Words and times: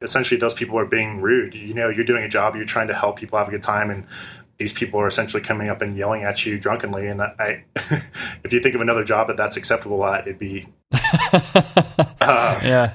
essentially 0.00 0.38
those 0.38 0.54
people 0.54 0.78
are 0.78 0.86
being 0.86 1.20
rude. 1.20 1.54
You 1.54 1.74
know, 1.74 1.88
you're 1.88 2.04
doing 2.04 2.24
a 2.24 2.28
job, 2.28 2.56
you're 2.56 2.64
trying 2.64 2.88
to 2.88 2.94
help 2.94 3.18
people 3.18 3.38
have 3.38 3.48
a 3.48 3.50
good 3.50 3.62
time, 3.62 3.90
and 3.90 4.06
these 4.58 4.72
people 4.72 5.00
are 5.00 5.06
essentially 5.06 5.42
coming 5.42 5.68
up 5.68 5.80
and 5.82 5.96
yelling 5.96 6.22
at 6.24 6.44
you 6.44 6.58
drunkenly. 6.58 7.06
And 7.06 7.22
I, 7.22 7.64
if 8.44 8.52
you 8.52 8.60
think 8.60 8.74
of 8.74 8.80
another 8.80 9.04
job 9.04 9.28
that 9.28 9.36
that's 9.36 9.56
acceptable 9.56 10.04
at, 10.04 10.26
it'd 10.26 10.38
be. 10.38 10.66
Uh, 12.22 12.60
yeah. 12.62 12.94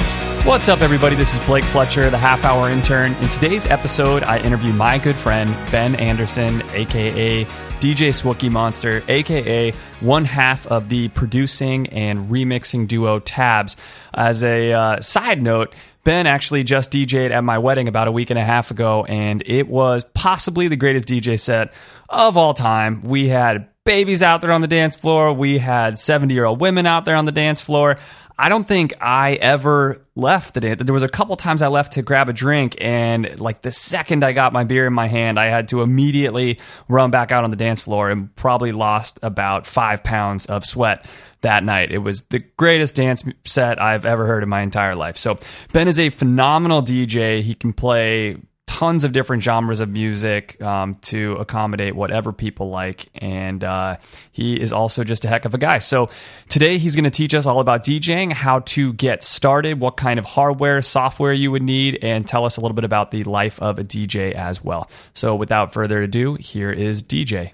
What's 0.43 0.69
up, 0.69 0.81
everybody? 0.81 1.15
This 1.15 1.33
is 1.33 1.39
Blake 1.45 1.63
Fletcher, 1.63 2.09
the 2.09 2.17
half 2.17 2.43
hour 2.43 2.67
intern. 2.67 3.13
In 3.13 3.29
today's 3.29 3.67
episode, 3.67 4.23
I 4.23 4.39
interview 4.39 4.73
my 4.73 4.97
good 4.97 5.15
friend, 5.15 5.55
Ben 5.71 5.93
Anderson, 5.93 6.63
aka 6.71 7.45
DJ 7.79 8.09
Swookie 8.09 8.49
Monster, 8.49 9.03
aka 9.07 9.71
one 9.99 10.25
half 10.25 10.65
of 10.65 10.89
the 10.89 11.09
producing 11.09 11.85
and 11.87 12.27
remixing 12.31 12.87
duo 12.87 13.19
Tabs. 13.19 13.77
As 14.15 14.43
a 14.43 14.73
uh, 14.73 14.99
side 14.99 15.43
note, 15.43 15.75
Ben 16.03 16.25
actually 16.25 16.63
just 16.63 16.91
DJ'd 16.91 17.31
at 17.31 17.43
my 17.43 17.59
wedding 17.59 17.87
about 17.87 18.07
a 18.07 18.11
week 18.11 18.31
and 18.31 18.39
a 18.39 18.43
half 18.43 18.71
ago, 18.71 19.05
and 19.05 19.43
it 19.45 19.67
was 19.67 20.03
possibly 20.03 20.67
the 20.67 20.75
greatest 20.75 21.07
DJ 21.07 21.39
set 21.39 21.71
of 22.09 22.35
all 22.35 22.55
time. 22.55 23.03
We 23.03 23.27
had 23.27 23.67
babies 23.83 24.21
out 24.21 24.41
there 24.41 24.51
on 24.51 24.61
the 24.61 24.67
dance 24.67 24.95
floor, 24.95 25.33
we 25.33 25.57
had 25.57 25.97
70 25.99 26.33
year 26.33 26.45
old 26.45 26.61
women 26.61 26.85
out 26.85 27.05
there 27.05 27.15
on 27.15 27.25
the 27.25 27.31
dance 27.31 27.61
floor. 27.61 27.97
I 28.41 28.49
don't 28.49 28.67
think 28.67 28.95
I 28.99 29.33
ever 29.35 30.03
left 30.15 30.55
the 30.55 30.61
dance. 30.61 30.81
There 30.81 30.95
was 30.95 31.03
a 31.03 31.07
couple 31.07 31.35
times 31.35 31.61
I 31.61 31.67
left 31.67 31.91
to 31.91 32.01
grab 32.01 32.27
a 32.27 32.33
drink, 32.33 32.75
and 32.81 33.39
like 33.39 33.61
the 33.61 33.69
second 33.69 34.23
I 34.23 34.31
got 34.31 34.51
my 34.51 34.63
beer 34.63 34.87
in 34.87 34.93
my 34.93 35.05
hand, 35.05 35.39
I 35.39 35.45
had 35.45 35.67
to 35.67 35.83
immediately 35.83 36.59
run 36.89 37.11
back 37.11 37.31
out 37.31 37.43
on 37.43 37.51
the 37.51 37.55
dance 37.55 37.81
floor 37.81 38.09
and 38.09 38.35
probably 38.35 38.71
lost 38.71 39.19
about 39.21 39.67
five 39.67 40.03
pounds 40.03 40.47
of 40.47 40.65
sweat 40.65 41.05
that 41.41 41.63
night. 41.63 41.91
It 41.91 41.99
was 41.99 42.23
the 42.23 42.39
greatest 42.39 42.95
dance 42.95 43.23
set 43.45 43.79
I've 43.79 44.07
ever 44.07 44.25
heard 44.25 44.41
in 44.41 44.49
my 44.49 44.61
entire 44.61 44.95
life. 44.95 45.17
So 45.17 45.37
Ben 45.71 45.87
is 45.87 45.99
a 45.99 46.09
phenomenal 46.09 46.81
DJ. 46.81 47.43
He 47.43 47.53
can 47.53 47.73
play 47.73 48.37
tons 48.67 49.03
of 49.03 49.11
different 49.11 49.43
genres 49.43 49.79
of 49.79 49.89
music 49.89 50.59
um, 50.61 50.95
to 50.95 51.33
accommodate 51.33 51.95
whatever 51.95 52.33
people 52.33 52.69
like. 52.69 53.09
And 53.15 53.63
uh, 53.63 53.97
he 54.31 54.59
is 54.59 54.73
also 54.73 55.03
just 55.03 55.23
a 55.25 55.27
heck 55.27 55.45
of 55.45 55.53
a 55.53 55.57
guy. 55.57 55.77
So 55.79 56.09
today 56.49 56.77
he's 56.77 56.95
going 56.95 57.03
to 57.03 57.11
teach 57.11 57.35
us 57.35 57.45
all 57.45 57.59
about 57.59 57.83
DJing, 57.83 58.33
how 58.33 58.59
to 58.59 58.93
get 58.93 59.23
started, 59.23 59.79
what 59.79 59.97
kind 59.97 60.17
of 60.17 60.25
hardware, 60.25 60.81
software 60.81 61.33
you 61.33 61.51
would 61.51 61.63
need, 61.63 61.99
and 62.01 62.27
tell 62.27 62.43
us 62.45 62.57
a 62.57 62.61
little 62.61 62.75
bit 62.75 62.83
about 62.83 63.11
the 63.11 63.23
life 63.25 63.61
of 63.61 63.77
a 63.77 63.83
DJ 63.83 64.31
as 64.33 64.63
well. 64.63 64.89
So 65.13 65.35
without 65.35 65.73
further 65.73 66.01
ado, 66.01 66.35
here 66.35 66.71
is 66.71 67.03
DJ. 67.03 67.51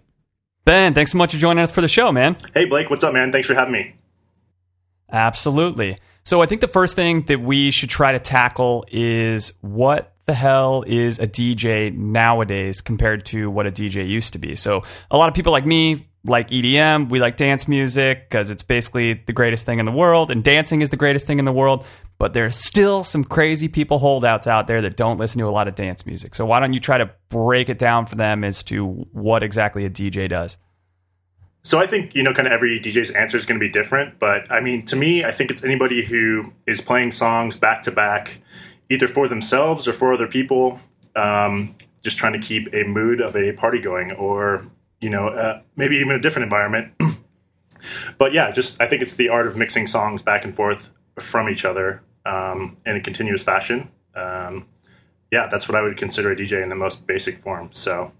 Ben, 0.63 0.93
thanks 0.93 1.11
so 1.11 1.17
much 1.17 1.31
for 1.31 1.37
joining 1.37 1.63
us 1.63 1.71
for 1.71 1.81
the 1.81 1.87
show, 1.87 2.11
man. 2.11 2.35
Hey, 2.53 2.65
Blake, 2.65 2.89
what's 2.89 3.03
up, 3.03 3.13
man? 3.13 3.31
Thanks 3.31 3.47
for 3.47 3.53
having 3.53 3.73
me. 3.73 3.95
Absolutely. 5.11 5.97
So 6.27 6.41
I 6.41 6.45
think 6.45 6.59
the 6.59 6.67
first 6.67 6.97
thing 6.97 7.21
that 7.27 7.39
we 7.39 7.71
should 7.71 7.89
try 7.89 8.11
to 8.11 8.19
tackle 8.19 8.83
is 8.91 9.53
what 9.61 10.13
the 10.25 10.33
hell 10.33 10.83
is 10.85 11.19
a 11.19 11.25
DJ 11.25 11.95
nowadays 11.95 12.81
compared 12.81 13.25
to 13.27 13.49
what 13.49 13.65
a 13.65 13.71
DJ 13.71 14.05
used 14.05 14.33
to 14.33 14.39
be. 14.39 14.57
So 14.57 14.83
a 15.09 15.15
lot 15.15 15.29
of 15.29 15.35
people 15.35 15.53
like 15.53 15.65
me 15.65 16.09
like 16.25 16.49
EDM, 16.49 17.09
we 17.09 17.21
like 17.21 17.37
dance 17.37 17.69
music 17.69 18.29
because 18.29 18.49
it's 18.49 18.61
basically 18.61 19.23
the 19.25 19.31
greatest 19.31 19.65
thing 19.65 19.79
in 19.79 19.85
the 19.85 19.91
world 19.93 20.29
and 20.29 20.43
dancing 20.43 20.81
is 20.81 20.89
the 20.89 20.97
greatest 20.97 21.27
thing 21.27 21.39
in 21.39 21.45
the 21.45 21.53
world, 21.53 21.85
but 22.17 22.33
there's 22.33 22.57
still 22.57 23.05
some 23.05 23.23
crazy 23.23 23.69
people 23.69 23.97
holdouts 23.97 24.47
out 24.47 24.67
there 24.67 24.81
that 24.81 24.97
don't 24.97 25.15
listen 25.15 25.39
to 25.39 25.47
a 25.47 25.49
lot 25.49 25.69
of 25.69 25.75
dance 25.75 26.05
music. 26.05 26.35
So 26.35 26.45
why 26.45 26.59
don't 26.59 26.73
you 26.73 26.81
try 26.81 26.97
to 26.97 27.09
break 27.29 27.69
it 27.69 27.79
down 27.79 28.05
for 28.05 28.17
them 28.17 28.43
as 28.43 28.65
to 28.65 28.85
what 29.13 29.43
exactly 29.43 29.85
a 29.85 29.89
DJ 29.89 30.27
does? 30.27 30.57
So 31.63 31.79
I 31.79 31.87
think 31.87 32.15
you 32.15 32.23
know, 32.23 32.33
kind 32.33 32.47
of 32.47 32.53
every 32.53 32.79
DJ's 32.79 33.11
answer 33.11 33.37
is 33.37 33.45
going 33.45 33.59
to 33.59 33.65
be 33.65 33.71
different. 33.71 34.19
But 34.19 34.49
I 34.51 34.61
mean, 34.61 34.85
to 34.85 34.95
me, 34.95 35.23
I 35.23 35.31
think 35.31 35.51
it's 35.51 35.63
anybody 35.63 36.03
who 36.03 36.53
is 36.65 36.81
playing 36.81 37.11
songs 37.11 37.57
back 37.57 37.83
to 37.83 37.91
back, 37.91 38.39
either 38.89 39.07
for 39.07 39.27
themselves 39.27 39.87
or 39.87 39.93
for 39.93 40.13
other 40.13 40.27
people, 40.27 40.79
um, 41.15 41.75
just 42.03 42.17
trying 42.17 42.33
to 42.33 42.39
keep 42.39 42.73
a 42.73 42.83
mood 42.83 43.21
of 43.21 43.35
a 43.35 43.51
party 43.53 43.79
going, 43.79 44.11
or 44.13 44.65
you 45.01 45.09
know, 45.09 45.27
uh, 45.27 45.61
maybe 45.75 45.97
even 45.97 46.13
a 46.13 46.19
different 46.19 46.43
environment. 46.43 46.93
but 48.17 48.33
yeah, 48.33 48.51
just 48.51 48.81
I 48.81 48.87
think 48.87 49.01
it's 49.01 49.15
the 49.15 49.29
art 49.29 49.47
of 49.47 49.57
mixing 49.57 49.87
songs 49.87 50.21
back 50.21 50.45
and 50.45 50.55
forth 50.55 50.89
from 51.19 51.49
each 51.49 51.65
other 51.65 52.01
um, 52.25 52.77
in 52.85 52.95
a 52.95 53.01
continuous 53.01 53.43
fashion. 53.43 53.89
Um, 54.15 54.65
yeah, 55.31 55.47
that's 55.47 55.67
what 55.67 55.75
I 55.75 55.81
would 55.81 55.97
consider 55.97 56.31
a 56.31 56.35
DJ 56.35 56.63
in 56.63 56.69
the 56.69 56.75
most 56.75 57.05
basic 57.05 57.37
form. 57.39 57.69
So 57.73 58.11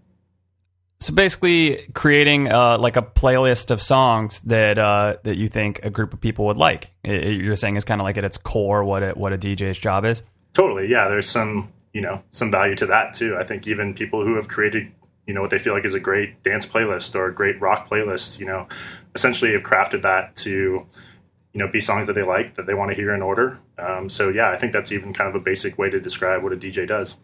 So 1.00 1.14
basically, 1.14 1.88
creating 1.94 2.52
uh, 2.52 2.80
like 2.80 2.98
a 2.98 3.04
playlist 3.04 3.70
of 3.70 3.82
songs 3.84 4.42
that 4.42 4.80
uh, 4.80 5.18
that 5.24 5.38
you 5.38 5.48
think 5.48 5.80
a 5.84 5.92
group 5.92 6.12
of 6.14 6.20
people 6.20 6.46
would 6.48 6.58
like. 6.58 6.90
I- 7.06 7.10
I- 7.12 7.14
You're 7.30 7.56
saying 7.56 7.76
is 7.76 7.86
kind 7.86 8.02
of 8.02 8.06
like 8.06 8.18
at 8.18 8.26
its 8.26 8.38
core 8.38 8.84
what 8.84 9.04
a, 9.04 9.12
what 9.12 9.32
a 9.32 9.38
DJ's 9.38 9.78
job 9.78 10.06
is. 10.06 10.24
Totally, 10.54 10.88
yeah. 10.88 11.08
There's 11.08 11.30
some, 11.30 11.72
you 11.94 12.02
know, 12.02 12.24
some 12.32 12.50
value 12.50 12.74
to 12.78 12.88
that 12.88 13.14
too. 13.14 13.36
I 13.38 13.44
think 13.44 13.68
even 13.68 13.94
people 13.94 14.26
who 14.26 14.36
have 14.38 14.48
created, 14.48 14.92
you 15.28 15.36
know, 15.36 15.42
what 15.42 15.52
they 15.52 15.60
feel 15.60 15.74
like 15.74 15.86
is 15.86 15.94
a 15.94 16.00
great 16.00 16.42
dance 16.44 16.66
playlist 16.66 17.14
or 17.14 17.28
a 17.28 17.34
great 17.34 17.62
rock 17.62 17.88
playlist, 17.88 18.40
you 18.40 18.48
know, 18.48 18.68
essentially 19.14 19.52
have 19.54 19.62
crafted 19.62 20.02
that 20.02 20.36
to, 20.38 20.50
you 20.50 21.60
know, 21.60 21.68
be 21.68 21.80
songs 21.80 22.08
that 22.08 22.14
they 22.14 22.24
like 22.24 22.56
that 22.56 22.66
they 22.66 22.74
want 22.74 22.90
to 22.90 22.96
hear 22.96 23.14
in 23.14 23.22
order. 23.22 23.60
Um, 23.78 24.10
so 24.10 24.30
yeah, 24.30 24.50
I 24.50 24.58
think 24.58 24.74
that's 24.74 24.92
even 24.92 25.14
kind 25.14 25.30
of 25.30 25.36
a 25.36 25.40
basic 25.44 25.78
way 25.78 25.92
to 25.92 26.00
describe 26.00 26.42
what 26.42 26.54
a 26.54 26.58
DJ 26.58 26.88
does. 26.88 27.16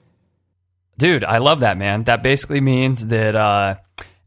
Dude, 0.97 1.23
I 1.23 1.39
love 1.39 1.61
that, 1.61 1.77
man. 1.77 2.03
That 2.03 2.21
basically 2.21 2.61
means 2.61 3.07
that 3.07 3.35
uh, 3.35 3.75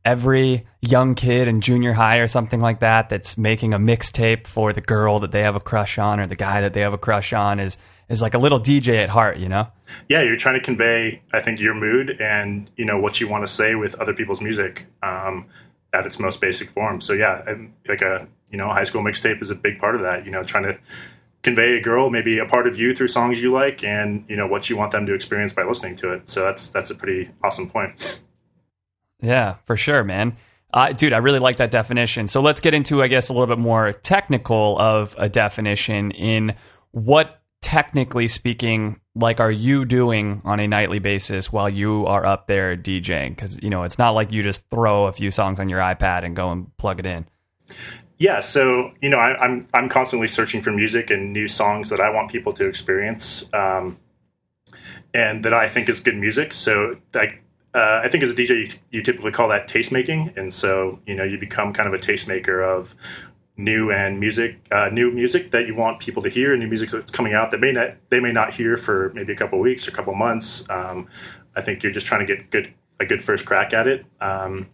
every 0.04 0.66
young 0.80 1.14
kid 1.14 1.48
in 1.48 1.60
junior 1.60 1.92
high 1.92 2.18
or 2.18 2.28
something 2.28 2.60
like 2.60 2.80
that 2.80 3.08
that's 3.08 3.36
making 3.36 3.74
a 3.74 3.78
mixtape 3.78 4.46
for 4.46 4.72
the 4.72 4.80
girl 4.80 5.18
that 5.20 5.32
they 5.32 5.42
have 5.42 5.56
a 5.56 5.60
crush 5.60 5.98
on 5.98 6.20
or 6.20 6.26
the 6.26 6.36
guy 6.36 6.60
that 6.60 6.72
they 6.72 6.80
have 6.80 6.92
a 6.92 6.98
crush 6.98 7.32
on 7.32 7.58
is 7.58 7.76
is 8.08 8.22
like 8.22 8.34
a 8.34 8.38
little 8.38 8.60
DJ 8.60 9.02
at 9.02 9.08
heart, 9.08 9.36
you 9.38 9.48
know? 9.48 9.66
Yeah, 10.08 10.22
you're 10.22 10.36
trying 10.36 10.54
to 10.54 10.60
convey, 10.60 11.22
I 11.32 11.40
think, 11.40 11.58
your 11.58 11.74
mood 11.74 12.20
and 12.20 12.70
you 12.76 12.84
know 12.84 12.98
what 12.98 13.20
you 13.20 13.26
want 13.26 13.44
to 13.44 13.52
say 13.52 13.74
with 13.74 13.96
other 13.96 14.14
people's 14.14 14.40
music 14.40 14.86
um, 15.02 15.46
at 15.92 16.06
its 16.06 16.20
most 16.20 16.40
basic 16.40 16.70
form. 16.70 17.00
So 17.00 17.12
yeah, 17.12 17.44
like 17.88 18.02
a 18.02 18.28
you 18.50 18.58
know 18.58 18.68
high 18.68 18.84
school 18.84 19.02
mixtape 19.02 19.42
is 19.42 19.50
a 19.50 19.56
big 19.56 19.80
part 19.80 19.96
of 19.96 20.02
that. 20.02 20.24
You 20.24 20.30
know, 20.30 20.44
trying 20.44 20.64
to 20.64 20.78
convey 21.46 21.76
a 21.76 21.80
girl 21.80 22.10
maybe 22.10 22.40
a 22.40 22.44
part 22.44 22.66
of 22.66 22.76
you 22.76 22.92
through 22.92 23.06
songs 23.06 23.40
you 23.40 23.52
like 23.52 23.84
and 23.84 24.24
you 24.28 24.34
know 24.34 24.48
what 24.48 24.68
you 24.68 24.76
want 24.76 24.90
them 24.90 25.06
to 25.06 25.14
experience 25.14 25.52
by 25.52 25.62
listening 25.62 25.94
to 25.94 26.12
it. 26.12 26.28
So 26.28 26.42
that's 26.42 26.70
that's 26.70 26.90
a 26.90 26.94
pretty 26.96 27.30
awesome 27.44 27.70
point. 27.70 28.20
Yeah, 29.22 29.54
for 29.64 29.76
sure, 29.76 30.02
man. 30.02 30.36
Uh, 30.74 30.90
dude, 30.90 31.12
I 31.12 31.18
really 31.18 31.38
like 31.38 31.56
that 31.58 31.70
definition. 31.70 32.26
So 32.26 32.42
let's 32.42 32.58
get 32.58 32.74
into, 32.74 33.00
I 33.00 33.06
guess, 33.06 33.28
a 33.28 33.32
little 33.32 33.46
bit 33.46 33.60
more 33.60 33.92
technical 33.92 34.76
of 34.80 35.14
a 35.16 35.28
definition 35.28 36.10
in 36.10 36.56
what, 36.90 37.40
technically 37.62 38.26
speaking, 38.26 39.00
like 39.14 39.38
are 39.38 39.50
you 39.50 39.84
doing 39.84 40.42
on 40.44 40.58
a 40.58 40.66
nightly 40.66 40.98
basis 40.98 41.52
while 41.52 41.72
you 41.72 42.06
are 42.06 42.26
up 42.26 42.48
there 42.48 42.76
DJing? 42.76 43.30
Because 43.30 43.62
you 43.62 43.70
know 43.70 43.84
it's 43.84 44.00
not 44.00 44.10
like 44.10 44.32
you 44.32 44.42
just 44.42 44.68
throw 44.68 45.06
a 45.06 45.12
few 45.12 45.30
songs 45.30 45.60
on 45.60 45.68
your 45.68 45.78
iPad 45.78 46.24
and 46.24 46.34
go 46.34 46.50
and 46.50 46.76
plug 46.76 46.98
it 46.98 47.06
in. 47.06 47.24
Yeah, 48.18 48.40
so 48.40 48.92
you 49.02 49.10
know, 49.10 49.18
I, 49.18 49.36
I'm 49.44 49.66
I'm 49.74 49.88
constantly 49.88 50.28
searching 50.28 50.62
for 50.62 50.72
music 50.72 51.10
and 51.10 51.32
new 51.32 51.48
songs 51.48 51.90
that 51.90 52.00
I 52.00 52.10
want 52.10 52.30
people 52.30 52.52
to 52.54 52.66
experience, 52.66 53.44
um, 53.52 53.98
and 55.12 55.44
that 55.44 55.52
I 55.52 55.68
think 55.68 55.88
is 55.88 56.00
good 56.00 56.16
music. 56.16 56.52
So, 56.54 56.96
like, 57.12 57.42
uh, 57.74 58.00
I 58.02 58.08
think 58.08 58.24
as 58.24 58.30
a 58.30 58.34
DJ, 58.34 58.50
you, 58.50 58.78
you 58.90 59.02
typically 59.02 59.32
call 59.32 59.48
that 59.48 59.68
taste 59.68 59.92
making, 59.92 60.32
and 60.36 60.50
so 60.50 60.98
you 61.06 61.14
know, 61.14 61.24
you 61.24 61.38
become 61.38 61.74
kind 61.74 61.86
of 61.86 61.94
a 61.94 61.98
tastemaker 61.98 62.64
of 62.64 62.94
new 63.58 63.90
and 63.90 64.18
music, 64.18 64.56
uh, 64.72 64.88
new 64.90 65.10
music 65.10 65.50
that 65.50 65.66
you 65.66 65.74
want 65.74 66.00
people 66.00 66.22
to 66.22 66.30
hear, 66.30 66.52
and 66.52 66.60
new 66.60 66.68
music 66.68 66.88
that's 66.88 67.10
coming 67.10 67.34
out 67.34 67.50
that 67.50 67.60
may 67.60 67.72
not 67.72 67.96
they 68.08 68.20
may 68.20 68.32
not 68.32 68.54
hear 68.54 68.78
for 68.78 69.12
maybe 69.14 69.34
a 69.34 69.36
couple 69.36 69.58
weeks 69.58 69.86
or 69.86 69.90
a 69.90 69.94
couple 69.94 70.14
months. 70.14 70.64
Um, 70.70 71.06
I 71.54 71.60
think 71.60 71.82
you're 71.82 71.92
just 71.92 72.06
trying 72.06 72.26
to 72.26 72.34
get 72.34 72.50
good 72.50 72.72
a 72.98 73.04
good 73.04 73.22
first 73.22 73.44
crack 73.44 73.74
at 73.74 73.86
it. 73.86 74.06
Um, 74.22 74.70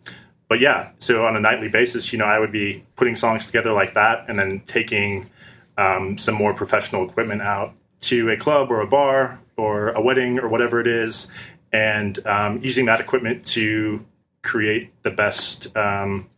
but 0.52 0.60
yeah, 0.60 0.90
so 0.98 1.24
on 1.24 1.34
a 1.34 1.40
nightly 1.40 1.68
basis, 1.68 2.12
you 2.12 2.18
know, 2.18 2.26
I 2.26 2.38
would 2.38 2.52
be 2.52 2.84
putting 2.96 3.16
songs 3.16 3.46
together 3.46 3.72
like 3.72 3.94
that, 3.94 4.26
and 4.28 4.38
then 4.38 4.60
taking 4.66 5.30
um, 5.78 6.18
some 6.18 6.34
more 6.34 6.52
professional 6.52 7.08
equipment 7.08 7.40
out 7.40 7.72
to 8.02 8.28
a 8.28 8.36
club 8.36 8.70
or 8.70 8.82
a 8.82 8.86
bar 8.86 9.40
or 9.56 9.92
a 9.92 10.02
wedding 10.02 10.38
or 10.38 10.48
whatever 10.48 10.78
it 10.78 10.86
is, 10.86 11.26
and 11.72 12.18
um, 12.26 12.60
using 12.62 12.84
that 12.84 13.00
equipment 13.00 13.46
to 13.46 14.04
create 14.42 14.92
the 15.04 15.10
best 15.10 15.74
um, 15.74 16.28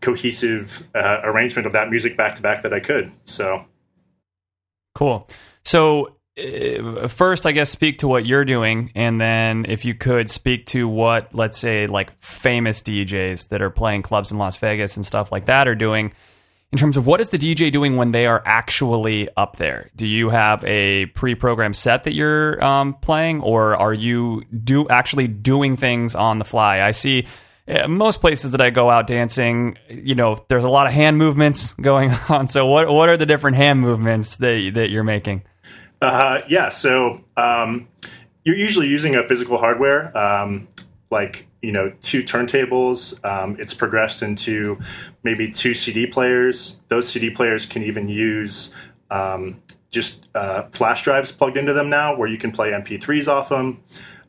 cohesive 0.00 0.84
uh, 0.96 1.20
arrangement 1.22 1.64
of 1.64 1.74
that 1.74 1.90
music 1.90 2.16
back 2.16 2.34
to 2.34 2.42
back 2.42 2.64
that 2.64 2.72
I 2.72 2.80
could. 2.80 3.12
So 3.24 3.64
Cool. 4.96 5.28
So 5.64 6.16
first, 7.08 7.46
I 7.46 7.52
guess, 7.52 7.70
speak 7.70 7.98
to 7.98 8.08
what 8.08 8.26
you're 8.26 8.44
doing, 8.44 8.92
and 8.94 9.20
then 9.20 9.66
if 9.68 9.84
you 9.84 9.94
could 9.94 10.30
speak 10.30 10.66
to 10.66 10.88
what, 10.88 11.34
let's 11.34 11.58
say, 11.58 11.86
like 11.86 12.12
famous 12.22 12.82
DJs 12.82 13.48
that 13.48 13.62
are 13.62 13.70
playing 13.70 14.02
clubs 14.02 14.32
in 14.32 14.38
Las 14.38 14.56
Vegas 14.56 14.96
and 14.96 15.04
stuff 15.04 15.32
like 15.32 15.46
that 15.46 15.68
are 15.68 15.74
doing 15.74 16.12
in 16.70 16.78
terms 16.78 16.96
of 16.96 17.06
what 17.06 17.20
is 17.20 17.30
the 17.30 17.38
DJ 17.38 17.72
doing 17.72 17.96
when 17.96 18.12
they 18.12 18.26
are 18.26 18.42
actually 18.44 19.28
up 19.36 19.56
there? 19.56 19.90
Do 19.96 20.06
you 20.06 20.28
have 20.28 20.62
a 20.64 21.06
pre-programmed 21.06 21.76
set 21.76 22.04
that 22.04 22.14
you're 22.14 22.62
um, 22.62 22.94
playing, 22.94 23.40
or 23.40 23.76
are 23.76 23.94
you 23.94 24.44
do 24.64 24.86
actually 24.88 25.28
doing 25.28 25.76
things 25.76 26.14
on 26.14 26.38
the 26.38 26.44
fly? 26.44 26.82
I 26.82 26.90
see 26.90 27.26
uh, 27.66 27.88
most 27.88 28.20
places 28.20 28.50
that 28.50 28.60
I 28.60 28.70
go 28.70 28.90
out 28.90 29.06
dancing, 29.06 29.78
you 29.88 30.14
know, 30.14 30.44
there's 30.48 30.64
a 30.64 30.68
lot 30.68 30.86
of 30.86 30.92
hand 30.92 31.16
movements 31.16 31.72
going 31.80 32.10
on. 32.28 32.48
So 32.48 32.66
what 32.66 32.88
what 32.88 33.08
are 33.08 33.16
the 33.16 33.26
different 33.26 33.56
hand 33.56 33.80
movements 33.80 34.36
that 34.36 34.72
that 34.74 34.90
you're 34.90 35.04
making? 35.04 35.44
Uh, 36.00 36.40
yeah, 36.48 36.68
so 36.68 37.20
um, 37.36 37.88
you're 38.44 38.56
usually 38.56 38.88
using 38.88 39.16
a 39.16 39.26
physical 39.26 39.58
hardware. 39.58 40.16
Um, 40.16 40.68
like 41.10 41.46
you 41.62 41.72
know 41.72 41.92
two 42.02 42.22
turntables. 42.22 43.22
Um, 43.24 43.56
it's 43.58 43.74
progressed 43.74 44.22
into 44.22 44.78
maybe 45.22 45.50
two 45.50 45.74
cd 45.74 46.06
players. 46.06 46.78
Those 46.88 47.08
cd 47.08 47.30
players 47.30 47.66
can 47.66 47.82
even 47.82 48.08
use 48.08 48.72
um, 49.10 49.62
just 49.90 50.28
uh, 50.34 50.64
flash 50.70 51.02
drives 51.02 51.32
plugged 51.32 51.56
into 51.56 51.72
them 51.72 51.88
now 51.88 52.14
where 52.14 52.28
you 52.28 52.36
can 52.36 52.52
play 52.52 52.72
mp3s 52.72 53.26
off 53.26 53.48
them 53.48 53.82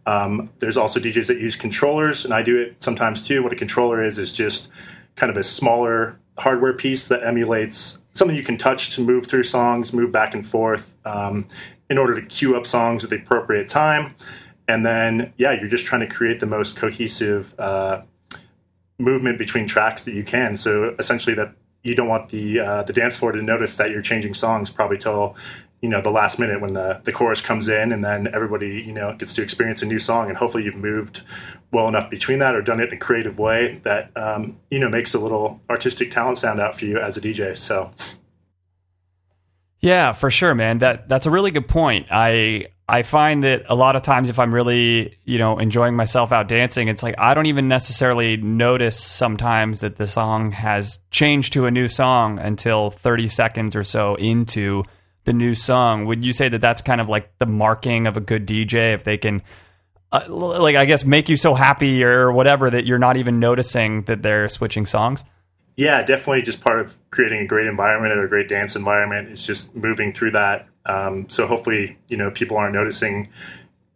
um, 0.06 0.50
there's 0.60 0.77
also 0.77 1.01
djs 1.01 1.27
that 1.27 1.38
use 1.38 1.57
controllers 1.57 2.24
and 2.24 2.33
i 2.33 2.42
do 2.42 2.57
it 2.57 2.81
sometimes 2.81 3.25
too. 3.25 3.44
What 3.44 3.54
a 3.54 3.56
controller 3.56 4.04
is 4.04 4.18
is 4.18 4.31
just 4.31 4.69
kind 5.16 5.30
of 5.30 5.38
a 5.38 5.44
smaller 5.44 6.18
hardware 6.38 6.74
piece 6.74 7.07
that 7.10 7.24
emulates 7.24 8.00
something 8.19 8.38
you 8.38 8.44
can 8.44 8.57
touch 8.57 8.92
to 8.92 9.01
move 9.01 9.25
through 9.25 9.44
songs 9.44 9.94
move 9.94 10.12
back 10.12 10.33
and 10.36 10.45
forth 10.45 10.95
um, 11.06 11.48
in 11.89 11.98
order 11.98 12.13
to 12.19 12.25
queue 12.27 12.56
up 12.56 12.68
songs 12.68 13.04
at 13.04 13.10
the 13.10 13.16
appropriate 13.16 13.68
time. 13.69 14.16
And 14.68 14.86
then 14.86 15.33
yeah 15.38 15.54
you're 15.54 15.69
just 15.69 15.86
trying 15.86 16.01
to 16.01 16.07
create 16.07 16.39
the 16.39 16.45
most 16.45 16.75
cohesive 16.75 17.60
uh, 17.60 18.01
movement 19.00 19.39
between 19.39 19.66
tracks 19.66 20.04
that 20.04 20.13
you 20.13 20.24
can. 20.24 20.56
So 20.56 20.95
essentially 21.00 21.36
that 21.36 21.56
you 21.83 21.95
don't 21.95 22.10
want 22.10 22.30
the 22.30 22.60
uh, 22.60 22.83
the 22.83 22.94
dance 22.94 23.16
floor 23.16 23.31
to 23.31 23.42
notice 23.42 23.75
that 23.75 23.89
you're 23.89 24.01
changing 24.01 24.33
songs 24.33 24.69
probably 24.69 24.98
till 24.98 25.36
you 25.81 25.90
know 25.90 26.02
the 26.02 26.12
last 26.12 26.40
minute 26.40 26.62
when 26.62 26.74
the 26.74 27.02
the 27.04 27.12
chorus 27.12 27.42
comes 27.42 27.68
in 27.68 27.92
and 27.92 28.04
then 28.04 28.28
everybody 28.34 28.84
you 28.86 28.94
know 28.94 29.16
gets 29.16 29.34
to 29.34 29.42
experience 29.42 29.81
a 29.81 29.86
new 29.86 30.00
song 30.00 30.28
and 30.28 30.38
hopefully 30.38 30.64
you've 30.64 30.76
moved 30.76 31.22
well 31.72 31.88
enough 31.88 32.10
between 32.10 32.40
that 32.40 32.56
or 32.56 32.62
done 32.62 32.80
it 32.80 32.90
in 32.90 32.94
a 32.94 32.98
creative 32.98 33.40
way 33.40 33.80
that 33.84 34.12
um, 34.18 34.58
you 34.70 34.80
know 34.80 34.90
makes 34.90 35.14
a 35.14 35.20
little 35.20 35.62
artistic 35.70 36.12
talent 36.12 36.38
sound 36.38 36.60
out 36.60 36.78
for 36.78 36.86
you 36.86 37.00
as 37.00 37.18
a 37.18 37.22
dj 37.22 37.56
so 37.56 37.92
yeah, 39.81 40.12
for 40.12 40.30
sure, 40.30 40.54
man. 40.56 40.80
That 40.80 41.08
that's 41.08 41.26
a 41.26 41.31
really 41.31 41.52
good 41.52 41.68
point. 41.68 42.08
I 42.12 42.68
I 42.88 43.04
find 43.04 43.44
that 43.44 43.64
a 43.70 43.76
lot 43.76 43.96
of 43.96 44.02
times 44.02 44.30
if 44.30 44.38
I'm 44.40 44.54
really, 44.54 45.18
you 45.24 45.38
know, 45.38 45.58
enjoying 45.58 45.96
myself 45.96 46.34
out 46.34 46.50
dancing, 46.50 46.90
it's 46.90 47.02
like 47.02 47.16
I 47.18 47.34
don't 47.34 47.46
even 47.46 47.70
necessarily 47.70 48.36
notice 48.36 49.00
sometimes 49.00 49.80
that 49.80 49.96
the 49.96 50.08
song 50.08 50.52
has 50.52 51.00
changed 51.12 51.54
to 51.54 51.66
a 51.66 51.72
new 51.72 51.88
song 51.88 52.40
until 52.40 52.90
30 52.92 53.28
seconds 53.28 53.76
or 53.76 53.84
so 53.84 54.16
into 54.16 54.84
the 55.30 55.34
new 55.34 55.54
song. 55.54 56.06
Would 56.08 56.26
you 56.26 56.34
say 56.34 56.50
that 56.50 56.60
that's 56.60 56.81
kind 56.81 57.00
of 57.00 57.08
like 57.08 57.31
the 57.38 57.46
marking 57.46 58.08
of 58.08 58.18
a 58.18 58.20
good 58.20 58.48
DJ 58.48 58.96
if 58.96 59.04
they 59.04 59.16
can 59.16 59.44
uh, 60.12 60.24
like 60.28 60.76
I 60.76 60.86
guess 60.86 61.06
make 61.06 61.30
you 61.30 61.38
so 61.38 61.54
happy 61.54 62.04
or 62.04 62.31
whatever 62.31 62.68
that 62.72 62.88
you're 62.88 62.98
not 62.98 63.16
even 63.16 63.40
noticing 63.40 64.02
that 64.06 64.24
they're 64.24 64.50
switching 64.50 64.88
songs? 64.88 65.24
Yeah, 65.76 66.02
definitely. 66.02 66.42
Just 66.42 66.62
part 66.62 66.80
of 66.80 66.98
creating 67.12 67.42
a 67.42 67.46
great 67.46 67.68
environment 67.68 68.14
or 68.14 68.26
a 68.26 68.28
great 68.28 68.50
dance 68.50 68.76
environment 68.76 69.30
is 69.30 69.46
just 69.46 69.76
moving 69.76 70.14
through 70.14 70.31
that. 70.31 70.68
Um, 70.88 71.30
so 71.30 71.46
hopefully, 71.46 72.00
you 72.08 72.18
know, 72.18 72.31
people 72.31 72.58
aren't 72.58 72.74
noticing 72.74 73.30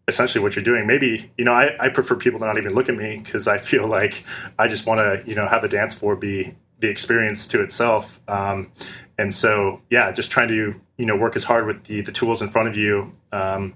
essentially 0.08 0.44
what 0.44 0.56
you're 0.56 0.64
doing. 0.64 0.86
Maybe, 0.86 1.32
you 1.36 1.46
know, 1.46 1.54
I, 1.54 1.76
I 1.80 1.90
prefer 1.90 2.16
people 2.16 2.40
to 2.42 2.46
not 2.46 2.60
even 2.60 2.76
look 2.76 2.90
at 2.90 2.96
me 2.96 3.22
because 3.24 3.48
I 3.48 3.58
feel 3.58 3.88
like 3.88 4.24
I 4.60 4.68
just 4.68 4.86
want 4.86 5.00
to, 5.00 5.28
you 5.28 5.36
know, 5.36 5.48
have 5.48 5.64
the 5.64 5.68
dance 5.68 5.96
floor 5.96 6.16
be 6.16 6.54
the 6.84 6.90
experience 6.90 7.48
to 7.48 7.64
itself. 7.64 8.20
Um, 8.28 8.70
and 9.18 9.34
so, 9.34 9.82
yeah, 9.90 10.12
just 10.12 10.30
trying 10.30 10.50
to, 10.50 10.76
you 10.98 11.06
know, 11.06 11.16
work 11.16 11.38
as 11.38 11.46
hard 11.46 11.66
with 11.66 11.86
the, 11.86 12.02
the 12.02 12.12
tools 12.12 12.42
in 12.42 12.50
front 12.50 12.68
of 12.68 12.76
you, 12.76 13.14
um, 13.32 13.74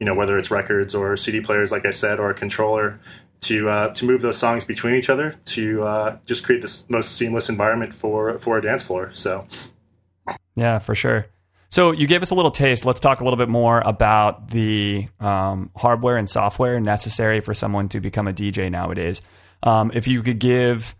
you 0.00 0.06
know, 0.06 0.14
whether 0.14 0.38
it's 0.38 0.50
records 0.50 0.94
or 0.94 1.18
CD 1.18 1.40
players, 1.40 1.70
like 1.70 1.84
I 1.84 1.90
said, 1.90 2.18
or 2.18 2.30
a 2.30 2.34
controller, 2.34 2.98
to 3.42 3.68
uh, 3.68 3.92
to 3.92 4.06
move 4.06 4.22
those 4.22 4.38
songs 4.38 4.64
between 4.64 4.94
each 4.94 5.10
other 5.10 5.32
to 5.44 5.82
uh, 5.82 6.18
just 6.24 6.44
create 6.44 6.62
this 6.62 6.88
most 6.88 7.12
seamless 7.12 7.50
environment 7.50 7.92
for 7.92 8.38
for 8.38 8.56
a 8.56 8.62
dance 8.62 8.82
floor. 8.82 9.10
So, 9.12 9.46
yeah, 10.54 10.78
for 10.78 10.94
sure. 10.94 11.26
So 11.68 11.92
you 11.92 12.06
gave 12.06 12.22
us 12.22 12.30
a 12.30 12.34
little 12.34 12.50
taste. 12.50 12.86
Let's 12.86 13.00
talk 13.00 13.20
a 13.20 13.24
little 13.24 13.36
bit 13.36 13.50
more 13.50 13.80
about 13.80 14.48
the 14.48 15.08
um, 15.20 15.70
hardware 15.76 16.16
and 16.16 16.28
software 16.28 16.80
necessary 16.80 17.40
for 17.40 17.52
someone 17.52 17.90
to 17.90 18.00
become 18.00 18.28
a 18.28 18.32
DJ 18.32 18.70
nowadays. 18.70 19.20
Um, 19.62 19.90
if 19.92 20.08
you 20.08 20.22
could 20.22 20.38
give 20.38 20.94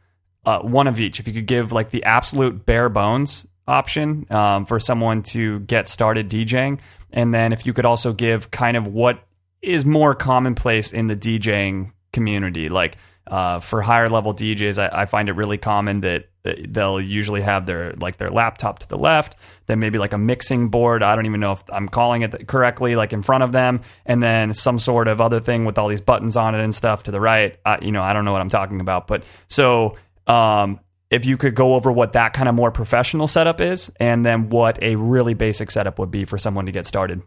uh, 0.46 0.60
one 0.60 0.86
of 0.86 0.98
each, 1.00 1.20
if 1.20 1.28
you 1.28 1.34
could 1.34 1.46
give 1.46 1.72
like 1.72 1.90
the 1.90 2.04
absolute 2.04 2.64
bare 2.64 2.88
bones 2.88 3.46
option 3.68 4.26
um, 4.30 4.64
for 4.64 4.80
someone 4.80 5.22
to 5.22 5.58
get 5.60 5.88
started 5.88 6.30
DJing, 6.30 6.78
and 7.12 7.34
then 7.34 7.52
if 7.52 7.66
you 7.66 7.72
could 7.72 7.84
also 7.84 8.12
give 8.12 8.50
kind 8.50 8.76
of 8.76 8.86
what 8.86 9.22
is 9.60 9.84
more 9.84 10.14
commonplace 10.14 10.92
in 10.92 11.08
the 11.08 11.16
DJing 11.16 11.90
community. 12.12 12.68
Like 12.68 12.96
uh, 13.26 13.58
for 13.58 13.82
higher 13.82 14.08
level 14.08 14.32
DJs, 14.32 14.78
I, 14.78 15.02
I, 15.02 15.06
find 15.06 15.28
it 15.28 15.32
really 15.32 15.58
common 15.58 16.00
that 16.02 16.28
they'll 16.68 17.00
usually 17.00 17.42
have 17.42 17.66
their 17.66 17.92
like 17.94 18.18
their 18.18 18.28
laptop 18.28 18.78
to 18.78 18.88
the 18.88 18.96
left, 18.96 19.34
then 19.66 19.80
maybe 19.80 19.98
like 19.98 20.12
a 20.12 20.18
mixing 20.18 20.68
board. 20.68 21.02
I 21.02 21.16
don't 21.16 21.26
even 21.26 21.40
know 21.40 21.52
if 21.52 21.64
I'm 21.68 21.88
calling 21.88 22.22
it 22.22 22.46
correctly, 22.46 22.94
like 22.94 23.12
in 23.12 23.22
front 23.22 23.42
of 23.42 23.50
them, 23.50 23.80
and 24.04 24.22
then 24.22 24.54
some 24.54 24.78
sort 24.78 25.08
of 25.08 25.20
other 25.20 25.40
thing 25.40 25.64
with 25.64 25.76
all 25.76 25.88
these 25.88 26.00
buttons 26.00 26.36
on 26.36 26.54
it 26.54 26.62
and 26.62 26.72
stuff 26.72 27.02
to 27.04 27.10
the 27.10 27.20
right. 27.20 27.58
I, 27.66 27.80
you 27.80 27.90
know, 27.90 28.02
I 28.02 28.12
don't 28.12 28.24
know 28.24 28.32
what 28.32 28.40
I'm 28.40 28.50
talking 28.50 28.80
about, 28.80 29.06
but 29.06 29.24
so. 29.48 29.96
Um, 30.26 30.80
if 31.10 31.24
you 31.24 31.36
could 31.36 31.54
go 31.54 31.74
over 31.74 31.92
what 31.92 32.12
that 32.12 32.32
kind 32.32 32.48
of 32.48 32.54
more 32.54 32.70
professional 32.70 33.28
setup 33.28 33.60
is 33.60 33.90
and 34.00 34.24
then 34.24 34.48
what 34.48 34.82
a 34.82 34.96
really 34.96 35.34
basic 35.34 35.70
setup 35.70 35.98
would 35.98 36.10
be 36.10 36.24
for 36.24 36.36
someone 36.36 36.66
to 36.66 36.72
get 36.72 36.84
started. 36.84 37.22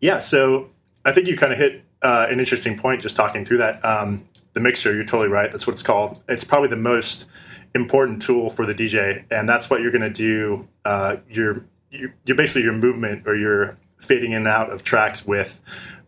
Yeah, 0.00 0.20
so 0.20 0.68
I 1.04 1.12
think 1.12 1.26
you 1.26 1.36
kind 1.36 1.52
of 1.52 1.58
hit 1.58 1.84
uh, 2.02 2.26
an 2.30 2.40
interesting 2.40 2.78
point 2.78 3.02
just 3.02 3.16
talking 3.16 3.44
through 3.44 3.58
that. 3.58 3.84
Um, 3.84 4.26
the 4.54 4.60
mixer, 4.60 4.94
you're 4.94 5.04
totally 5.04 5.28
right. 5.28 5.50
That's 5.50 5.66
what 5.66 5.74
it's 5.74 5.82
called. 5.82 6.22
It's 6.28 6.44
probably 6.44 6.68
the 6.68 6.76
most 6.76 7.26
important 7.74 8.22
tool 8.22 8.50
for 8.50 8.64
the 8.64 8.74
DJ, 8.74 9.24
and 9.30 9.48
that's 9.48 9.68
what 9.68 9.82
you're 9.82 9.90
going 9.90 10.02
to 10.02 10.10
do. 10.10 10.66
Uh, 10.84 11.16
your, 11.28 11.64
you're 11.90 12.36
basically 12.36 12.62
your 12.62 12.72
movement 12.72 13.28
or 13.28 13.36
your 13.36 13.76
fading 13.98 14.32
in 14.32 14.38
and 14.38 14.48
out 14.48 14.72
of 14.72 14.82
tracks 14.82 15.26
with, 15.26 15.60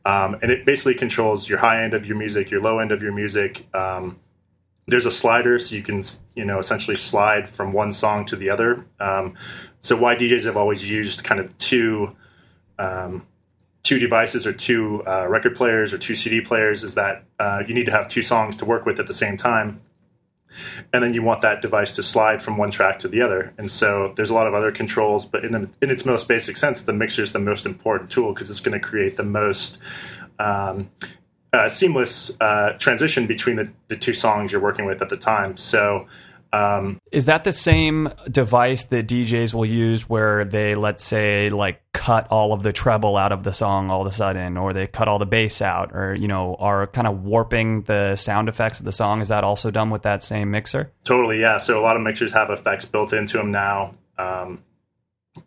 um, 0.05 0.37
and 0.43 0.51
it 0.51 0.65
basically 0.65 0.95
controls 0.95 1.49
your 1.49 1.59
high 1.59 1.85
end 1.85 1.93
of 1.93 2.07
your 2.07 2.17
music, 2.17 2.51
your 2.51 2.63
low 2.63 2.79
end 2.79 2.93
of 2.93 3.03
your 3.03 3.13
music. 3.13 3.67
Um, 3.75 4.19
there's 4.91 5.07
a 5.07 5.11
slider, 5.11 5.59
so 5.59 5.75
you 5.75 5.83
can 5.83 6.03
you 6.35 6.45
know 6.45 6.59
essentially 6.59 6.97
slide 6.97 7.49
from 7.49 7.73
one 7.73 7.93
song 7.93 8.27
to 8.27 8.37
the 8.37 8.51
other. 8.51 8.85
Um, 8.99 9.35
so 9.81 9.97
why 9.97 10.17
DJs 10.17 10.45
have 10.45 10.57
always 10.57 10.89
used 10.89 11.25
kind 11.25 11.41
of 11.41 11.57
two 11.59 12.17
um, 12.79 13.27
two 13.83 13.99
devices 13.99 14.47
or 14.47 14.53
two 14.53 15.03
uh, 15.07 15.27
record 15.29 15.57
players 15.57 15.93
or 15.93 15.99
two 15.99 16.15
CD 16.15 16.41
players 16.41 16.83
is 16.83 16.95
that 16.95 17.25
uh, 17.39 17.63
you 17.67 17.75
need 17.75 17.87
to 17.87 17.93
have 17.93 18.09
two 18.09 18.23
songs 18.23 18.57
to 18.59 18.65
work 18.65 18.85
with 18.85 18.99
at 18.99 19.07
the 19.07 19.15
same 19.15 19.37
time. 19.37 19.81
And 20.93 21.03
then 21.03 21.15
you 21.15 21.23
want 21.23 21.43
that 21.43 21.63
device 21.63 21.93
to 21.93 22.03
slide 22.03 22.43
from 22.43 22.57
one 22.57 22.73
track 22.73 22.99
to 23.01 23.09
the 23.09 23.23
other. 23.23 23.55
And 23.57 23.71
so 23.71 24.13
there's 24.17 24.31
a 24.31 24.35
lot 24.35 24.49
of 24.49 24.55
other 24.55 24.73
controls, 24.73 25.25
but 25.25 25.45
in, 25.45 25.53
the, 25.53 25.71
in 25.81 25.91
its 25.91 26.05
most 26.05 26.27
basic 26.27 26.57
sense, 26.57 26.83
the 26.83 26.93
mixer 26.93 27.23
is 27.23 27.31
the 27.31 27.39
most 27.39 27.67
important 27.67 28.11
tool 28.11 28.35
because 28.35 28.51
it's 28.51 28.61
going 28.61 28.79
to 28.79 28.85
create 28.85 29.17
the 29.17 29.25
most 29.25 29.79
um, 30.41 30.91
uh, 31.53 31.69
seamless 31.69 32.31
uh, 32.41 32.73
transition 32.79 33.27
between 33.27 33.57
the, 33.57 33.71
the 33.89 33.97
two 33.97 34.13
songs 34.13 34.53
you're 34.53 34.61
working 34.61 34.85
with 34.85 35.03
at 35.03 35.09
the 35.09 35.17
time. 35.17 35.57
So 35.57 36.07
um, 36.53 37.01
is 37.13 37.27
that 37.27 37.45
the 37.45 37.53
same 37.53 38.13
device 38.29 38.85
that 38.85 39.07
DJs 39.07 39.55
will 39.55 39.67
use 39.67 40.09
where 40.09 40.45
they, 40.45 40.75
let's 40.75 41.05
say, 41.05 41.49
like 41.51 41.81
cut 41.93 42.27
all 42.31 42.53
of 42.53 42.63
the 42.63 42.73
treble 42.73 43.17
out 43.17 43.31
of 43.31 43.45
the 43.45 43.53
song 43.53 43.91
all 43.91 44.01
of 44.01 44.07
a 44.07 44.11
sudden, 44.11 44.57
or 44.57 44.73
they 44.73 44.87
cut 44.87 45.07
all 45.07 45.19
the 45.19 45.27
bass 45.27 45.63
out, 45.63 45.95
or, 45.95 46.15
you 46.15 46.27
know, 46.27 46.57
are 46.59 46.87
kind 46.87 47.07
of 47.07 47.23
warping 47.23 47.83
the 47.83 48.17
sound 48.17 48.49
effects 48.49 48.81
of 48.81 48.85
the 48.85 48.93
song? 48.93 49.21
Is 49.21 49.29
that 49.29 49.45
also 49.45 49.71
done 49.71 49.91
with 49.91 50.03
that 50.03 50.23
same 50.23 50.51
mixer? 50.51 50.93
Totally, 51.05 51.41
yeah. 51.41 51.59
So 51.59 51.79
a 51.79 51.83
lot 51.83 51.97
of 51.97 52.03
mixers 52.03 52.33
have 52.33 52.51
effects 52.51 52.85
built 52.85 53.13
into 53.13 53.37
them 53.37 53.53
now. 53.53 53.95
Um, 54.19 54.65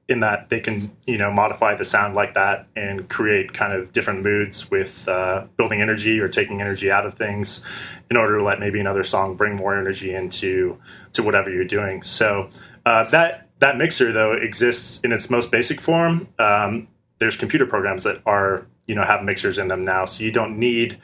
in 0.08 0.22
that 0.22 0.50
they 0.50 0.60
can 0.60 0.96
you 1.06 1.18
know 1.18 1.32
modify 1.32 1.76
the 1.76 1.84
sound 1.84 2.16
like 2.16 2.34
that 2.34 2.68
and 2.76 3.10
create 3.10 3.54
kind 3.54 3.74
of 3.74 3.92
different 3.92 4.24
moods 4.24 4.72
with 4.72 5.08
uh, 5.08 5.46
building 5.58 5.82
energy 5.82 6.20
or 6.20 6.28
taking 6.28 6.62
energy 6.62 6.90
out 6.90 7.06
of 7.06 7.14
things 7.16 7.62
in 8.10 8.18
order 8.18 8.38
to 8.38 8.44
let 8.44 8.60
maybe 8.60 8.80
another 8.80 9.04
song 9.04 9.36
bring 9.36 9.56
more 9.56 9.78
energy 9.78 10.14
into 10.14 10.78
to 11.12 11.22
whatever 11.22 11.50
you're 11.50 11.66
doing 11.66 12.02
so 12.02 12.50
uh, 12.86 13.04
that 13.10 13.50
that 13.60 13.78
mixer 13.78 14.12
though 14.12 14.34
exists 14.34 15.00
in 15.04 15.12
its 15.12 15.30
most 15.30 15.52
basic 15.52 15.82
form 15.82 16.28
um, 16.40 16.88
there's 17.20 17.36
computer 17.36 17.66
programs 17.66 18.04
that 18.04 18.22
are 18.26 18.66
you 18.88 18.96
know 18.96 19.04
have 19.04 19.24
mixers 19.24 19.58
in 19.58 19.68
them 19.68 19.84
now 19.84 20.06
so 20.06 20.24
you 20.24 20.32
don't 20.32 20.58
need 20.58 20.98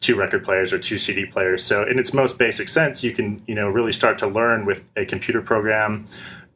two 0.00 0.14
record 0.14 0.44
players 0.44 0.72
or 0.72 0.78
two 0.78 0.98
CD 0.98 1.24
players. 1.24 1.64
So 1.64 1.82
in 1.82 1.98
its 1.98 2.12
most 2.12 2.38
basic 2.38 2.68
sense, 2.68 3.02
you 3.02 3.12
can 3.12 3.40
you 3.46 3.54
know 3.54 3.68
really 3.68 3.92
start 3.92 4.18
to 4.18 4.26
learn 4.26 4.66
with 4.66 4.84
a 4.94 5.04
computer 5.04 5.40
program. 5.40 6.06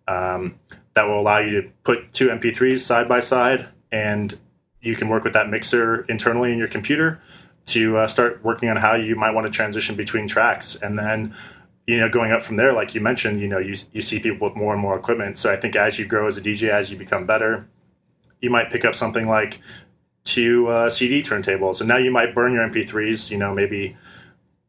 Um, 0.07 0.57
that 1.00 1.09
will 1.09 1.19
allow 1.19 1.38
you 1.38 1.62
to 1.62 1.69
put 1.83 2.12
two 2.12 2.28
MP3s 2.28 2.80
side 2.80 3.09
by 3.09 3.21
side 3.21 3.71
and 3.90 4.38
you 4.83 4.95
can 4.97 5.09
work 5.09 5.25
with 5.25 5.33
that 5.33 5.49
mixer 5.49 6.02
internally 6.04 6.52
in 6.52 6.59
your 6.59 6.69
computer 6.69 7.21
to 7.66 7.97
uh, 7.97 8.07
start 8.07 8.42
working 8.42 8.69
on 8.69 8.76
how 8.76 8.95
you 8.95 9.16
might 9.16 9.30
want 9.30 9.47
to 9.47 9.52
transition 9.52 9.95
between 9.97 10.26
tracks, 10.26 10.75
and 10.76 10.99
then 10.99 11.35
you 11.87 11.99
know 11.99 12.09
going 12.09 12.33
up 12.33 12.42
from 12.42 12.57
there, 12.57 12.73
like 12.73 12.95
you 12.95 13.00
mentioned, 13.00 13.40
you 13.40 13.49
know 13.49 13.59
you 13.59 13.76
you 13.92 14.00
see 14.00 14.19
people 14.19 14.49
with 14.49 14.57
more 14.57 14.73
and 14.73 14.83
more 14.83 14.99
equipment. 14.99 15.38
So 15.38 15.52
I 15.52 15.57
think 15.57 15.76
as 15.76 15.99
you 15.99 16.04
grow 16.04 16.26
as 16.26 16.37
a 16.37 16.40
DJ, 16.40 16.71
as 16.71 16.90
you 16.90 16.99
become 16.99 17.26
better, 17.26 17.69
you 18.40 18.50
might 18.50 18.71
pick 18.71 18.85
up 18.85 18.95
something 18.95 19.28
like 19.28 19.61
two 20.25 20.69
uh, 20.69 20.90
CD 20.90 21.23
turntables, 21.23 21.80
and 21.80 21.88
now 21.88 21.97
you 21.97 22.11
might 22.11 22.35
burn 22.35 22.52
your 22.52 22.69
MP3s. 22.69 23.30
You 23.30 23.38
know 23.38 23.54
maybe 23.54 23.97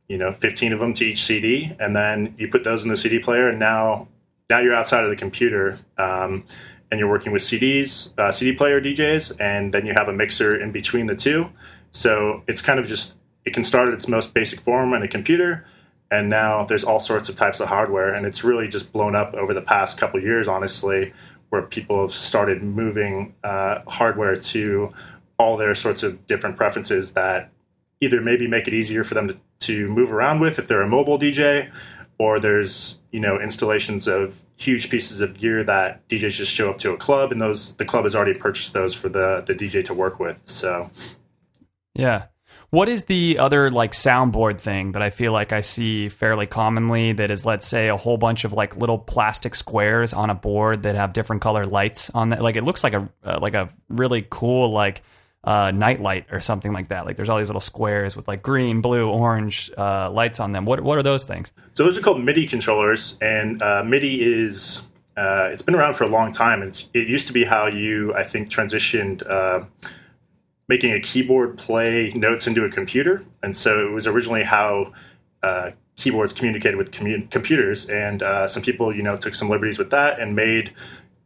you 0.07 0.17
know 0.17 0.33
15 0.33 0.73
of 0.73 0.79
them 0.79 0.93
to 0.95 1.05
each 1.05 1.23
CD, 1.23 1.73
and 1.79 1.95
then 1.95 2.35
you 2.37 2.47
put 2.47 2.63
those 2.63 2.83
in 2.83 2.89
the 2.89 2.97
CD 2.97 3.19
player, 3.19 3.49
and 3.49 3.59
now 3.59 4.07
now 4.51 4.59
you're 4.59 4.75
outside 4.75 5.03
of 5.03 5.09
the 5.09 5.15
computer. 5.15 5.79
Um, 5.97 6.43
and 6.91 6.99
you're 6.99 7.09
working 7.09 7.31
with 7.31 7.41
CDs, 7.41 8.11
uh, 8.19 8.33
CD 8.33 8.51
player 8.51 8.81
DJs, 8.81 9.39
and 9.39 9.73
then 9.73 9.85
you 9.85 9.93
have 9.93 10.09
a 10.09 10.13
mixer 10.13 10.53
in 10.53 10.73
between 10.73 11.05
the 11.05 11.15
two. 11.15 11.47
So 11.91 12.43
it's 12.47 12.61
kind 12.61 12.79
of 12.79 12.85
just 12.85 13.15
it 13.45 13.53
can 13.53 13.63
start 13.63 13.87
at 13.87 13.93
its 13.93 14.09
most 14.09 14.33
basic 14.33 14.59
form 14.59 14.93
on 14.93 15.01
a 15.01 15.07
computer, 15.07 15.65
and 16.11 16.29
now 16.29 16.65
there's 16.65 16.83
all 16.83 16.99
sorts 16.99 17.29
of 17.29 17.35
types 17.35 17.61
of 17.61 17.69
hardware, 17.69 18.13
and 18.13 18.25
it's 18.25 18.43
really 18.43 18.67
just 18.67 18.91
blown 18.91 19.15
up 19.15 19.33
over 19.33 19.53
the 19.53 19.61
past 19.61 19.97
couple 19.97 20.21
years, 20.21 20.49
honestly, 20.49 21.13
where 21.49 21.61
people 21.61 22.01
have 22.01 22.13
started 22.13 22.61
moving 22.61 23.33
uh, 23.43 23.79
hardware 23.87 24.35
to 24.35 24.91
all 25.39 25.55
their 25.57 25.73
sorts 25.73 26.03
of 26.03 26.27
different 26.27 26.57
preferences 26.57 27.13
that 27.13 27.49
either 28.01 28.19
maybe 28.19 28.47
make 28.47 28.67
it 28.67 28.73
easier 28.73 29.03
for 29.03 29.13
them 29.13 29.29
to, 29.29 29.37
to 29.59 29.87
move 29.87 30.11
around 30.11 30.39
with 30.39 30.59
if 30.59 30.67
they're 30.67 30.81
a 30.81 30.87
mobile 30.87 31.17
DJ, 31.17 31.71
or 32.19 32.39
there's 32.39 32.99
you 33.11 33.19
know 33.19 33.39
installations 33.39 34.07
of 34.07 34.41
huge 34.55 34.89
pieces 34.89 35.21
of 35.21 35.37
gear 35.39 35.63
that 35.63 36.07
DJs 36.07 36.31
just 36.31 36.53
show 36.53 36.69
up 36.69 36.77
to 36.79 36.91
a 36.91 36.97
club, 36.97 37.31
and 37.31 37.41
those 37.41 37.75
the 37.75 37.85
club 37.85 38.05
has 38.05 38.15
already 38.15 38.37
purchased 38.37 38.73
those 38.73 38.93
for 38.93 39.09
the 39.09 39.43
the 39.45 39.53
DJ 39.53 39.83
to 39.85 39.93
work 39.93 40.19
with. 40.19 40.41
So, 40.45 40.89
yeah. 41.93 42.25
What 42.69 42.87
is 42.87 43.03
the 43.03 43.37
other 43.37 43.69
like 43.69 43.91
soundboard 43.91 44.57
thing 44.61 44.93
that 44.93 45.01
I 45.01 45.09
feel 45.09 45.33
like 45.33 45.51
I 45.51 45.59
see 45.59 46.07
fairly 46.07 46.47
commonly 46.47 47.11
that 47.11 47.29
is 47.29 47.45
let's 47.45 47.67
say 47.67 47.89
a 47.89 47.97
whole 47.97 48.15
bunch 48.15 48.45
of 48.45 48.53
like 48.53 48.77
little 48.77 48.97
plastic 48.97 49.55
squares 49.55 50.13
on 50.13 50.29
a 50.29 50.35
board 50.35 50.83
that 50.83 50.95
have 50.95 51.11
different 51.11 51.41
color 51.41 51.65
lights 51.65 52.09
on 52.11 52.29
that 52.29 52.41
like 52.41 52.55
it 52.55 52.63
looks 52.63 52.81
like 52.81 52.93
a 52.93 53.09
uh, 53.25 53.39
like 53.41 53.55
a 53.55 53.69
really 53.89 54.25
cool 54.29 54.71
like 54.71 55.03
uh, 55.43 55.71
nightlight 55.71 56.27
or 56.31 56.39
something 56.39 56.71
like 56.71 56.89
that. 56.89 57.05
Like 57.05 57.15
there's 57.15 57.29
all 57.29 57.37
these 57.37 57.49
little 57.49 57.61
squares 57.61 58.15
with 58.15 58.27
like 58.27 58.43
green, 58.43 58.81
blue, 58.81 59.09
orange 59.09 59.71
uh, 59.77 60.11
lights 60.11 60.39
on 60.39 60.51
them. 60.51 60.65
What 60.65 60.81
what 60.81 60.97
are 60.97 61.03
those 61.03 61.25
things? 61.25 61.51
So 61.73 61.83
those 61.83 61.97
are 61.97 62.01
called 62.01 62.23
MIDI 62.23 62.45
controllers, 62.45 63.17
and 63.21 63.61
uh, 63.61 63.83
MIDI 63.83 64.21
is 64.21 64.83
uh, 65.17 65.49
it's 65.51 65.61
been 65.61 65.75
around 65.75 65.95
for 65.95 66.03
a 66.03 66.09
long 66.09 66.31
time. 66.31 66.61
It's, 66.61 66.89
it 66.93 67.07
used 67.07 67.27
to 67.27 67.33
be 67.33 67.43
how 67.43 67.67
you 67.67 68.13
I 68.13 68.23
think 68.23 68.49
transitioned 68.49 69.27
uh, 69.27 69.65
making 70.67 70.93
a 70.93 70.99
keyboard 70.99 71.57
play 71.57 72.11
notes 72.11 72.45
into 72.45 72.63
a 72.63 72.69
computer, 72.69 73.23
and 73.41 73.57
so 73.57 73.87
it 73.87 73.91
was 73.91 74.05
originally 74.05 74.43
how 74.43 74.93
uh, 75.41 75.71
keyboards 75.95 76.33
communicated 76.33 76.77
with 76.77 76.91
computers. 76.91 77.87
And 77.87 78.21
some 78.47 78.61
people 78.61 78.95
you 78.95 79.01
know 79.01 79.17
took 79.17 79.33
some 79.33 79.49
liberties 79.49 79.79
with 79.79 79.89
that 79.89 80.19
and 80.19 80.35
made 80.35 80.71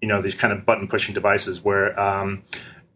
you 0.02 0.08
know 0.08 0.22
these 0.22 0.36
kind 0.36 0.54
of 0.54 0.66
button 0.66 0.88
pushing 0.88 1.14
devices 1.14 1.62
where 1.62 2.00
um, 2.00 2.44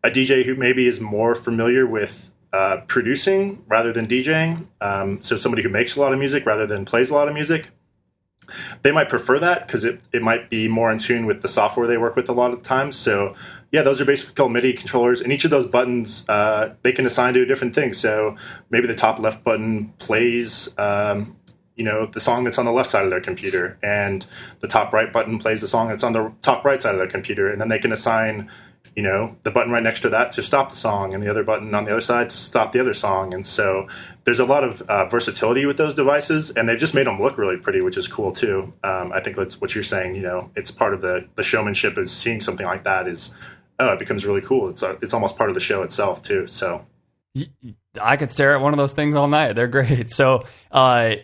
a 0.04 0.10
DJ 0.10 0.46
who 0.46 0.56
maybe 0.56 0.88
is 0.88 1.00
more 1.00 1.36
familiar 1.36 1.86
with 1.86 2.32
uh, 2.54 2.78
producing 2.88 3.64
rather 3.68 3.94
than 3.94 4.08
DJing, 4.08 4.66
um, 4.82 5.22
so 5.22 5.38
somebody 5.38 5.62
who 5.62 5.70
makes 5.70 5.96
a 5.96 6.00
lot 6.00 6.14
of 6.14 6.20
music 6.20 6.46
rather 6.46 6.66
than 6.66 6.86
plays 6.86 7.10
a 7.10 7.14
lot 7.14 7.28
of 7.28 7.34
music, 7.34 7.70
they 8.82 8.92
might 8.92 9.10
prefer 9.10 9.40
that 9.40 9.68
because 9.68 9.84
it, 9.84 10.02
it 10.12 10.22
might 10.22 10.50
be 10.50 10.68
more 10.68 10.92
in 10.92 10.98
tune 10.98 11.26
with 11.26 11.42
the 11.42 11.48
software 11.48 11.88
they 11.88 11.98
work 11.98 12.16
with 12.16 12.30
a 12.30 12.34
lot 12.34 12.52
of 12.52 12.64
the 12.64 12.68
times. 12.68 12.96
So, 12.96 13.36
yeah, 13.72 13.84
those 13.84 14.02
are 14.02 14.06
basically 14.06 14.34
called 14.34 14.52
MIDI 14.52 14.74
controllers, 14.74 15.22
and 15.22 15.32
each 15.32 15.46
of 15.46 15.52
those 15.52 15.68
buttons 15.68 16.26
uh, 16.28 16.74
they 16.82 16.92
can 16.92 17.06
assign 17.06 17.36
to 17.36 17.44
a 17.44 17.46
different 17.46 17.76
thing. 17.76 17.94
So 17.94 18.36
maybe 18.70 18.88
the 18.88 18.96
top 18.96 19.20
left 19.20 19.44
button 19.44 19.94
plays. 20.00 20.70
Um, 20.78 21.36
you 21.76 21.86
know 21.86 22.08
the 22.08 22.20
song 22.20 22.44
that's 22.44 22.58
on 22.58 22.66
the 22.66 22.74
left 22.74 22.90
side 22.90 23.06
of 23.06 23.10
their 23.10 23.22
computer 23.22 23.78
and 23.82 24.26
the 24.60 24.68
top 24.68 24.92
right 24.92 25.14
button 25.14 25.40
plays 25.40 25.62
the 25.62 25.68
song 25.68 25.88
that's 25.88 26.04
on 26.04 26.12
the 26.12 26.30
top 26.42 26.66
right 26.66 26.82
side 26.82 26.94
of 26.94 27.00
their 27.00 27.08
computer 27.08 27.50
and 27.50 27.62
then 27.62 27.70
they 27.70 27.80
can 27.80 27.94
assign 27.94 28.52
you 28.96 29.04
know, 29.04 29.36
the 29.44 29.52
button 29.52 29.72
right 29.72 29.84
next 29.84 30.02
to 30.02 30.10
that 30.10 30.32
to 30.34 30.44
stop 30.44 30.70
the 30.70 30.76
song, 30.76 31.14
and 31.14 31.24
the 31.24 31.30
other 31.30 31.44
button 31.44 31.74
on 31.74 31.86
the 31.86 31.92
other 31.92 32.02
side 32.02 32.30
to 32.30 32.38
stop 32.38 32.72
the 32.72 32.80
other 32.80 32.94
song. 32.94 33.34
And 33.34 33.46
so 33.46 33.88
there's 34.24 34.40
a 34.40 34.46
lot 34.46 34.64
of 34.64 34.82
uh, 34.84 35.06
versatility 35.08 35.66
with 35.66 35.78
those 35.78 35.94
devices, 35.96 36.52
and 36.52 36.68
they've 36.68 36.78
just 36.78 36.94
made 36.94 37.08
them 37.08 37.22
look 37.22 37.38
really 37.38 37.58
pretty, 37.58 37.82
which 37.82 37.98
is 37.98 38.08
cool 38.08 38.32
too. 38.32 38.74
Um, 38.84 39.12
I 39.14 39.20
think 39.20 39.36
that's 39.36 39.60
what 39.60 39.76
you're 39.76 39.84
saying. 39.84 40.16
You 40.16 40.22
know, 40.22 40.52
it's 40.56 40.72
part 40.72 40.94
of 40.94 41.02
the 41.02 41.28
the 41.36 41.44
showmanship 41.44 41.98
is 41.98 42.12
seeing 42.12 42.42
something 42.42 42.66
like 42.66 42.84
that 42.84 43.08
is 43.08 43.34
oh, 43.80 43.94
it 43.94 44.00
becomes 44.00 44.26
really 44.26 44.42
cool. 44.42 44.70
It's 44.70 44.84
uh, 44.84 44.98
it's 45.02 45.14
almost 45.14 45.38
part 45.38 45.50
of 45.50 45.54
the 45.54 45.62
show 45.62 45.84
itself 45.84 46.24
too. 46.24 46.48
So. 46.48 46.86
I 48.00 48.18
could 48.18 48.30
stare 48.30 48.56
at 48.56 48.62
one 48.62 48.74
of 48.74 48.78
those 48.78 48.94
things 48.94 49.16
all 49.16 49.28
night. 49.28 49.54
They're 49.54 49.68
great. 49.68 50.10
So, 50.20 50.46
uh, 50.72 51.16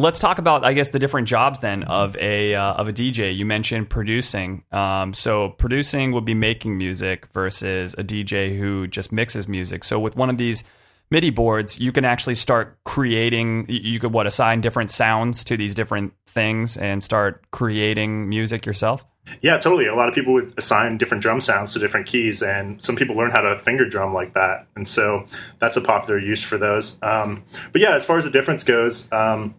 let's 0.00 0.18
talk 0.18 0.38
about 0.38 0.64
i 0.64 0.72
guess 0.72 0.90
the 0.90 0.98
different 0.98 1.28
jobs 1.28 1.60
then 1.60 1.82
of 1.84 2.16
a 2.18 2.54
uh, 2.54 2.74
of 2.74 2.88
a 2.88 2.92
dj 2.92 3.36
you 3.36 3.46
mentioned 3.46 3.90
producing. 3.90 4.64
Um, 4.72 5.12
so 5.12 5.50
producing 5.50 6.12
would 6.12 6.24
be 6.24 6.34
making 6.34 6.78
music 6.78 7.26
versus 7.32 7.94
a 7.94 8.04
dj 8.04 8.56
who 8.58 8.86
just 8.86 9.12
mixes 9.12 9.48
music. 9.48 9.84
So 9.84 9.98
with 9.98 10.16
one 10.16 10.30
of 10.30 10.38
these 10.38 10.64
midi 11.10 11.30
boards 11.30 11.78
you 11.78 11.90
can 11.90 12.04
actually 12.04 12.36
start 12.36 12.78
creating 12.84 13.66
you 13.68 13.98
could 13.98 14.12
what 14.12 14.26
assign 14.26 14.60
different 14.60 14.90
sounds 14.90 15.42
to 15.44 15.56
these 15.56 15.74
different 15.74 16.12
things 16.26 16.76
and 16.76 17.02
start 17.02 17.44
creating 17.50 18.28
music 18.28 18.64
yourself? 18.64 19.04
Yeah 19.42 19.58
totally. 19.58 19.86
A 19.86 19.94
lot 19.94 20.08
of 20.08 20.14
people 20.14 20.32
would 20.34 20.54
assign 20.56 20.98
different 20.98 21.22
drum 21.22 21.40
sounds 21.40 21.72
to 21.72 21.78
different 21.78 22.06
keys 22.06 22.42
and 22.42 22.82
some 22.82 22.96
people 22.96 23.16
learn 23.16 23.30
how 23.30 23.40
to 23.40 23.56
finger 23.56 23.88
drum 23.88 24.14
like 24.14 24.34
that. 24.34 24.66
And 24.76 24.86
so 24.86 25.26
that's 25.58 25.76
a 25.76 25.80
popular 25.80 26.18
use 26.18 26.44
for 26.44 26.58
those. 26.58 26.96
Um, 27.02 27.44
but 27.72 27.80
yeah 27.80 27.94
as 27.94 28.04
far 28.04 28.18
as 28.18 28.24
the 28.24 28.30
difference 28.30 28.64
goes 28.64 29.10
um, 29.12 29.54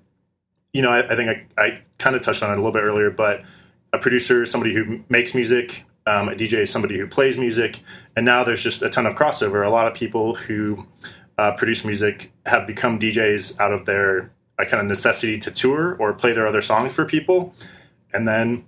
you 0.73 0.81
know, 0.81 0.91
I, 0.91 1.11
I 1.11 1.15
think 1.15 1.29
I, 1.57 1.61
I 1.61 1.81
kind 1.97 2.15
of 2.15 2.21
touched 2.21 2.43
on 2.43 2.51
it 2.51 2.53
a 2.53 2.57
little 2.57 2.71
bit 2.71 2.83
earlier, 2.83 3.11
but 3.11 3.43
a 3.93 3.97
producer, 3.97 4.43
is 4.43 4.51
somebody 4.51 4.73
who 4.73 5.03
makes 5.09 5.35
music, 5.35 5.83
um, 6.07 6.29
a 6.29 6.33
DJ 6.33 6.59
is 6.59 6.69
somebody 6.69 6.97
who 6.97 7.07
plays 7.07 7.37
music, 7.37 7.81
and 8.15 8.25
now 8.25 8.43
there's 8.43 8.63
just 8.63 8.81
a 8.81 8.89
ton 8.89 9.05
of 9.05 9.15
crossover. 9.15 9.65
A 9.65 9.69
lot 9.69 9.87
of 9.87 9.93
people 9.93 10.35
who 10.35 10.85
uh, 11.37 11.51
produce 11.53 11.83
music 11.83 12.31
have 12.45 12.65
become 12.65 12.99
DJs 12.99 13.59
out 13.59 13.73
of 13.73 13.85
their 13.85 14.31
uh, 14.57 14.65
kind 14.65 14.81
of 14.81 14.85
necessity 14.85 15.39
to 15.39 15.51
tour 15.51 15.95
or 15.99 16.13
play 16.13 16.31
their 16.31 16.47
other 16.47 16.61
songs 16.61 16.93
for 16.93 17.05
people, 17.05 17.53
and 18.13 18.27
then 18.27 18.65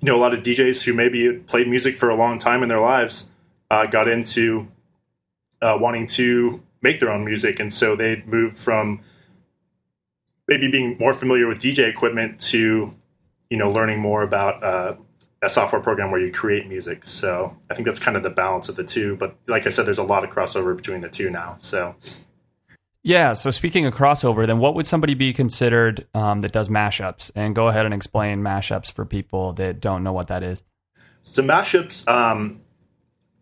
you 0.00 0.06
know 0.06 0.16
a 0.16 0.20
lot 0.20 0.34
of 0.34 0.40
DJs 0.40 0.82
who 0.82 0.92
maybe 0.92 1.32
played 1.32 1.68
music 1.68 1.96
for 1.96 2.10
a 2.10 2.16
long 2.16 2.38
time 2.38 2.62
in 2.62 2.68
their 2.68 2.80
lives 2.80 3.28
uh, 3.70 3.86
got 3.86 4.08
into 4.08 4.68
uh, 5.62 5.76
wanting 5.80 6.06
to 6.06 6.62
make 6.82 7.00
their 7.00 7.10
own 7.10 7.24
music, 7.24 7.58
and 7.58 7.72
so 7.72 7.96
they 7.96 8.22
moved 8.26 8.56
from 8.58 9.00
maybe 10.48 10.68
being 10.68 10.96
more 10.98 11.12
familiar 11.12 11.46
with 11.46 11.58
DJ 11.58 11.88
equipment 11.88 12.40
to, 12.40 12.90
you 13.50 13.56
know, 13.56 13.70
learning 13.70 14.00
more 14.00 14.22
about 14.22 14.62
uh, 14.62 14.96
a 15.42 15.50
software 15.50 15.80
program 15.80 16.10
where 16.10 16.20
you 16.20 16.32
create 16.32 16.68
music. 16.68 17.06
So 17.06 17.56
I 17.70 17.74
think 17.74 17.86
that's 17.86 17.98
kind 17.98 18.16
of 18.16 18.22
the 18.22 18.30
balance 18.30 18.68
of 18.68 18.76
the 18.76 18.84
two. 18.84 19.16
But 19.16 19.36
like 19.46 19.66
I 19.66 19.70
said, 19.70 19.86
there's 19.86 19.98
a 19.98 20.04
lot 20.04 20.24
of 20.24 20.30
crossover 20.30 20.76
between 20.76 21.00
the 21.00 21.08
two 21.08 21.30
now. 21.30 21.56
So. 21.58 21.94
Yeah. 23.02 23.34
So 23.34 23.50
speaking 23.50 23.84
of 23.84 23.94
crossover, 23.94 24.46
then 24.46 24.58
what 24.58 24.74
would 24.74 24.86
somebody 24.86 25.14
be 25.14 25.32
considered 25.32 26.06
um, 26.14 26.40
that 26.40 26.52
does 26.52 26.68
mashups? 26.68 27.30
And 27.34 27.54
go 27.54 27.68
ahead 27.68 27.84
and 27.84 27.94
explain 27.94 28.40
mashups 28.40 28.90
for 28.90 29.04
people 29.04 29.52
that 29.54 29.80
don't 29.80 30.02
know 30.02 30.12
what 30.12 30.28
that 30.28 30.42
is. 30.42 30.64
So 31.22 31.42
mashups, 31.42 32.06
um, 32.08 32.60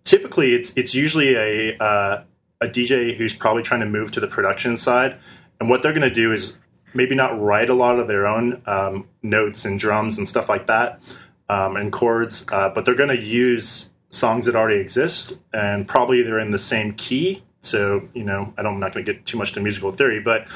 typically, 0.04 0.54
it's 0.54 0.72
it's 0.76 0.94
usually 0.94 1.34
a 1.34 1.76
uh, 1.78 2.24
a 2.60 2.66
DJ 2.66 3.16
who's 3.16 3.34
probably 3.34 3.62
trying 3.62 3.80
to 3.80 3.86
move 3.86 4.12
to 4.12 4.20
the 4.20 4.28
production 4.28 4.76
side, 4.76 5.18
and 5.60 5.68
what 5.68 5.82
they're 5.82 5.92
going 5.92 6.02
to 6.02 6.10
do 6.10 6.32
is 6.32 6.54
maybe 6.94 7.14
not 7.14 7.40
write 7.40 7.70
a 7.70 7.74
lot 7.74 7.98
of 7.98 8.08
their 8.08 8.26
own 8.26 8.62
um, 8.66 9.08
notes 9.22 9.64
and 9.64 9.78
drums 9.78 10.18
and 10.18 10.28
stuff 10.28 10.48
like 10.48 10.66
that 10.66 11.00
um, 11.48 11.76
and 11.76 11.92
chords, 11.92 12.44
uh, 12.52 12.68
but 12.70 12.84
they're 12.84 12.94
going 12.94 13.08
to 13.08 13.20
use 13.20 13.90
songs 14.10 14.46
that 14.46 14.54
already 14.54 14.80
exist 14.80 15.38
and 15.52 15.88
probably 15.88 16.22
they're 16.22 16.38
in 16.38 16.50
the 16.50 16.58
same 16.58 16.92
key. 16.94 17.42
So, 17.60 18.08
you 18.14 18.24
know, 18.24 18.52
I 18.56 18.62
don't, 18.62 18.74
I'm 18.74 18.80
not 18.80 18.92
going 18.92 19.04
to 19.04 19.12
get 19.12 19.24
too 19.24 19.38
much 19.38 19.52
to 19.52 19.60
musical 19.60 19.92
theory, 19.92 20.20
but 20.20 20.46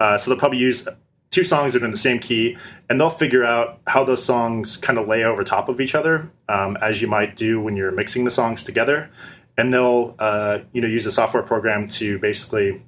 uh, 0.00 0.18
so 0.18 0.30
they'll 0.30 0.38
probably 0.38 0.58
use 0.58 0.86
two 1.30 1.44
songs 1.44 1.72
that 1.72 1.82
are 1.82 1.84
in 1.84 1.90
the 1.90 1.96
same 1.96 2.18
key 2.20 2.56
and 2.88 3.00
they'll 3.00 3.10
figure 3.10 3.44
out 3.44 3.80
how 3.88 4.04
those 4.04 4.24
songs 4.24 4.76
kind 4.76 4.98
of 4.98 5.08
lay 5.08 5.24
over 5.24 5.42
top 5.42 5.68
of 5.68 5.80
each 5.80 5.94
other 5.94 6.30
um, 6.48 6.76
as 6.80 7.02
you 7.02 7.08
might 7.08 7.36
do 7.36 7.60
when 7.60 7.76
you're 7.76 7.92
mixing 7.92 8.24
the 8.24 8.30
songs 8.30 8.62
together. 8.62 9.10
And 9.56 9.72
they'll, 9.72 10.14
uh, 10.18 10.60
you 10.72 10.80
know, 10.80 10.88
use 10.88 11.06
a 11.06 11.12
software 11.12 11.42
program 11.42 11.86
to 11.88 12.18
basically 12.18 12.82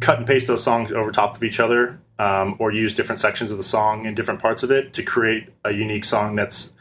cut 0.00 0.18
and 0.18 0.26
paste 0.26 0.46
those 0.46 0.62
songs 0.62 0.90
over 0.92 1.10
top 1.10 1.36
of 1.36 1.44
each 1.44 1.60
other 1.60 2.00
um, 2.18 2.56
or 2.58 2.72
use 2.72 2.94
different 2.94 3.20
sections 3.20 3.50
of 3.50 3.56
the 3.56 3.62
song 3.62 4.06
in 4.06 4.14
different 4.14 4.40
parts 4.40 4.62
of 4.62 4.70
it 4.70 4.92
to 4.94 5.02
create 5.02 5.48
a 5.64 5.72
unique 5.72 6.04
song 6.04 6.36
that's 6.36 6.72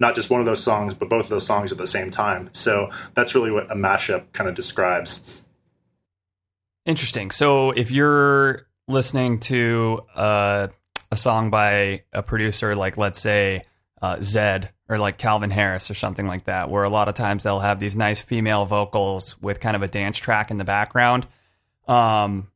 not 0.00 0.14
just 0.14 0.30
one 0.30 0.40
of 0.40 0.46
those 0.46 0.62
songs, 0.62 0.94
but 0.94 1.08
both 1.08 1.24
of 1.24 1.30
those 1.30 1.46
songs 1.46 1.70
at 1.70 1.78
the 1.78 1.86
same 1.86 2.10
time. 2.10 2.50
So 2.52 2.90
that's 3.14 3.34
really 3.34 3.50
what 3.50 3.70
a 3.70 3.74
mashup 3.74 4.24
kind 4.32 4.50
of 4.50 4.56
describes. 4.56 5.22
Interesting. 6.84 7.30
So 7.30 7.70
if 7.70 7.90
you're 7.90 8.66
listening 8.88 9.38
to 9.40 10.00
uh, 10.14 10.68
a 11.10 11.16
song 11.16 11.50
by 11.50 12.02
a 12.12 12.22
producer 12.22 12.74
like, 12.74 12.96
let's 12.96 13.20
say, 13.20 13.62
uh, 14.02 14.16
Zedd 14.16 14.68
or 14.88 14.98
like 14.98 15.16
Calvin 15.16 15.50
Harris 15.50 15.90
or 15.90 15.94
something 15.94 16.26
like 16.26 16.44
that, 16.44 16.68
where 16.68 16.82
a 16.82 16.90
lot 16.90 17.08
of 17.08 17.14
times 17.14 17.44
they'll 17.44 17.60
have 17.60 17.78
these 17.78 17.96
nice 17.96 18.20
female 18.20 18.66
vocals 18.66 19.40
with 19.40 19.60
kind 19.60 19.76
of 19.76 19.82
a 19.82 19.88
dance 19.88 20.18
track 20.18 20.50
in 20.50 20.56
the 20.56 20.64
background. 20.64 21.26
Um, 21.86 22.48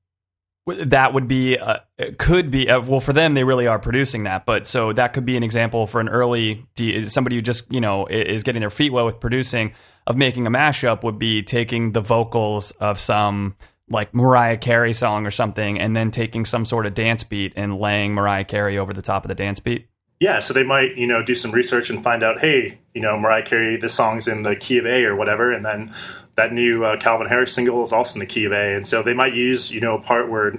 that 0.67 1.15
would 1.15 1.29
be 1.29 1.57
uh, 1.57 1.79
could 2.19 2.51
be 2.51 2.69
uh, 2.69 2.81
well 2.81 3.01
for 3.01 3.13
them 3.13 3.35
they 3.35 3.45
really 3.45 3.67
are 3.67 3.79
producing 3.79 4.25
that 4.25 4.45
but 4.45 4.67
so 4.67 4.93
that 4.93 5.13
could 5.13 5.25
be 5.25 5.37
an 5.37 5.43
example 5.43 5.87
for 5.87 6.01
an 6.01 6.09
early 6.09 6.67
somebody 7.07 7.37
who 7.37 7.43
just 7.43 7.71
you 7.73 7.81
know 7.81 8.07
is 8.07 8.43
getting 8.43 8.61
their 8.61 8.71
feet 8.71 8.93
wet 8.93 9.05
with 9.05 9.21
producing 9.21 9.73
of 10.07 10.17
making 10.17 10.47
a 10.47 10.51
mashup 10.51 11.05
would 11.05 11.19
be 11.19 11.43
taking 11.43 11.93
the 11.93 12.01
vocals 12.01 12.73
of 12.73 12.99
some 12.99 13.55
like 13.89 14.13
Mariah 14.13 14.57
Carey 14.57 14.93
song 14.93 15.27
or 15.27 15.31
something 15.31 15.79
and 15.79 15.95
then 15.95 16.11
taking 16.11 16.45
some 16.45 16.65
sort 16.65 16.87
of 16.87 16.95
dance 16.95 17.23
beat 17.23 17.53
and 17.55 17.79
laying 17.79 18.15
Mariah 18.15 18.45
Carey 18.45 18.79
over 18.79 18.93
the 18.93 19.03
top 19.03 19.25
of 19.25 19.29
the 19.29 19.35
dance 19.35 19.61
beat 19.61 19.89
Yeah, 20.19 20.39
so 20.39 20.55
they 20.55 20.65
might, 20.65 20.97
you 20.97 21.07
know, 21.07 21.23
do 21.23 21.35
some 21.35 21.51
research 21.51 21.91
and 21.91 22.03
find 22.03 22.23
out, 22.23 22.41
hey, 22.41 22.79
you 22.95 23.03
know, 23.03 23.19
Mariah 23.19 23.45
Carey, 23.45 23.77
this 23.77 23.93
song's 23.93 24.27
in 24.27 24.43
the 24.43 24.57
key 24.57 24.79
of 24.79 24.87
A 24.87 25.05
or 25.05 25.15
whatever, 25.15 25.53
and 25.53 25.65
then 25.65 25.93
that 26.37 26.53
new 26.53 26.85
uh, 26.85 26.97
Calvin 26.97 27.27
Harris 27.27 27.53
single 27.53 27.85
is 27.85 27.93
also 27.93 28.15
in 28.15 28.21
the 28.21 28.27
key 28.27 28.47
of 28.47 28.53
A, 28.53 28.75
and 28.75 28.87
so 28.87 29.03
they 29.03 29.13
might 29.13 29.35
use, 29.35 29.71
you 29.71 29.81
know, 29.81 29.99
a 29.99 30.01
part 30.01 30.31
where 30.31 30.55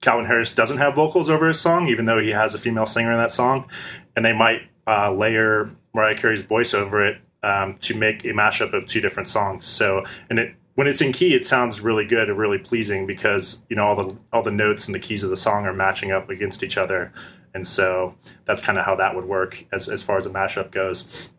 Calvin 0.00 0.24
Harris 0.26 0.52
doesn't 0.52 0.78
have 0.78 0.94
vocals 0.94 1.28
over 1.28 1.48
his 1.48 1.60
song, 1.60 1.88
even 1.88 2.06
though 2.06 2.18
he 2.18 2.30
has 2.30 2.54
a 2.54 2.58
female 2.58 2.86
singer 2.86 3.12
in 3.12 3.18
that 3.18 3.32
song, 3.32 3.68
and 4.16 4.24
they 4.24 4.32
might 4.32 4.62
uh, 4.86 5.12
layer 5.12 5.70
Mariah 5.94 6.16
Carey's 6.16 6.42
voice 6.42 6.72
over 6.74 7.04
it 7.04 7.20
um, 7.42 7.76
to 7.82 7.94
make 7.94 8.24
a 8.24 8.28
mashup 8.28 8.72
of 8.72 8.86
two 8.86 9.00
different 9.00 9.28
songs. 9.28 9.66
So, 9.66 10.04
and 10.30 10.38
it 10.38 10.54
when 10.74 10.88
it's 10.88 11.00
in 11.00 11.12
key, 11.12 11.34
it 11.34 11.44
sounds 11.44 11.80
really 11.80 12.04
good 12.04 12.28
and 12.28 12.36
really 12.36 12.58
pleasing 12.58 13.06
because 13.06 13.60
you 13.68 13.76
know 13.76 13.84
all 13.84 13.96
the 13.96 14.16
all 14.32 14.42
the 14.42 14.50
notes 14.50 14.86
and 14.86 14.94
the 14.94 14.98
keys 14.98 15.22
of 15.22 15.30
the 15.30 15.36
song 15.36 15.66
are 15.66 15.72
matching 15.72 16.10
up 16.10 16.30
against 16.30 16.62
each 16.62 16.76
other, 16.76 17.12
and 17.54 17.66
so 17.66 18.14
that's 18.44 18.60
kind 18.60 18.78
of 18.78 18.84
how 18.84 18.96
that 18.96 19.14
would 19.14 19.24
work 19.24 19.64
as 19.72 19.88
as 19.88 20.02
far 20.02 20.18
as 20.18 20.26
a 20.26 20.30
mashup 20.30 20.70
goes. 20.70 21.30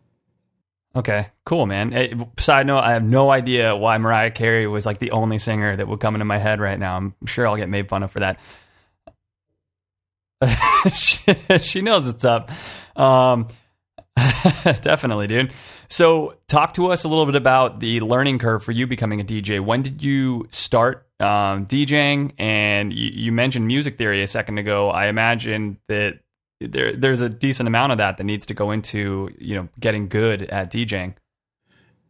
Okay, 0.96 1.28
cool, 1.44 1.66
man. 1.66 1.92
Eh, 1.92 2.14
side 2.38 2.66
note, 2.66 2.78
I 2.78 2.92
have 2.92 3.04
no 3.04 3.30
idea 3.30 3.76
why 3.76 3.98
Mariah 3.98 4.30
Carey 4.30 4.66
was 4.66 4.86
like 4.86 4.98
the 4.98 5.10
only 5.10 5.36
singer 5.36 5.76
that 5.76 5.86
would 5.86 6.00
come 6.00 6.14
into 6.14 6.24
my 6.24 6.38
head 6.38 6.58
right 6.58 6.78
now. 6.78 6.96
I'm 6.96 7.14
sure 7.26 7.46
I'll 7.46 7.56
get 7.56 7.68
made 7.68 7.90
fun 7.90 8.02
of 8.02 8.10
for 8.10 8.20
that. 8.20 8.40
she, 10.96 11.34
she 11.62 11.82
knows 11.82 12.06
what's 12.06 12.24
up. 12.24 12.50
Um, 12.98 13.48
definitely, 14.16 15.26
dude. 15.26 15.52
So, 15.88 16.36
talk 16.48 16.74
to 16.74 16.90
us 16.90 17.04
a 17.04 17.08
little 17.08 17.26
bit 17.26 17.36
about 17.36 17.80
the 17.80 18.00
learning 18.00 18.38
curve 18.38 18.62
for 18.64 18.72
you 18.72 18.86
becoming 18.86 19.20
a 19.20 19.24
DJ. 19.24 19.64
When 19.64 19.82
did 19.82 20.02
you 20.02 20.46
start 20.50 21.06
um, 21.20 21.66
DJing? 21.66 22.32
And 22.38 22.92
you, 22.92 23.10
you 23.12 23.32
mentioned 23.32 23.66
music 23.66 23.98
theory 23.98 24.22
a 24.22 24.26
second 24.26 24.58
ago. 24.58 24.90
I 24.90 25.06
imagine 25.06 25.78
that 25.88 26.20
there, 26.60 26.96
there's 26.96 27.20
a 27.20 27.28
decent 27.28 27.66
amount 27.66 27.92
of 27.92 27.98
that 27.98 28.16
that 28.16 28.24
needs 28.24 28.46
to 28.46 28.54
go 28.54 28.70
into 28.70 29.30
you 29.38 29.54
know 29.54 29.68
getting 29.78 30.08
good 30.08 30.42
at 30.42 30.72
DJing. 30.72 31.14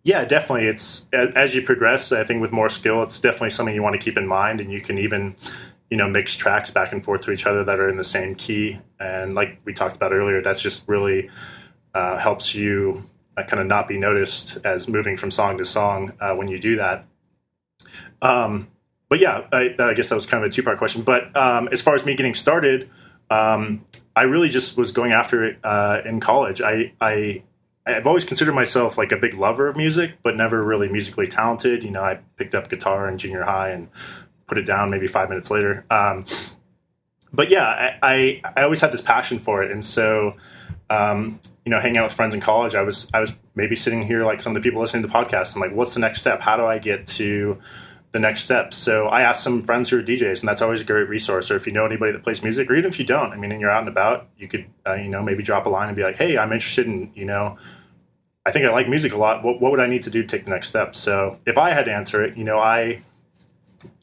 Yeah, 0.07 0.25
definitely. 0.25 0.69
It's 0.69 1.05
as 1.13 1.53
you 1.57 1.63
progress. 1.63 2.13
I 2.13 2.23
think 2.23 2.41
with 2.41 2.53
more 2.53 2.69
skill, 2.69 3.03
it's 3.03 3.19
definitely 3.19 3.51
something 3.51 3.75
you 3.75 3.83
want 3.83 3.95
to 3.95 3.99
keep 3.99 4.17
in 4.17 4.29
mind, 4.29 4.61
and 4.61 4.73
you 4.73 4.81
can 4.81 4.99
even, 4.99 5.35
you 5.91 5.97
know, 5.97 6.09
mix 6.09 6.37
tracks 6.37 6.71
back 6.71 6.93
and 6.93 7.03
forth 7.03 7.23
to 7.23 7.33
each 7.33 7.45
other 7.45 7.65
that 7.65 7.81
are 7.81 7.89
in 7.89 7.97
the 7.97 8.05
same 8.05 8.37
key. 8.37 8.79
And 9.01 9.35
like 9.35 9.59
we 9.65 9.75
talked 9.75 9.97
about 9.97 10.13
earlier, 10.13 10.41
that's 10.43 10.63
just 10.63 10.87
really 10.87 11.29
uh, 11.93 12.19
helps 12.19 12.55
you 12.55 13.11
kind 13.43 13.61
of 13.61 13.67
not 13.67 13.89
be 13.89 13.99
noticed 13.99 14.59
as 14.65 14.89
moving 14.89 15.17
from 15.17 15.31
song 15.31 15.59
to 15.59 15.65
song 15.65 16.13
uh, 16.21 16.35
when 16.35 16.49
you 16.49 16.59
do 16.59 16.77
that. 16.77 17.05
Um, 18.23 18.69
but 19.09 19.21
yeah, 19.21 19.47
I, 19.53 19.75
I 19.79 19.95
guess 19.95 20.09
that 20.09 20.15
was 20.15 20.27
kind 20.27 20.45
of 20.45 20.51
a 20.51 20.53
two 20.53 20.63
part 20.63 20.79
question. 20.79 21.03
But 21.03 21.37
um, 21.37 21.69
as 21.69 21.81
far 21.83 21.95
as 21.95 22.05
me 22.05 22.15
getting 22.15 22.35
started, 22.35 22.91
um, 23.31 23.85
I 24.15 24.23
really 24.23 24.49
just 24.49 24.77
was 24.77 24.93
going 24.93 25.13
after 25.13 25.45
it 25.45 25.59
uh, 25.63 26.01
in 26.05 26.21
college. 26.21 26.61
I, 26.61 26.93
I 27.01 27.43
I've 27.87 28.07
always 28.07 28.25
considered 28.25 28.55
myself 28.55 28.99
like 28.99 29.13
a 29.13 29.17
big 29.17 29.35
lover 29.35 29.69
of 29.69 29.77
music, 29.77 30.15
but 30.23 30.37
never 30.37 30.63
really 30.63 30.89
musically 30.89 31.29
talented. 31.29 31.85
You 31.85 31.91
know, 31.91 32.03
I 32.03 32.19
picked 32.37 32.55
up 32.55 32.69
guitar 32.69 33.09
in 33.09 33.17
junior 33.17 33.45
high 33.45 33.71
and 33.71 33.89
put 34.49 34.59
it 34.59 34.63
down 34.63 34.91
maybe 34.91 35.07
five 35.07 35.29
minutes 35.29 35.51
later. 35.51 35.85
Um, 35.89 36.25
but 37.33 37.49
yeah, 37.49 37.65
I, 37.65 37.99
I, 38.03 38.43
I 38.57 38.63
always 38.63 38.81
had 38.81 38.91
this 38.91 39.01
passion 39.01 39.39
for 39.39 39.63
it, 39.63 39.71
and 39.71 39.85
so 39.85 40.35
um, 40.91 41.39
you 41.67 41.71
know, 41.71 41.81
hanging 41.81 41.99
out 41.99 42.05
with 42.05 42.13
friends 42.13 42.33
in 42.33 42.41
college, 42.41 42.77
I 42.77 42.83
was 42.83 43.11
I 43.13 43.19
was 43.19 43.33
maybe 43.57 43.75
sitting 43.75 44.07
here 44.07 44.25
like 44.25 44.41
some 44.41 44.55
of 44.55 44.63
the 44.63 44.67
people 44.67 44.81
listening 44.81 45.03
to 45.03 45.09
the 45.09 45.13
podcast. 45.13 45.57
I'm 45.57 45.61
like, 45.61 45.73
what's 45.73 45.95
the 45.95 46.01
next 46.01 46.21
step? 46.21 46.41
How 46.41 46.57
do 46.57 46.65
I 46.65 46.79
get 46.79 47.09
to 47.09 47.61
the 48.13 48.21
next 48.21 48.45
step? 48.45 48.73
So 48.73 49.09
I 49.09 49.23
asked 49.23 49.43
some 49.43 49.63
friends 49.63 49.91
who 49.91 49.99
are 49.99 50.03
DJs, 50.03 50.41
and 50.41 50.49
that's 50.49 50.63
always 50.63 50.81
a 50.81 50.85
great 50.85 51.09
resource. 51.09 51.51
Or 51.51 51.57
if 51.57 51.67
you 51.67 51.73
know 51.73 51.85
anybody 51.85 52.13
that 52.13 52.23
plays 52.23 52.41
music, 52.41 52.71
or 52.71 52.77
even 52.77 52.89
if 52.89 53.01
you 53.01 53.05
don't, 53.05 53.33
I 53.33 53.37
mean, 53.37 53.51
and 53.51 53.61
you're 53.61 53.71
out 53.71 53.81
and 53.81 53.89
about, 53.89 54.29
you 54.39 54.47
could 54.47 54.67
uh, 54.87 54.95
you 54.95 55.09
know 55.09 55.25
maybe 55.25 55.43
drop 55.43 55.67
a 55.67 55.69
line 55.69 55.89
and 55.89 55.97
be 55.97 56.05
like, 56.05 56.15
hey, 56.15 56.39
I'm 56.39 56.53
interested 56.53 56.87
in 56.87 57.11
you 57.15 57.25
know. 57.25 57.59
I 58.47 58.53
think 58.53 58.65
I 58.65 58.71
like 58.71 58.89
music 58.89 59.13
a 59.13 59.17
lot. 59.17 59.43
What, 59.43 59.61
what 59.61 59.73
would 59.73 59.81
I 59.81 59.89
need 59.89 60.05
to 60.05 60.11
do 60.11 60.23
to 60.23 60.29
take 60.29 60.45
the 60.45 60.53
next 60.53 60.69
step? 60.69 60.95
So 60.95 61.41
if 61.47 61.59
I 61.59 61.71
had 61.71 61.87
to 61.87 61.93
answer 61.93 62.23
it, 62.23 62.37
you 62.37 62.45
know, 62.45 62.61
I 62.61 63.01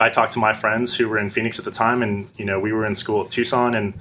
I 0.01 0.09
talked 0.09 0.33
to 0.33 0.39
my 0.39 0.53
friends 0.53 0.97
who 0.97 1.07
were 1.07 1.17
in 1.17 1.29
Phoenix 1.29 1.59
at 1.59 1.63
the 1.63 1.71
time, 1.71 2.03
and 2.03 2.27
you 2.37 2.43
know, 2.43 2.59
we 2.59 2.73
were 2.73 2.85
in 2.85 2.93
school 2.93 3.23
at 3.23 3.31
Tucson, 3.31 3.73
and 3.73 3.93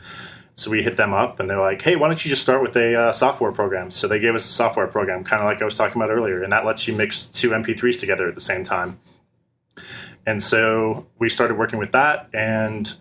so 0.55 0.71
we 0.71 0.83
hit 0.83 0.97
them 0.97 1.15
up, 1.15 1.41
and 1.41 1.49
they're 1.49 1.61
like, 1.61 1.83
"Hey, 1.83 1.97
why 1.97 2.09
don't 2.09 2.25
you 2.25 2.29
just 2.29 2.43
start 2.43 2.63
with 2.63 2.77
a 2.77 2.95
uh, 2.95 3.13
software 3.13 3.53
program?" 3.53 3.91
So 3.91 4.07
they 4.07 4.19
gave 4.19 4.35
us 4.35 4.45
a 4.45 4.53
software 4.53 4.87
program, 4.87 5.25
kind 5.25 5.43
of 5.43 5.47
like 5.47 5.63
I 5.63 5.65
was 5.65 5.75
talking 5.75 6.01
about 6.01 6.11
earlier, 6.11 6.43
and 6.43 6.53
that 6.53 6.65
lets 6.65 6.87
you 6.87 6.95
mix 6.95 7.25
two 7.25 7.51
MP3s 7.51 7.99
together 7.99 8.29
at 8.29 8.35
the 8.35 8.41
same 8.41 8.65
time. 8.65 8.99
And 10.27 10.43
so 10.43 11.07
we 11.19 11.29
started 11.29 11.59
working 11.59 11.79
with 11.79 11.93
that, 11.93 12.29
and 12.33 12.95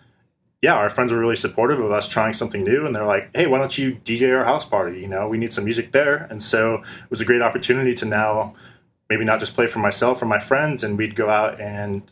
yeah, 0.62 0.76
our 0.76 0.90
friends 0.90 1.12
were 1.12 1.20
really 1.20 1.36
supportive 1.36 1.80
of 1.80 1.92
us 1.92 2.08
trying 2.08 2.34
something 2.34 2.64
new, 2.64 2.86
and 2.86 2.96
they're 2.96 3.06
like, 3.06 3.30
"Hey, 3.36 3.48
why 3.48 3.58
don't 3.58 3.78
you 3.78 3.96
DJ 4.06 4.36
our 4.36 4.46
house 4.46 4.66
party? 4.66 5.00
You 5.00 5.08
know, 5.08 5.28
we 5.28 5.38
need 5.38 5.52
some 5.52 5.66
music 5.66 5.92
there." 5.92 6.28
And 6.30 6.42
so 6.42 6.76
it 6.76 7.10
was 7.10 7.22
a 7.22 7.26
great 7.26 7.42
opportunity 7.42 7.96
to 7.96 8.06
now 8.06 8.54
maybe 9.10 9.26
not 9.26 9.42
just 9.42 9.56
play 9.56 9.68
for 9.68 9.80
myself 9.80 10.22
or 10.22 10.26
my 10.26 10.40
friends, 10.40 10.84
and 10.84 10.98
we'd 10.98 11.16
go 11.16 11.28
out 11.28 11.60
and 11.60 12.04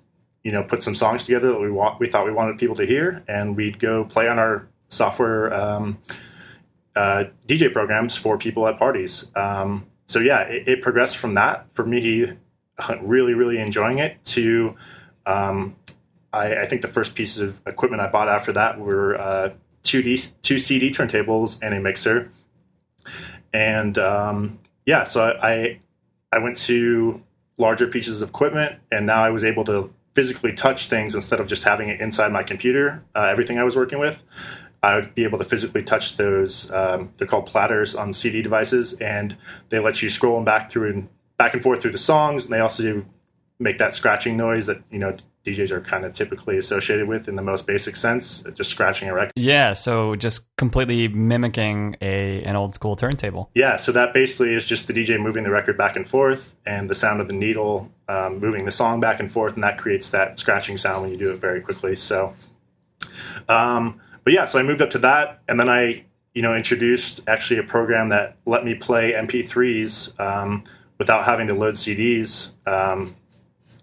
you 0.43 0.52
know 0.52 0.63
put 0.63 0.84
some 0.84 0.95
songs 0.95 1.25
together 1.25 1.52
that 1.52 1.62
we 1.62 1.71
want 1.71 1.99
we 1.99 2.08
thought 2.08 2.25
we 2.25 2.32
wanted 2.32 2.58
people 2.58 2.75
to 2.75 2.86
hear, 2.86 3.23
and 3.28 3.56
we'd 3.56 3.80
go 3.80 4.04
play 4.04 4.28
on 4.28 4.38
our 4.38 4.67
software 4.89 5.54
um, 5.54 5.97
uh, 6.95 7.25
DJ 7.47 7.71
programs 7.71 8.15
for 8.15 8.38
people 8.38 8.67
at 8.67 8.78
parties. 8.78 9.28
Um, 9.36 9.86
so 10.06 10.19
yeah, 10.19 10.41
it, 10.41 10.67
it 10.67 10.82
progressed 10.82 11.17
from 11.17 11.36
that 11.36 11.67
for 11.73 11.86
me, 11.86 12.34
really 13.02 13.34
really 13.34 13.60
enjoying 13.60 13.99
it 13.99 14.23
to. 14.25 14.75
Um, 15.25 15.75
I, 16.32 16.58
I 16.58 16.65
think 16.67 16.82
the 16.82 16.88
first 16.88 17.15
pieces 17.15 17.41
of 17.41 17.60
equipment 17.65 18.02
I 18.02 18.08
bought 18.08 18.30
after 18.30 18.52
that 18.54 18.80
were 18.80 19.17
uh, 19.19 19.49
two 19.84 20.02
D, 20.04 20.21
two 20.41 20.60
CD 20.60 20.91
turntables 20.91 21.58
and 21.62 21.73
a 21.73 21.80
mixer, 21.80 22.32
and 23.54 23.97
um, 23.97 24.60
yeah, 24.86 25.06
so 25.06 25.38
I 25.41 25.80
I 26.32 26.39
went 26.39 26.58
to 26.60 27.21
larger 27.58 27.88
pieces 27.88 28.21
of 28.21 28.30
equipment, 28.30 28.75
and 28.91 29.06
now 29.06 29.23
I 29.23 29.30
was 29.30 29.43
able 29.43 29.65
to 29.65 29.93
physically 30.15 30.54
touch 30.54 30.88
things 30.88 31.15
instead 31.15 31.39
of 31.39 31.47
just 31.47 31.63
having 31.63 31.89
it 31.89 32.02
inside 32.02 32.32
my 32.32 32.43
computer. 32.43 33.04
Uh, 33.15 33.25
everything 33.25 33.60
I 33.60 33.63
was 33.63 33.75
working 33.75 33.99
with, 33.99 34.23
I 34.82 34.96
would 34.96 35.13
be 35.13 35.24
able 35.24 35.38
to 35.39 35.44
physically 35.44 35.84
touch 35.84 36.18
those. 36.18 36.72
Um, 36.72 37.12
they're 37.18 37.28
called 37.28 37.46
platters 37.46 37.96
on 37.96 38.13
CD 38.13 38.42
devices, 38.42 38.94
and 38.94 39.36
they 39.70 39.80
let 39.80 40.02
you 40.02 40.10
scroll 40.10 40.36
them 40.36 40.46
back 40.46 40.72
through 40.72 40.92
and 40.92 41.10
back 41.38 41.54
and 41.54 41.62
forth 41.62 41.82
through 41.82 41.92
the 41.92 41.98
songs, 41.98 42.46
and 42.46 42.54
they 42.54 42.60
also 42.60 42.84
do 42.84 43.06
make 43.60 43.78
that 43.78 43.94
scratching 43.94 44.38
noise 44.38 44.68
that 44.68 44.82
you 44.89 45.00
know 45.00 45.15
DJs 45.46 45.72
are 45.72 45.82
kind 45.82 46.06
of 46.06 46.13
typically 46.13 46.58
associated 46.58 47.08
with 47.08 47.28
in 47.28 47.36
the 47.36 47.42
most 47.42 47.65
basic 47.65 47.96
sense, 47.96 48.44
just 48.54 48.70
scratching 48.70 49.10
a 49.10 49.13
record. 49.13 49.34
Yeah, 49.36 49.74
so 49.74 50.15
just 50.15 50.46
completely 50.58 51.08
mimicking 51.08 51.96
a 52.02 52.44
an 52.44 52.56
old 52.56 52.74
school 52.74 52.96
turntable. 52.96 53.50
Yeah, 53.56 53.78
so 53.78 53.92
that 53.94 54.13
basically 54.13 54.54
is 54.54 54.65
just 54.65 54.88
the 54.88 54.94
DJ 54.94 55.20
moving 55.20 55.44
the 55.44 55.52
record 55.52 55.78
back 55.78 55.96
and 55.96 56.08
forth, 56.08 56.56
and 56.65 56.89
the 56.89 56.96
sound 56.96 57.22
of 57.22 57.28
the 57.28 57.34
needle 57.34 57.92
um, 58.08 58.39
moving 58.39 58.65
the 58.65 58.72
song 58.72 59.00
back 59.00 59.20
and 59.20 59.32
forth, 59.32 59.56
and 59.56 59.63
that 59.63 59.78
creates 59.78 60.10
that 60.12 60.39
scratching 60.39 60.78
sound 60.78 61.02
when 61.02 61.12
you 61.12 61.18
do 61.18 61.32
it 61.32 61.39
very 61.39 61.62
quickly. 61.62 61.96
So, 61.96 62.34
um, 63.48 64.00
but 64.30 64.36
yeah, 64.36 64.46
so 64.46 64.60
I 64.60 64.62
moved 64.62 64.84
up 64.84 64.92
to 64.92 65.00
that, 65.00 65.39
and 65.48 65.60
then 65.60 65.70
I, 65.70 66.06
you 66.36 66.44
know, 66.44 66.56
introduced 66.56 67.22
actually 67.26 67.60
a 67.60 67.63
program 67.63 68.10
that 68.10 68.38
let 68.46 68.63
me 68.63 68.76
play 68.76 69.13
MP3s 69.13 70.20
um, 70.20 70.65
without 71.00 71.26
having 71.26 71.48
to 71.48 71.56
load 71.56 71.74
CDs 71.74 72.52
um, 72.68 73.15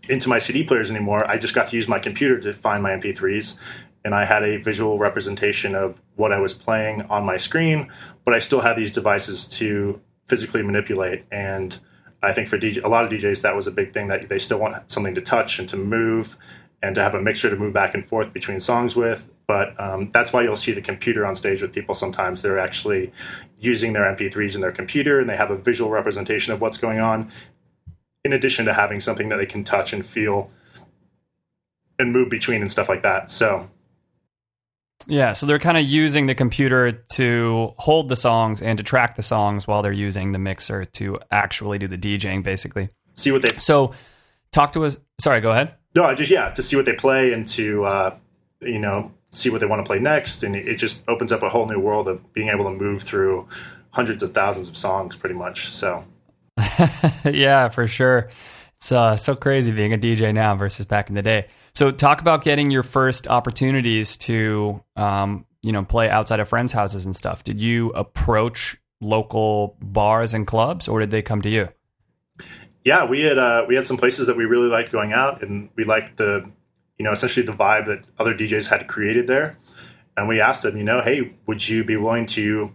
into 0.09 0.29
my 0.29 0.39
CD 0.39 0.63
players 0.63 0.89
anymore. 0.89 1.29
I 1.29 1.37
just 1.37 1.53
got 1.53 1.67
to 1.67 1.75
use 1.75 1.89
my 1.89 1.99
computer 1.99 2.39
to 2.39 2.53
find 2.53 2.81
my 2.81 2.93
MP3s, 2.93 3.57
and 4.05 4.15
I 4.15 4.25
had 4.25 4.45
a 4.45 4.59
visual 4.59 4.99
representation 4.99 5.75
of 5.75 6.01
what 6.15 6.33
I 6.33 6.39
was 6.39 6.55
playing 6.55 7.03
on 7.11 7.25
my 7.25 7.39
screen, 7.39 7.91
but 8.25 8.33
I 8.33 8.39
still 8.39 8.61
had 8.61 8.77
these 8.77 8.93
devices 8.93 9.47
to 9.59 10.01
physically 10.29 10.63
manipulate. 10.63 11.25
And 11.33 11.77
I 12.23 12.33
think 12.33 12.47
for 12.49 12.57
DJ, 12.57 12.85
a 12.85 12.89
lot 12.89 13.05
of 13.05 13.11
DJs, 13.11 13.43
that 13.43 13.57
was 13.57 13.67
a 13.67 13.73
big 13.73 13.93
thing 13.93 14.07
that 14.07 14.29
they 14.29 14.39
still 14.39 14.61
want 14.61 14.93
something 14.93 15.17
to 15.17 15.21
touch 15.21 15.59
and 15.59 15.69
to 15.71 15.77
move 15.77 16.37
and 16.83 16.95
to 16.95 17.03
have 17.03 17.15
a 17.15 17.21
mixer 17.21 17.51
to 17.51 17.57
move 17.57 17.73
back 17.73 17.95
and 17.95 18.07
forth 18.07 18.33
between 18.33 18.61
songs 18.61 18.95
with. 18.95 19.29
But 19.47 19.79
um, 19.81 20.11
that's 20.13 20.33
why 20.33 20.43
you'll 20.43 20.57
see 20.57 20.73
the 20.73 20.83
computer 20.83 21.25
on 21.25 21.37
stage 21.37 21.63
with 21.63 21.73
people 21.73 21.95
sometimes. 21.95 22.43
They're 22.43 22.59
actually 22.59 23.13
using 23.59 23.93
their 23.93 24.03
MP3s 24.03 24.55
in 24.55 24.61
their 24.61 24.73
computer 24.73 25.21
and 25.21 25.29
they 25.31 25.37
have 25.37 25.51
a 25.51 25.57
visual 25.57 25.91
representation 25.91 26.53
of 26.53 26.61
what's 26.61 26.79
going 26.79 26.99
on, 27.01 27.31
in 28.25 28.33
addition 28.33 28.65
to 28.67 28.75
having 28.75 29.01
something 29.01 29.29
that 29.29 29.37
they 29.37 29.47
can 29.47 29.65
touch 29.65 29.93
and 29.93 30.05
feel 30.05 30.51
and 31.99 32.13
move 32.13 32.29
between 32.29 32.61
and 32.61 32.71
stuff 32.71 32.89
like 32.89 33.03
that. 33.03 33.31
So, 33.31 33.71
Yeah, 35.07 35.33
so 35.33 35.47
they're 35.47 35.59
kind 35.59 35.79
of 35.79 35.85
using 35.85 36.27
the 36.27 36.35
computer 36.35 36.93
to 37.15 37.73
hold 37.79 38.09
the 38.09 38.17
songs 38.17 38.61
and 38.61 38.77
to 38.79 38.85
track 38.85 39.17
the 39.17 39.23
songs 39.23 39.67
while 39.67 39.83
they're 39.83 39.93
using 39.93 40.33
the 40.33 40.39
mixer 40.39 40.85
to 40.85 41.19
actually 41.31 41.79
do 41.79 41.89
the 41.89 41.97
DJing, 41.97 42.43
basically. 42.43 42.89
See 43.15 43.31
what 43.33 43.43
they 43.43 43.49
So, 43.49 43.93
talk 44.53 44.73
to 44.73 44.85
us. 44.85 44.99
Sorry, 45.21 45.41
go 45.41 45.53
ahead. 45.53 45.75
No, 45.97 46.05
I 46.05 46.15
just 46.15 46.31
yeah 46.31 46.51
to 46.51 46.63
see 46.63 46.77
what 46.77 46.85
they 46.85 46.93
play 46.93 47.33
and 47.33 47.49
to 47.49 47.85
uh, 47.85 48.19
you 48.61 48.79
know 48.79 49.11
see 49.31 49.51
what 49.51 49.61
they 49.61 49.67
want 49.67 49.85
to 49.85 49.87
play 49.87 49.99
next, 49.99 50.45
and 50.45 50.55
it 50.55 50.77
just 50.77 51.03
opens 51.09 51.33
up 51.33 51.43
a 51.43 51.49
whole 51.49 51.67
new 51.67 51.81
world 51.81 52.07
of 52.07 52.33
being 52.33 52.49
able 52.49 52.65
to 52.65 52.71
move 52.71 53.03
through 53.03 53.49
hundreds 53.91 54.23
of 54.23 54.33
thousands 54.35 54.69
of 54.69 54.77
songs, 54.77 55.17
pretty 55.17 55.35
much. 55.35 55.73
So 55.73 56.05
yeah, 57.25 57.69
for 57.69 57.89
sure. 57.89 58.31
It's 58.77 58.93
uh, 58.93 59.17
so 59.17 59.35
crazy 59.35 59.73
being 59.73 59.95
a 59.95 59.99
DJ 59.99 60.35
now 60.35 60.55
versus 60.55 60.85
back 60.85 61.09
in 61.09 61.15
the 61.15 61.23
day. 61.23 61.49
So, 61.75 61.91
talk 61.91 62.21
about 62.21 62.45
getting 62.45 62.71
your 62.71 62.83
first 62.83 63.27
opportunities 63.27 64.17
to, 64.19 64.83
um, 64.97 65.47
you 65.63 65.73
know, 65.73 65.85
play 65.85 66.09
outside 66.09 66.41
of 66.41 66.49
friends' 66.49 66.73
houses 66.73 67.05
and 67.05 67.17
stuff. 67.17 67.43
Did 67.43 67.61
you 67.61 67.91
approach 67.91 68.77
local 69.01 69.77
bars 69.81 70.35
and 70.35 70.47
clubs, 70.47 70.89
or 70.89 71.01
did 71.01 71.11
they 71.11 71.23
come 71.23 71.43
to 71.43 71.49
you? 71.51 71.69
Yeah, 72.87 73.05
we 73.05 73.23
had 73.23 73.37
uh, 73.37 73.65
we 73.67 73.75
had 73.75 73.85
some 73.85 73.97
places 73.97 74.29
that 74.29 74.37
we 74.37 74.45
really 74.45 74.69
liked 74.69 74.93
going 74.93 75.13
out, 75.13 75.43
and 75.43 75.71
we 75.75 75.83
liked 75.83 76.19
the 76.19 76.49
you 76.99 77.05
know 77.05 77.11
essentially 77.11 77.45
the 77.45 77.53
vibe 77.53 77.87
that 77.87 78.05
other 78.17 78.33
DJs 78.33 78.69
had 78.69 78.87
created 78.87 79.27
there. 79.27 79.57
And 80.17 80.29
we 80.29 80.41
asked 80.41 80.63
them, 80.63 80.77
you 80.77 80.85
know, 80.85 81.03
hey, 81.03 81.35
would 81.47 81.69
you 81.69 81.83
be 81.83 81.97
willing 81.97 82.27
to 82.27 82.71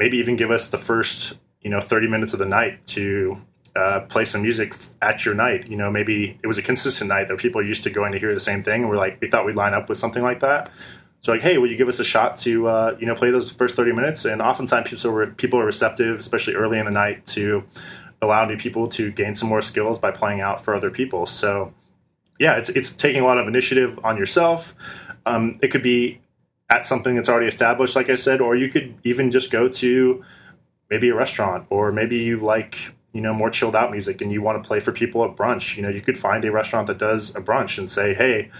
maybe 0.00 0.18
even 0.18 0.34
give 0.34 0.50
us 0.50 0.68
the 0.68 0.78
first 0.78 1.38
you 1.60 1.70
know 1.70 1.80
30 1.80 2.08
minutes 2.08 2.32
of 2.32 2.40
the 2.40 2.46
night 2.46 2.84
to 2.88 3.40
uh, 3.76 4.00
play 4.00 4.24
some 4.24 4.42
music 4.42 4.74
at 5.00 5.24
your 5.24 5.36
night? 5.36 5.68
You 5.70 5.76
know, 5.76 5.92
maybe 5.92 6.36
it 6.42 6.48
was 6.48 6.58
a 6.58 6.62
consistent 6.62 7.08
night 7.08 7.28
that 7.28 7.38
people 7.38 7.60
are 7.60 7.64
used 7.64 7.84
to 7.84 7.90
going 7.90 8.10
to 8.10 8.18
hear 8.18 8.34
the 8.34 8.40
same 8.40 8.64
thing, 8.64 8.80
and 8.80 8.90
we're 8.90 8.96
like, 8.96 9.20
we 9.20 9.30
thought 9.30 9.46
we'd 9.46 9.54
line 9.54 9.74
up 9.74 9.88
with 9.88 9.96
something 9.96 10.24
like 10.24 10.40
that. 10.40 10.72
So 11.20 11.30
like, 11.30 11.42
hey, 11.42 11.58
will 11.58 11.70
you 11.70 11.76
give 11.76 11.88
us 11.88 12.00
a 12.00 12.04
shot 12.04 12.36
to 12.38 12.66
uh, 12.66 12.96
you 12.98 13.06
know 13.06 13.14
play 13.14 13.30
those 13.30 13.52
first 13.52 13.76
thirty 13.76 13.92
minutes? 13.92 14.24
And 14.24 14.42
oftentimes 14.42 14.88
people 14.88 15.16
are 15.16 15.26
people 15.28 15.60
are 15.60 15.66
receptive, 15.66 16.18
especially 16.18 16.54
early 16.54 16.80
in 16.80 16.84
the 16.84 16.90
night, 16.90 17.26
to 17.26 17.62
allow 18.22 18.44
new 18.46 18.56
people 18.56 18.88
to 18.88 19.10
gain 19.10 19.34
some 19.34 19.48
more 19.48 19.60
skills 19.60 19.98
by 19.98 20.12
playing 20.12 20.40
out 20.40 20.64
for 20.64 20.74
other 20.74 20.90
people. 20.90 21.26
So 21.26 21.74
yeah, 22.38 22.56
it's 22.56 22.70
it's 22.70 22.92
taking 22.92 23.20
a 23.20 23.26
lot 23.26 23.36
of 23.36 23.46
initiative 23.46 23.98
on 24.04 24.16
yourself. 24.16 24.74
Um, 25.26 25.56
it 25.60 25.68
could 25.68 25.82
be 25.82 26.20
at 26.70 26.86
something 26.86 27.14
that's 27.14 27.28
already 27.28 27.48
established, 27.48 27.94
like 27.94 28.08
I 28.08 28.14
said, 28.14 28.40
or 28.40 28.56
you 28.56 28.68
could 28.68 28.94
even 29.04 29.30
just 29.30 29.50
go 29.50 29.68
to 29.68 30.24
maybe 30.88 31.10
a 31.10 31.14
restaurant, 31.14 31.66
or 31.68 31.92
maybe 31.92 32.18
you 32.18 32.40
like 32.40 32.78
you 33.12 33.20
know 33.20 33.34
more 33.34 33.50
chilled 33.50 33.76
out 33.76 33.90
music 33.90 34.22
and 34.22 34.32
you 34.32 34.40
want 34.40 34.62
to 34.62 34.66
play 34.66 34.80
for 34.80 34.92
people 34.92 35.24
at 35.24 35.36
brunch. 35.36 35.76
You 35.76 35.82
know, 35.82 35.88
you 35.88 36.00
could 36.00 36.16
find 36.16 36.44
a 36.44 36.52
restaurant 36.52 36.86
that 36.86 36.98
does 36.98 37.34
a 37.34 37.40
brunch 37.40 37.76
and 37.76 37.90
say, 37.90 38.14
hey, 38.14 38.50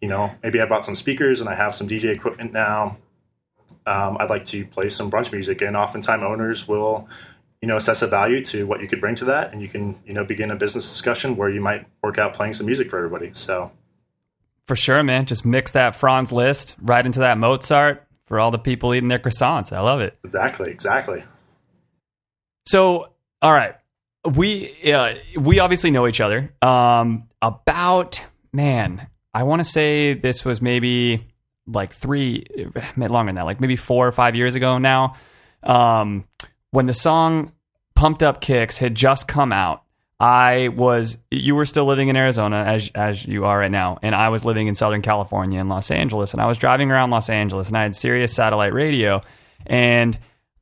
you 0.00 0.08
know, 0.08 0.30
maybe 0.42 0.60
I 0.60 0.66
bought 0.66 0.84
some 0.84 0.94
speakers 0.94 1.40
and 1.40 1.48
I 1.48 1.54
have 1.54 1.74
some 1.74 1.88
DJ 1.88 2.14
equipment 2.14 2.52
now. 2.52 2.98
Um, 3.86 4.18
I'd 4.20 4.28
like 4.28 4.44
to 4.46 4.66
play 4.66 4.90
some 4.90 5.10
brunch 5.10 5.32
music, 5.32 5.62
and 5.62 5.76
oftentimes 5.76 6.22
owners 6.22 6.68
will, 6.68 7.08
you 7.60 7.68
know, 7.68 7.76
assess 7.76 8.02
a 8.02 8.06
value 8.06 8.44
to 8.46 8.66
what 8.66 8.80
you 8.80 8.88
could 8.88 9.00
bring 9.00 9.14
to 9.16 9.24
that, 9.26 9.52
and 9.52 9.60
you 9.60 9.68
can, 9.68 9.98
you 10.06 10.12
know, 10.12 10.24
begin 10.24 10.50
a 10.50 10.56
business 10.56 10.88
discussion 10.90 11.36
where 11.36 11.48
you 11.48 11.60
might 11.60 11.86
work 12.02 12.18
out 12.18 12.32
playing 12.32 12.54
some 12.54 12.66
music 12.66 12.90
for 12.90 12.98
everybody. 12.98 13.30
So, 13.32 13.72
For 14.66 14.76
sure, 14.76 15.02
man. 15.02 15.26
Just 15.26 15.44
mix 15.44 15.72
that 15.72 15.94
Franz 15.96 16.30
Liszt 16.30 16.76
right 16.80 17.04
into 17.04 17.20
that 17.20 17.38
Mozart 17.38 18.06
for 18.26 18.38
all 18.38 18.50
the 18.50 18.58
people 18.58 18.94
eating 18.94 19.08
their 19.08 19.18
croissants. 19.18 19.72
I 19.72 19.80
love 19.80 20.00
it. 20.00 20.18
exactly, 20.24 20.70
exactly. 20.70 21.24
So, 22.66 23.08
all 23.42 23.52
right, 23.52 23.74
we 24.24 24.92
uh, 24.92 25.14
we 25.36 25.58
obviously 25.58 25.90
know 25.90 26.06
each 26.06 26.20
other. 26.20 26.52
Um, 26.62 27.28
about 27.40 28.24
man, 28.52 29.08
I 29.32 29.44
want 29.44 29.60
to 29.60 29.64
say 29.64 30.14
this 30.14 30.44
was 30.44 30.60
maybe 30.60 31.26
like 31.66 31.92
three, 31.92 32.44
longer 32.96 33.30
than 33.30 33.36
that, 33.36 33.44
like 33.44 33.60
maybe 33.60 33.76
four 33.76 34.06
or 34.06 34.12
five 34.12 34.34
years 34.34 34.54
ago 34.54 34.78
now. 34.78 35.14
Um, 35.62 36.24
when 36.70 36.86
the 36.86 36.92
song 36.92 37.52
"Pumped 37.94 38.22
Up 38.22 38.40
Kicks" 38.40 38.78
had 38.78 38.94
just 38.94 39.28
come 39.28 39.52
out, 39.52 39.82
I 40.20 40.68
was 40.68 41.18
you 41.30 41.54
were 41.54 41.64
still 41.64 41.84
living 41.86 42.08
in 42.08 42.16
Arizona 42.16 42.64
as 42.64 42.90
as 42.94 43.24
you 43.24 43.44
are 43.44 43.58
right 43.58 43.70
now, 43.70 43.98
and 44.02 44.14
I 44.14 44.30
was 44.30 44.44
living 44.44 44.66
in 44.66 44.74
Southern 44.74 45.02
California 45.02 45.60
in 45.60 45.68
Los 45.68 45.90
Angeles, 45.90 46.32
and 46.32 46.42
I 46.42 46.46
was 46.46 46.58
driving 46.58 46.90
around 46.90 47.10
Los 47.10 47.30
Angeles, 47.30 47.68
and 47.68 47.76
I 47.76 47.84
had 47.84 47.94
Sirius 47.94 48.34
satellite 48.34 48.72
radio, 48.72 49.22
and 49.66 50.18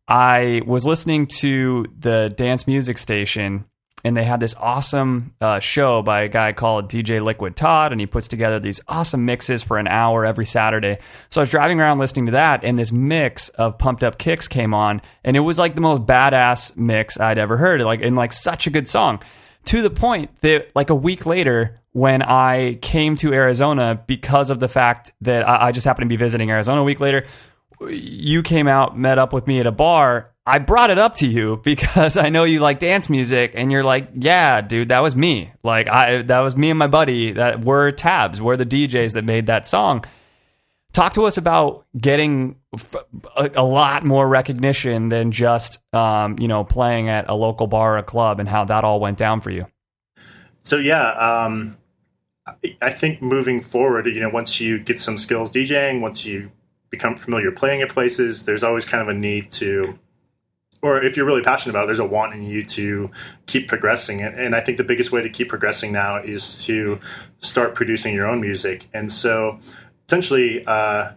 I 0.08 0.62
was 0.66 0.86
listening 0.86 1.26
to 1.38 1.86
the 1.98 2.32
dance 2.36 2.66
music 2.66 2.98
station, 2.98 3.64
and 4.06 4.16
they 4.16 4.24
had 4.24 4.38
this 4.38 4.54
awesome 4.54 5.34
uh, 5.40 5.58
show 5.58 6.00
by 6.00 6.22
a 6.22 6.28
guy 6.28 6.52
called 6.52 6.88
DJ 6.88 7.20
Liquid 7.20 7.56
Todd, 7.56 7.90
and 7.90 8.00
he 8.00 8.06
puts 8.06 8.28
together 8.28 8.60
these 8.60 8.80
awesome 8.86 9.24
mixes 9.24 9.64
for 9.64 9.78
an 9.78 9.88
hour 9.88 10.24
every 10.24 10.46
Saturday. 10.46 10.98
So 11.28 11.40
I 11.40 11.42
was 11.42 11.50
driving 11.50 11.80
around 11.80 11.98
listening 11.98 12.26
to 12.26 12.32
that, 12.32 12.62
and 12.62 12.78
this 12.78 12.92
mix 12.92 13.48
of 13.50 13.78
pumped 13.78 14.04
up 14.04 14.16
kicks 14.16 14.46
came 14.46 14.74
on, 14.74 15.02
and 15.24 15.36
it 15.36 15.40
was 15.40 15.58
like 15.58 15.74
the 15.74 15.80
most 15.80 16.02
badass 16.02 16.76
mix 16.76 17.18
I'd 17.18 17.36
ever 17.36 17.56
heard, 17.56 17.80
like 17.80 18.00
and 18.00 18.14
like 18.14 18.32
such 18.32 18.68
a 18.68 18.70
good 18.70 18.86
song. 18.86 19.20
To 19.66 19.82
the 19.82 19.90
point 19.90 20.30
that 20.42 20.70
like 20.76 20.90
a 20.90 20.94
week 20.94 21.26
later, 21.26 21.80
when 21.90 22.22
I 22.22 22.78
came 22.82 23.16
to 23.16 23.32
Arizona 23.32 24.00
because 24.06 24.50
of 24.50 24.60
the 24.60 24.68
fact 24.68 25.10
that 25.22 25.48
I, 25.48 25.66
I 25.66 25.72
just 25.72 25.84
happened 25.84 26.04
to 26.04 26.08
be 26.08 26.16
visiting 26.16 26.48
Arizona 26.48 26.82
a 26.82 26.84
week 26.84 27.00
later, 27.00 27.24
you 27.88 28.44
came 28.44 28.68
out, 28.68 28.96
met 28.96 29.18
up 29.18 29.32
with 29.32 29.48
me 29.48 29.58
at 29.58 29.66
a 29.66 29.72
bar. 29.72 30.30
I 30.46 30.58
brought 30.58 30.90
it 30.90 30.98
up 30.98 31.16
to 31.16 31.26
you 31.26 31.60
because 31.64 32.16
I 32.16 32.28
know 32.28 32.44
you 32.44 32.60
like 32.60 32.78
dance 32.78 33.10
music, 33.10 33.52
and 33.54 33.72
you're 33.72 33.84
like, 33.84 34.08
"Yeah, 34.14 34.60
dude, 34.60 34.88
that 34.88 35.00
was 35.00 35.16
me. 35.16 35.52
Like, 35.62 35.88
I 35.88 36.22
that 36.22 36.40
was 36.40 36.56
me 36.56 36.70
and 36.70 36.78
my 36.78 36.86
buddy 36.86 37.32
that 37.32 37.64
were 37.64 37.90
tabs, 37.90 38.40
were 38.40 38.56
the 38.56 38.66
DJs 38.66 39.14
that 39.14 39.24
made 39.24 39.46
that 39.46 39.66
song." 39.66 40.04
Talk 40.92 41.12
to 41.14 41.26
us 41.26 41.36
about 41.36 41.84
getting 41.98 42.56
a 43.36 43.62
lot 43.62 44.02
more 44.02 44.26
recognition 44.26 45.10
than 45.10 45.30
just, 45.30 45.78
um, 45.92 46.36
you 46.38 46.48
know, 46.48 46.64
playing 46.64 47.10
at 47.10 47.28
a 47.28 47.34
local 47.34 47.66
bar 47.66 47.96
or 47.96 47.98
a 47.98 48.02
club, 48.02 48.40
and 48.40 48.48
how 48.48 48.64
that 48.64 48.82
all 48.82 48.98
went 48.98 49.18
down 49.18 49.42
for 49.42 49.50
you. 49.50 49.66
So 50.62 50.78
yeah, 50.78 51.10
um, 51.10 51.76
I 52.80 52.92
think 52.92 53.20
moving 53.20 53.60
forward, 53.60 54.06
you 54.06 54.20
know, 54.20 54.28
once 54.28 54.60
you 54.60 54.78
get 54.78 54.98
some 55.00 55.18
skills 55.18 55.50
DJing, 55.50 56.00
once 56.00 56.24
you 56.24 56.50
become 56.90 57.16
familiar 57.16 57.50
playing 57.50 57.82
at 57.82 57.88
places, 57.88 58.44
there's 58.44 58.62
always 58.62 58.84
kind 58.84 59.02
of 59.02 59.08
a 59.08 59.14
need 59.14 59.50
to, 59.52 59.98
or 60.86 61.02
if 61.02 61.16
you're 61.16 61.26
really 61.26 61.42
passionate 61.42 61.72
about 61.72 61.84
it, 61.84 61.86
there's 61.86 61.98
a 61.98 62.04
want 62.04 62.32
in 62.34 62.44
you 62.44 62.64
to 62.64 63.10
keep 63.46 63.66
progressing. 63.66 64.22
And, 64.22 64.38
and 64.38 64.54
I 64.54 64.60
think 64.60 64.78
the 64.78 64.84
biggest 64.84 65.10
way 65.10 65.20
to 65.22 65.28
keep 65.28 65.48
progressing 65.48 65.92
now 65.92 66.22
is 66.22 66.64
to 66.64 67.00
start 67.40 67.74
producing 67.74 68.14
your 68.14 68.26
own 68.26 68.40
music. 68.40 68.86
And 68.94 69.10
so, 69.12 69.58
essentially, 70.06 70.64
uh, 70.66 71.12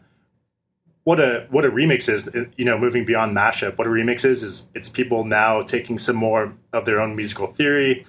what 1.03 1.19
a 1.19 1.47
what 1.49 1.65
a 1.65 1.71
remix 1.71 2.09
is, 2.09 2.29
you 2.55 2.65
know, 2.65 2.77
moving 2.77 3.05
beyond 3.05 3.35
mashup. 3.35 3.77
What 3.77 3.87
a 3.87 3.89
remix 3.89 4.25
is 4.25 4.43
is 4.43 4.67
it's 4.75 4.89
people 4.89 5.23
now 5.23 5.61
taking 5.61 5.97
some 5.97 6.15
more 6.15 6.53
of 6.73 6.85
their 6.85 6.99
own 6.99 7.15
musical 7.15 7.47
theory 7.47 8.05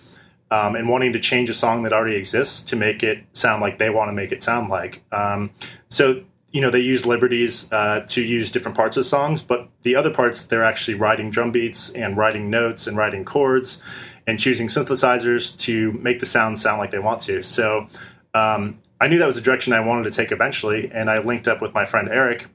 um, 0.50 0.74
and 0.74 0.88
wanting 0.88 1.12
to 1.12 1.20
change 1.20 1.48
a 1.48 1.54
song 1.54 1.84
that 1.84 1.92
already 1.92 2.16
exists 2.16 2.62
to 2.62 2.76
make 2.76 3.02
it 3.02 3.24
sound 3.32 3.62
like 3.62 3.78
they 3.78 3.90
want 3.90 4.08
to 4.08 4.12
make 4.12 4.32
it 4.32 4.42
sound 4.42 4.68
like. 4.68 5.02
Um, 5.12 5.50
so 5.88 6.24
you 6.52 6.60
know 6.60 6.70
they 6.70 6.80
use 6.80 7.06
liberties 7.06 7.68
uh, 7.72 8.00
to 8.08 8.22
use 8.22 8.50
different 8.50 8.76
parts 8.76 8.96
of 8.96 9.06
songs, 9.06 9.42
but 9.42 9.68
the 9.82 9.96
other 9.96 10.10
parts 10.12 10.46
they're 10.46 10.64
actually 10.64 10.94
writing 10.94 11.30
drum 11.30 11.52
beats 11.52 11.90
and 11.90 12.16
writing 12.16 12.50
notes 12.50 12.86
and 12.86 12.96
writing 12.96 13.24
chords 13.24 13.80
and 14.26 14.38
choosing 14.38 14.68
synthesizers 14.68 15.56
to 15.58 15.92
make 15.92 16.18
the 16.18 16.26
sound 16.26 16.58
sound 16.58 16.78
like 16.78 16.90
they 16.90 16.98
want 16.98 17.22
to. 17.22 17.42
So 17.42 17.86
um, 18.34 18.78
I 19.00 19.08
knew 19.08 19.18
that 19.18 19.26
was 19.26 19.36
a 19.36 19.40
direction 19.40 19.72
I 19.72 19.80
wanted 19.80 20.04
to 20.04 20.10
take 20.10 20.32
eventually, 20.32 20.90
and 20.92 21.08
I 21.08 21.18
linked 21.18 21.48
up 21.48 21.62
with 21.62 21.72
my 21.72 21.84
friend 21.84 22.08
Eric, 22.08 22.46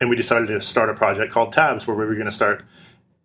and 0.00 0.10
we 0.10 0.16
decided 0.16 0.48
to 0.48 0.60
start 0.60 0.90
a 0.90 0.94
project 0.94 1.32
called 1.32 1.52
Tabs, 1.52 1.86
where 1.86 1.96
we 1.96 2.04
were 2.04 2.14
going 2.14 2.26
to 2.26 2.32
start. 2.32 2.64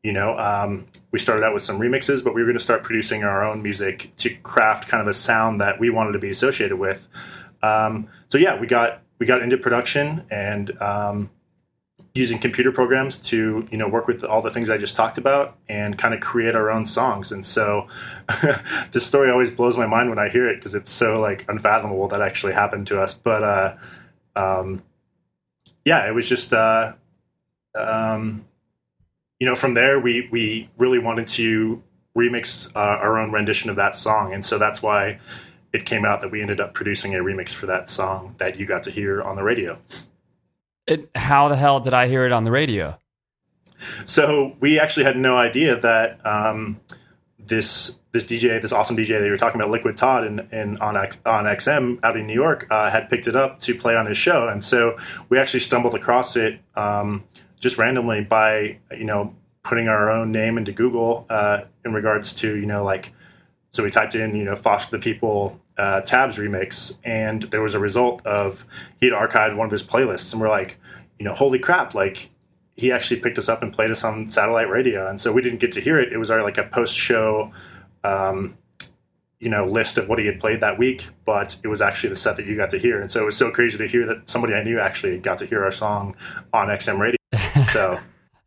You 0.03 0.13
know, 0.13 0.35
um, 0.35 0.87
we 1.11 1.19
started 1.19 1.43
out 1.45 1.53
with 1.53 1.61
some 1.61 1.79
remixes, 1.79 2.23
but 2.23 2.33
we 2.33 2.41
were 2.41 2.47
going 2.47 2.57
to 2.57 2.63
start 2.63 2.81
producing 2.81 3.23
our 3.23 3.45
own 3.45 3.61
music 3.61 4.11
to 4.17 4.31
craft 4.37 4.87
kind 4.87 4.99
of 4.99 5.07
a 5.07 5.13
sound 5.13 5.61
that 5.61 5.79
we 5.79 5.91
wanted 5.91 6.13
to 6.13 6.19
be 6.19 6.31
associated 6.31 6.79
with. 6.79 7.07
Um, 7.61 8.07
so 8.27 8.39
yeah, 8.39 8.59
we 8.59 8.65
got 8.65 9.03
we 9.21 9.27
got 9.27 9.43
into 9.43 9.55
production 9.55 10.25
and 10.31 10.81
um, 10.81 11.29
using 12.15 12.39
computer 12.39 12.71
programs 12.71 13.17
to 13.17 13.67
you 13.69 13.77
know 13.77 13.87
work 13.87 14.07
with 14.07 14.23
all 14.23 14.41
the 14.41 14.49
things 14.49 14.67
I 14.67 14.79
just 14.79 14.95
talked 14.95 15.19
about 15.19 15.59
and 15.69 15.95
kind 15.95 16.15
of 16.15 16.19
create 16.19 16.55
our 16.55 16.71
own 16.71 16.87
songs. 16.87 17.31
And 17.31 17.45
so 17.45 17.87
this 18.93 19.05
story 19.05 19.29
always 19.29 19.51
blows 19.51 19.77
my 19.77 19.85
mind 19.85 20.09
when 20.09 20.17
I 20.17 20.27
hear 20.27 20.49
it 20.49 20.55
because 20.55 20.73
it's 20.73 20.89
so 20.89 21.21
like 21.21 21.45
unfathomable 21.47 22.07
that 22.07 22.19
actually 22.19 22.53
happened 22.53 22.87
to 22.87 22.99
us. 22.99 23.13
But 23.13 23.43
uh, 23.43 23.75
um, 24.35 24.81
yeah, 25.85 26.07
it 26.07 26.15
was 26.15 26.27
just 26.27 26.51
uh, 26.51 26.93
um, 27.75 28.43
you 29.39 29.45
know 29.45 29.53
from 29.53 29.75
there 29.75 29.99
we 29.99 30.29
we 30.31 30.67
really 30.79 30.97
wanted 30.97 31.27
to 31.27 31.83
remix 32.17 32.75
uh, 32.75 32.79
our 32.79 33.19
own 33.19 33.31
rendition 33.31 33.69
of 33.69 33.75
that 33.75 33.93
song, 33.93 34.33
and 34.33 34.43
so 34.43 34.57
that's 34.57 34.81
why 34.81 35.19
it 35.73 35.85
came 35.85 36.05
out 36.05 36.21
that 36.21 36.31
we 36.31 36.41
ended 36.41 36.59
up 36.59 36.73
producing 36.73 37.15
a 37.15 37.19
remix 37.19 37.49
for 37.49 37.65
that 37.67 37.87
song 37.87 38.35
that 38.37 38.59
you 38.59 38.65
got 38.65 38.83
to 38.83 38.91
hear 38.91 39.21
on 39.21 39.35
the 39.35 39.43
radio. 39.43 39.77
It, 40.87 41.09
how 41.15 41.47
the 41.47 41.55
hell 41.55 41.79
did 41.79 41.93
I 41.93 42.07
hear 42.07 42.25
it 42.25 42.31
on 42.31 42.43
the 42.43 42.51
radio? 42.51 42.97
So 44.05 44.55
we 44.59 44.79
actually 44.79 45.05
had 45.05 45.17
no 45.17 45.37
idea 45.37 45.79
that 45.79 46.25
um, 46.25 46.79
this 47.39 47.95
this 48.11 48.25
DJ, 48.25 48.61
this 48.61 48.73
awesome 48.73 48.97
DJ 48.97 49.19
that 49.19 49.25
you 49.25 49.31
were 49.31 49.37
talking 49.37 49.59
about, 49.59 49.71
Liquid 49.71 49.95
Todd, 49.95 50.25
and, 50.25 50.45
and 50.51 50.77
on 50.79 50.97
X, 50.97 51.17
on 51.25 51.45
XM 51.45 51.97
out 52.03 52.17
in 52.17 52.27
New 52.27 52.33
York, 52.33 52.67
uh, 52.69 52.89
had 52.89 53.09
picked 53.09 53.25
it 53.25 53.37
up 53.37 53.61
to 53.61 53.73
play 53.73 53.95
on 53.95 54.05
his 54.05 54.17
show, 54.17 54.49
and 54.49 54.63
so 54.63 54.97
we 55.29 55.39
actually 55.39 55.61
stumbled 55.61 55.95
across 55.95 56.35
it 56.35 56.59
um, 56.75 57.23
just 57.59 57.77
randomly 57.77 58.21
by 58.21 58.77
you 58.95 59.05
know 59.05 59.33
putting 59.63 59.87
our 59.87 60.09
own 60.09 60.31
name 60.31 60.57
into 60.57 60.71
Google 60.71 61.25
uh, 61.29 61.61
in 61.85 61.93
regards 61.93 62.33
to 62.33 62.55
you 62.55 62.65
know 62.65 62.83
like 62.83 63.13
so 63.71 63.83
we 63.83 63.89
typed 63.89 64.15
in 64.15 64.35
you 64.35 64.43
know 64.43 64.55
Foster 64.55 64.97
the 64.97 65.01
People 65.01 65.59
uh, 65.77 66.01
tabs 66.01 66.37
remix, 66.37 66.95
and 67.03 67.43
there 67.43 67.61
was 67.61 67.73
a 67.73 67.79
result 67.79 68.25
of 68.25 68.65
he 68.99 69.07
had 69.07 69.15
archived 69.15 69.55
one 69.55 69.65
of 69.65 69.71
his 69.71 69.83
playlists, 69.83 70.31
and 70.31 70.41
we're 70.41 70.49
like, 70.49 70.77
you 71.17 71.25
know, 71.25 71.33
holy 71.33 71.59
crap, 71.59 71.95
like 71.95 72.29
he 72.75 72.91
actually 72.91 73.19
picked 73.19 73.37
us 73.37 73.49
up 73.49 73.61
and 73.63 73.73
played 73.73 73.91
us 73.91 74.03
on 74.03 74.29
satellite 74.29 74.69
radio, 74.69 75.07
and 75.07 75.19
so 75.19 75.31
we 75.31 75.41
didn't 75.41 75.59
get 75.59 75.71
to 75.73 75.81
hear 75.81 75.99
it. 75.99 76.11
It 76.11 76.17
was 76.17 76.29
our 76.29 76.43
like 76.43 76.57
a 76.57 76.63
post 76.63 76.97
show. 76.97 77.51
Um, 78.03 78.57
you 79.39 79.49
know, 79.49 79.65
list 79.65 79.97
of 79.97 80.07
what 80.07 80.19
he 80.19 80.27
had 80.27 80.39
played 80.39 80.61
that 80.61 80.77
week, 80.77 81.07
but 81.25 81.57
it 81.63 81.67
was 81.67 81.81
actually 81.81 82.09
the 82.09 82.15
set 82.15 82.35
that 82.35 82.45
you 82.45 82.55
got 82.55 82.69
to 82.69 82.77
hear, 82.77 83.01
and 83.01 83.09
so 83.09 83.23
it 83.23 83.25
was 83.25 83.35
so 83.35 83.49
crazy 83.49 83.75
to 83.75 83.87
hear 83.87 84.05
that 84.05 84.29
somebody 84.29 84.53
I 84.53 84.61
knew 84.61 84.79
actually 84.79 85.17
got 85.17 85.39
to 85.39 85.47
hear 85.47 85.63
our 85.63 85.71
song 85.71 86.15
on 86.53 86.67
XM 86.67 86.99
radio. 86.99 87.17
So 87.71 87.97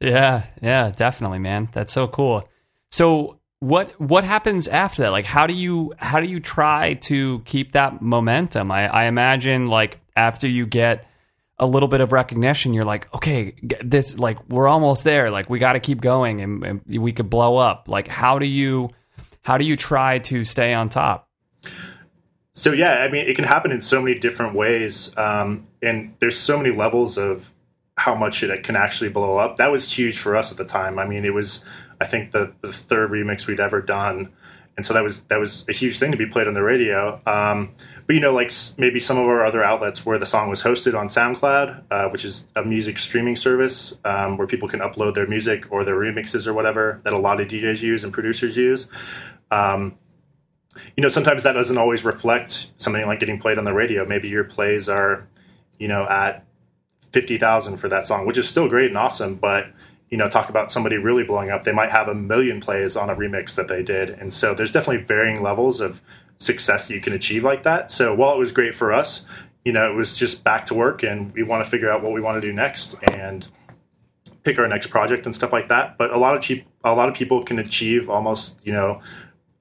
Yeah, 0.01 0.45
yeah, 0.63 0.91
definitely, 0.91 1.41
man. 1.41 1.69
That's 1.73 1.93
so 1.93 2.07
cool. 2.07 2.49
So 2.93 3.41
what 3.61 3.99
what 4.01 4.25
happens 4.25 4.69
after 4.69 5.03
that? 5.03 5.11
Like 5.13 5.25
how 5.25 5.47
do 5.47 5.55
you 5.55 5.93
how 5.99 6.21
do 6.21 6.29
you 6.29 6.41
try 6.41 6.95
to 6.95 7.41
keep 7.41 7.73
that 7.73 8.03
momentum? 8.03 8.71
I, 8.71 8.87
I 8.89 9.05
imagine 9.05 9.69
like 9.69 10.01
after 10.17 10.47
you 10.47 10.67
get 10.67 11.07
a 11.59 11.67
little 11.67 11.89
bit 11.89 12.01
of 12.01 12.13
recognition, 12.13 12.75
you're 12.75 12.85
like, 12.85 13.13
okay, 13.15 13.55
this 13.83 14.19
like 14.19 14.39
we're 14.49 14.69
almost 14.69 15.05
there. 15.05 15.31
Like 15.31 15.49
we 15.49 15.59
got 15.59 15.75
to 15.75 15.81
keep 15.81 16.01
going, 16.01 16.41
and, 16.41 16.65
and 16.65 16.81
we 16.87 17.13
could 17.13 17.31
blow 17.31 17.57
up. 17.57 17.87
Like 17.89 18.09
how 18.09 18.39
do 18.39 18.47
you 18.47 18.91
how 19.43 19.59
do 19.59 19.65
you 19.65 19.77
try 19.77 20.19
to 20.21 20.45
stay 20.45 20.75
on 20.75 20.89
top? 20.89 21.29
So 22.53 22.73
yeah, 22.73 22.99
I 22.99 23.11
mean, 23.11 23.27
it 23.27 23.35
can 23.35 23.45
happen 23.45 23.73
in 23.73 23.81
so 23.81 24.01
many 24.01 24.19
different 24.19 24.55
ways, 24.55 25.17
um, 25.17 25.67
and 25.83 26.15
there's 26.21 26.39
so 26.39 26.57
many 26.57 26.75
levels 26.75 27.19
of 27.19 27.53
how 27.97 28.15
much 28.15 28.43
it 28.43 28.65
can 28.65 28.77
actually 28.77 29.11
blow 29.11 29.39
up. 29.39 29.57
That 29.57 29.71
was 29.71 29.91
huge 29.91 30.19
for 30.19 30.37
us 30.37 30.51
at 30.51 30.59
the 30.59 30.65
time. 30.65 30.99
I 30.99 31.07
mean, 31.07 31.25
it 31.25 31.33
was, 31.35 31.65
I 32.05 32.07
think, 32.07 32.33
the, 32.33 32.53
the 32.61 32.73
third 32.73 33.11
remix 33.11 33.47
we'd 33.47 33.61
ever 33.61 33.81
done, 33.81 34.33
and 34.77 34.85
so 34.85 34.93
that 34.95 35.03
was 35.03 35.23
that 35.25 35.39
was 35.39 35.65
a 35.69 35.73
huge 35.73 35.99
thing 35.99 36.11
to 36.11 36.17
be 36.17 36.27
played 36.27 36.49
on 36.49 36.55
the 36.55 36.63
radio. 36.63 37.21
Um, 37.27 37.75
but 38.07 38.15
you 38.15 38.21
know, 38.21 38.33
like 38.33 38.51
maybe 38.77 38.99
some 39.01 39.17
of 39.17 39.25
our 39.25 39.45
other 39.45 39.63
outlets 39.63 40.05
where 40.05 40.19
the 40.19 40.27
song 40.27 40.51
was 40.51 40.63
hosted 40.63 40.99
on 40.99 41.07
SoundCloud, 41.07 41.85
uh, 41.91 42.09
which 42.11 42.25
is 42.25 42.47
a 42.57 42.65
music 42.65 42.99
streaming 42.99 43.37
service 43.37 43.95
um, 44.05 44.37
where 44.37 44.47
people 44.47 44.69
can 44.69 44.81
upload 44.81 45.15
their 45.15 45.27
music 45.27 45.71
or 45.71 45.85
their 45.85 45.95
remixes 45.95 46.47
or 46.47 46.53
whatever 46.53 47.01
that 47.05 47.13
a 47.13 47.19
lot 47.19 47.41
of 47.41 47.49
DJs 47.49 47.83
use 47.83 48.05
and 48.05 48.13
producers 48.13 48.57
use. 48.57 48.89
Um, 49.51 49.97
you 50.97 51.03
know, 51.03 51.09
sometimes 51.09 51.45
that 51.45 51.53
doesn't 51.53 51.79
always 51.79 52.05
reflect 52.05 52.73
something 52.77 53.07
like 53.07 53.21
getting 53.21 53.39
played 53.39 53.59
on 53.59 53.65
the 53.65 53.73
radio. 53.73 54.05
Maybe 54.05 54.29
your 54.29 54.45
plays 54.45 54.89
are, 54.89 55.27
you 55.79 55.87
know, 55.87 56.05
at 56.05 56.45
fifty 57.13 57.39
thousand 57.39 57.77
for 57.77 57.89
that 57.89 58.09
song, 58.09 58.27
which 58.27 58.39
is 58.39 58.49
still 58.49 58.69
great 58.69 58.89
and 58.89 58.99
awesome. 58.99 59.37
But 59.37 59.69
you 60.15 60.19
know, 60.19 60.29
talk 60.29 60.49
about 60.49 60.71
somebody 60.71 60.97
really 60.97 61.25
blowing 61.25 61.51
up. 61.51 61.65
They 61.65 61.73
might 61.73 61.91
have 61.91 62.07
a 62.07 62.15
million 62.15 62.61
plays 62.61 62.95
on 62.95 63.11
a 63.11 63.17
remix 63.17 63.57
that 63.57 63.67
they 63.67 63.83
did, 63.83 64.11
and 64.11 64.33
so 64.33 64.55
there's 64.55 64.71
definitely 64.71 65.03
varying 65.03 65.43
levels 65.43 65.81
of 65.81 66.01
success 66.39 66.87
that 66.87 66.95
you 66.95 67.01
can 67.01 67.13
achieve 67.13 67.43
like 67.43 67.65
that. 67.65 67.91
So 67.91 68.15
while 68.15 68.33
it 68.33 68.39
was 68.39 68.53
great 68.53 68.77
for 68.77 68.93
us, 68.93 69.27
you 69.65 69.73
know, 69.73 69.91
it 69.91 69.97
was 69.97 70.17
just 70.17 70.45
back 70.45 70.67
to 70.67 70.75
work, 70.75 71.03
and 71.03 71.35
we 71.35 71.43
want 71.43 71.65
to 71.65 71.69
figure 71.69 71.91
out 71.91 72.01
what 72.01 72.13
we 72.13 72.21
want 72.21 72.37
to 72.37 72.41
do 72.41 72.53
next 72.53 72.95
and 73.03 73.49
pick 74.45 74.57
our 74.57 74.69
next 74.69 74.87
project 74.87 75.27
and 75.27 75.35
stuff 75.35 75.53
like 75.53 75.67
that. 75.67 75.99
But 75.99 76.13
a 76.13 76.17
lot 76.17 76.37
of 76.37 76.43
cheap, 76.43 76.65
a 76.85 76.95
lot 76.95 77.09
of 77.09 77.17
people 77.17 77.43
can 77.43 77.59
achieve 77.59 78.09
almost, 78.09 78.57
you 78.63 78.73
know, 78.73 79.01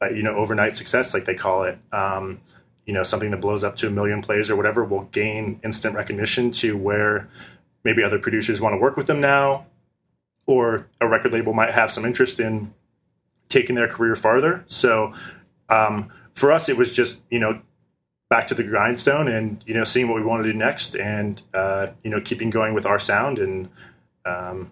uh, 0.03 0.11
you 0.11 0.21
know, 0.21 0.35
overnight 0.35 0.77
success, 0.77 1.15
like 1.15 1.25
they 1.25 1.33
call 1.33 1.63
it. 1.63 1.79
Um, 1.91 2.41
you 2.85 2.93
know, 2.93 3.01
something 3.01 3.31
that 3.31 3.41
blows 3.41 3.63
up 3.63 3.75
to 3.77 3.87
a 3.87 3.89
million 3.89 4.21
plays 4.21 4.51
or 4.51 4.55
whatever 4.55 4.83
will 4.83 5.05
gain 5.05 5.59
instant 5.63 5.95
recognition 5.95 6.51
to 6.51 6.77
where 6.77 7.27
maybe 7.83 8.03
other 8.03 8.19
producers 8.19 8.61
want 8.61 8.73
to 8.73 8.77
work 8.77 8.97
with 8.97 9.07
them 9.07 9.19
now, 9.19 9.65
or 10.45 10.87
a 10.99 11.07
record 11.07 11.33
label 11.33 11.53
might 11.53 11.73
have 11.73 11.91
some 11.91 12.05
interest 12.05 12.39
in 12.39 12.73
taking 13.49 13.75
their 13.75 13.87
career 13.87 14.15
farther. 14.15 14.63
So 14.67 15.13
um, 15.69 16.11
for 16.33 16.51
us, 16.51 16.69
it 16.69 16.77
was 16.77 16.93
just 16.93 17.21
you 17.29 17.39
know 17.39 17.61
back 18.29 18.47
to 18.47 18.55
the 18.55 18.63
grindstone 18.63 19.27
and 19.27 19.63
you 19.67 19.73
know 19.73 19.83
seeing 19.83 20.07
what 20.07 20.15
we 20.15 20.23
want 20.23 20.43
to 20.43 20.51
do 20.51 20.57
next 20.57 20.95
and 20.95 21.41
uh, 21.53 21.87
you 22.03 22.09
know 22.09 22.19
keeping 22.19 22.49
going 22.49 22.73
with 22.73 22.85
our 22.85 22.99
sound 22.99 23.39
and 23.39 23.69
um, 24.25 24.71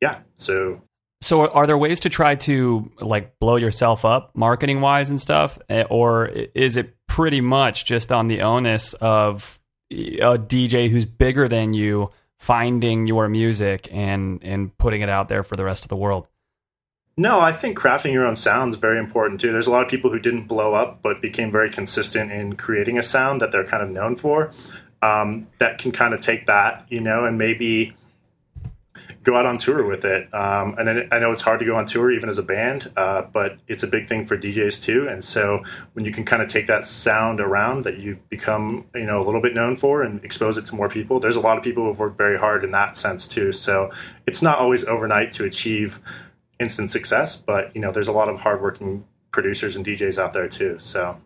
yeah. 0.00 0.20
So 0.36 0.80
So 1.20 1.46
are 1.48 1.66
there 1.66 1.78
ways 1.78 2.00
to 2.00 2.08
try 2.08 2.34
to 2.36 2.90
like 3.00 3.38
blow 3.38 3.56
yourself 3.56 4.04
up 4.04 4.30
marketing 4.34 4.80
wise 4.80 5.10
and 5.10 5.20
stuff, 5.20 5.58
Eh, 5.68 5.84
or 5.90 6.28
is 6.28 6.76
it 6.76 6.96
pretty 7.06 7.40
much 7.40 7.84
just 7.84 8.10
on 8.12 8.28
the 8.28 8.40
onus 8.40 8.94
of 8.94 9.58
a 9.90 10.38
DJ 10.38 10.88
who's 10.88 11.04
bigger 11.06 11.48
than 11.48 11.74
you 11.74 12.10
finding 12.40 13.06
your 13.06 13.28
music 13.28 13.88
and 13.92 14.42
and 14.42 14.76
putting 14.78 15.02
it 15.02 15.08
out 15.08 15.28
there 15.28 15.44
for 15.44 15.54
the 15.54 15.64
rest 15.64 15.84
of 15.84 15.88
the 15.88 15.96
world? 15.96 16.28
No, 17.16 17.38
I 17.38 17.52
think 17.52 17.78
crafting 17.78 18.12
your 18.12 18.26
own 18.26 18.34
sound 18.34 18.70
is 18.70 18.76
very 18.76 18.98
important 18.98 19.40
too. 19.40 19.52
There's 19.52 19.66
a 19.66 19.70
lot 19.70 19.82
of 19.82 19.88
people 19.88 20.10
who 20.10 20.18
didn't 20.18 20.44
blow 20.44 20.72
up 20.72 21.02
but 21.02 21.20
became 21.20 21.52
very 21.52 21.70
consistent 21.70 22.32
in 22.32 22.56
creating 22.56 22.98
a 22.98 23.02
sound 23.02 23.42
that 23.42 23.52
they're 23.52 23.66
kind 23.66 23.82
of 23.82 23.90
known 23.90 24.16
for. 24.16 24.50
Um, 25.02 25.46
that 25.58 25.78
can 25.78 25.92
kind 25.92 26.12
of 26.12 26.20
take 26.20 26.46
that, 26.46 26.86
you 26.88 27.00
know, 27.00 27.24
and 27.24 27.38
maybe 27.38 27.94
go 29.22 29.36
out 29.36 29.46
on 29.46 29.58
tour 29.58 29.86
with 29.86 30.04
it. 30.04 30.32
Um, 30.34 30.76
and 30.78 31.08
I, 31.12 31.18
know 31.18 31.32
it's 31.32 31.42
hard 31.42 31.60
to 31.60 31.66
go 31.66 31.76
on 31.76 31.86
tour 31.86 32.10
even 32.10 32.28
as 32.28 32.38
a 32.38 32.42
band, 32.42 32.90
uh, 32.96 33.22
but 33.22 33.58
it's 33.68 33.82
a 33.82 33.86
big 33.86 34.08
thing 34.08 34.26
for 34.26 34.36
DJs 34.36 34.82
too. 34.82 35.08
And 35.08 35.22
so 35.22 35.62
when 35.92 36.04
you 36.04 36.12
can 36.12 36.24
kind 36.24 36.42
of 36.42 36.48
take 36.48 36.66
that 36.68 36.84
sound 36.84 37.40
around 37.40 37.84
that 37.84 37.98
you've 37.98 38.26
become, 38.28 38.86
you 38.94 39.06
know, 39.06 39.18
a 39.18 39.24
little 39.24 39.42
bit 39.42 39.54
known 39.54 39.76
for 39.76 40.02
and 40.02 40.24
expose 40.24 40.56
it 40.56 40.66
to 40.66 40.74
more 40.74 40.88
people, 40.88 41.20
there's 41.20 41.36
a 41.36 41.40
lot 41.40 41.58
of 41.58 41.64
people 41.64 41.84
who've 41.84 41.98
worked 41.98 42.16
very 42.16 42.38
hard 42.38 42.64
in 42.64 42.70
that 42.70 42.96
sense 42.96 43.26
too. 43.26 43.52
So 43.52 43.90
it's 44.26 44.42
not 44.42 44.58
always 44.58 44.84
overnight 44.84 45.32
to 45.32 45.44
achieve 45.44 46.00
instant 46.58 46.90
success, 46.90 47.36
but 47.36 47.74
you 47.74 47.80
know, 47.80 47.92
there's 47.92 48.08
a 48.08 48.12
lot 48.12 48.28
of 48.28 48.40
hardworking 48.40 49.04
producers 49.32 49.76
and 49.76 49.84
DJs 49.84 50.18
out 50.18 50.32
there 50.32 50.48
too. 50.48 50.78
So 50.78 51.16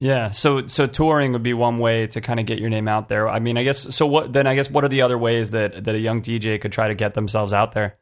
Yeah, 0.00 0.30
so 0.30 0.66
so 0.68 0.86
touring 0.86 1.32
would 1.32 1.42
be 1.42 1.54
one 1.54 1.78
way 1.78 2.06
to 2.08 2.20
kind 2.20 2.38
of 2.38 2.46
get 2.46 2.60
your 2.60 2.70
name 2.70 2.86
out 2.86 3.08
there. 3.08 3.28
I 3.28 3.40
mean, 3.40 3.58
I 3.58 3.64
guess 3.64 3.94
so. 3.94 4.06
What 4.06 4.32
then? 4.32 4.46
I 4.46 4.54
guess 4.54 4.70
what 4.70 4.84
are 4.84 4.88
the 4.88 5.02
other 5.02 5.18
ways 5.18 5.50
that 5.50 5.84
that 5.84 5.94
a 5.94 5.98
young 5.98 6.22
DJ 6.22 6.60
could 6.60 6.72
try 6.72 6.86
to 6.86 6.94
get 6.94 7.14
themselves 7.14 7.52
out 7.52 7.72
there? 7.72 7.98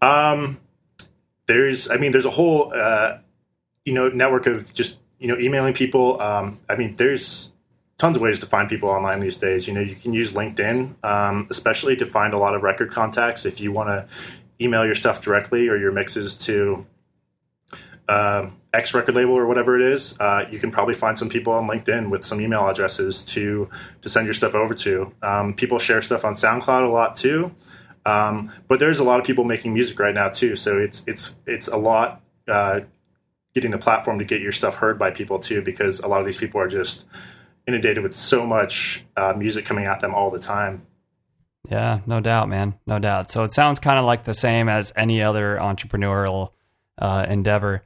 Um, 0.00 0.60
there's, 1.46 1.90
I 1.90 1.96
mean, 1.96 2.12
there's 2.12 2.24
a 2.24 2.30
whole, 2.30 2.72
uh, 2.74 3.18
you 3.84 3.92
know, 3.92 4.08
network 4.08 4.46
of 4.46 4.72
just, 4.74 4.98
you 5.18 5.28
know, 5.28 5.38
emailing 5.38 5.74
people. 5.74 6.20
Um, 6.20 6.58
I 6.68 6.76
mean, 6.76 6.96
there's 6.96 7.50
tons 7.98 8.16
of 8.16 8.22
ways 8.22 8.38
to 8.40 8.46
find 8.46 8.68
people 8.68 8.88
online 8.88 9.20
these 9.20 9.36
days. 9.36 9.66
You 9.66 9.74
know, 9.74 9.80
you 9.80 9.94
can 9.94 10.12
use 10.12 10.32
LinkedIn, 10.32 10.94
um, 11.04 11.46
especially 11.50 11.96
to 11.96 12.06
find 12.06 12.34
a 12.34 12.38
lot 12.38 12.54
of 12.54 12.62
record 12.62 12.92
contacts. 12.92 13.44
If 13.44 13.60
you 13.60 13.72
want 13.72 13.88
to 13.88 14.06
email 14.60 14.84
your 14.84 14.94
stuff 14.94 15.22
directly 15.22 15.68
or 15.68 15.76
your 15.76 15.92
mixes 15.92 16.34
to 16.34 16.86
um, 18.08 18.56
X 18.72 18.92
record 18.92 19.14
label 19.14 19.38
or 19.38 19.46
whatever 19.46 19.78
it 19.80 19.92
is, 19.92 20.18
uh, 20.20 20.44
you 20.50 20.58
can 20.58 20.70
probably 20.70 20.94
find 20.94 21.18
some 21.18 21.28
people 21.28 21.52
on 21.52 21.68
LinkedIn 21.68 22.10
with 22.10 22.24
some 22.24 22.40
email 22.40 22.68
addresses 22.68 23.22
to 23.22 23.68
to 24.02 24.08
send 24.08 24.26
your 24.26 24.34
stuff 24.34 24.54
over 24.54 24.74
to. 24.74 25.12
Um, 25.22 25.54
people 25.54 25.78
share 25.78 26.02
stuff 26.02 26.24
on 26.24 26.34
SoundCloud 26.34 26.88
a 26.88 26.92
lot 26.92 27.16
too. 27.16 27.52
Um, 28.06 28.50
but 28.68 28.80
there's 28.80 28.98
a 28.98 29.04
lot 29.04 29.18
of 29.18 29.26
people 29.26 29.44
making 29.44 29.72
music 29.72 29.98
right 29.98 30.14
now 30.14 30.28
too, 30.28 30.56
so 30.56 30.78
it's 30.78 31.02
it's 31.06 31.36
it's 31.46 31.68
a 31.68 31.76
lot 31.76 32.20
uh, 32.46 32.80
getting 33.54 33.70
the 33.70 33.78
platform 33.78 34.18
to 34.18 34.24
get 34.24 34.42
your 34.42 34.52
stuff 34.52 34.74
heard 34.74 34.98
by 34.98 35.10
people 35.10 35.38
too, 35.38 35.62
because 35.62 36.00
a 36.00 36.06
lot 36.06 36.18
of 36.18 36.26
these 36.26 36.36
people 36.36 36.60
are 36.60 36.68
just 36.68 37.06
inundated 37.66 38.02
with 38.02 38.14
so 38.14 38.44
much 38.44 39.04
uh, 39.16 39.32
music 39.34 39.64
coming 39.64 39.86
at 39.86 40.00
them 40.00 40.14
all 40.14 40.30
the 40.30 40.38
time. 40.38 40.86
Yeah, 41.70 42.00
no 42.06 42.20
doubt, 42.20 42.50
man, 42.50 42.74
no 42.86 42.98
doubt. 42.98 43.30
So 43.30 43.42
it 43.42 43.52
sounds 43.52 43.78
kind 43.78 43.98
of 43.98 44.04
like 44.04 44.24
the 44.24 44.34
same 44.34 44.68
as 44.68 44.92
any 44.96 45.22
other 45.22 45.56
entrepreneurial 45.56 46.50
uh, 46.98 47.24
endeavor. 47.26 47.84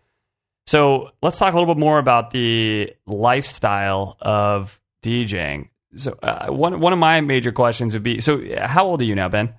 So 0.69 1.13
let's 1.23 1.39
talk 1.39 1.55
a 1.55 1.59
little 1.59 1.75
bit 1.75 1.81
more 1.81 1.99
about 1.99 2.31
the 2.31 2.93
lifestyle 3.07 4.19
of 4.21 4.79
DJing. 5.03 5.71
So 5.97 6.13
uh, 6.23 6.49
one 6.49 6.81
one 6.81 6.93
of 6.93 6.99
my 6.99 7.23
major 7.23 7.53
questions 7.53 7.95
would 7.95 8.03
be: 8.03 8.21
So 8.21 8.43
how 8.61 8.85
old 8.85 9.01
are 9.01 9.05
you 9.05 9.15
now, 9.15 9.31
Ben? 9.31 9.55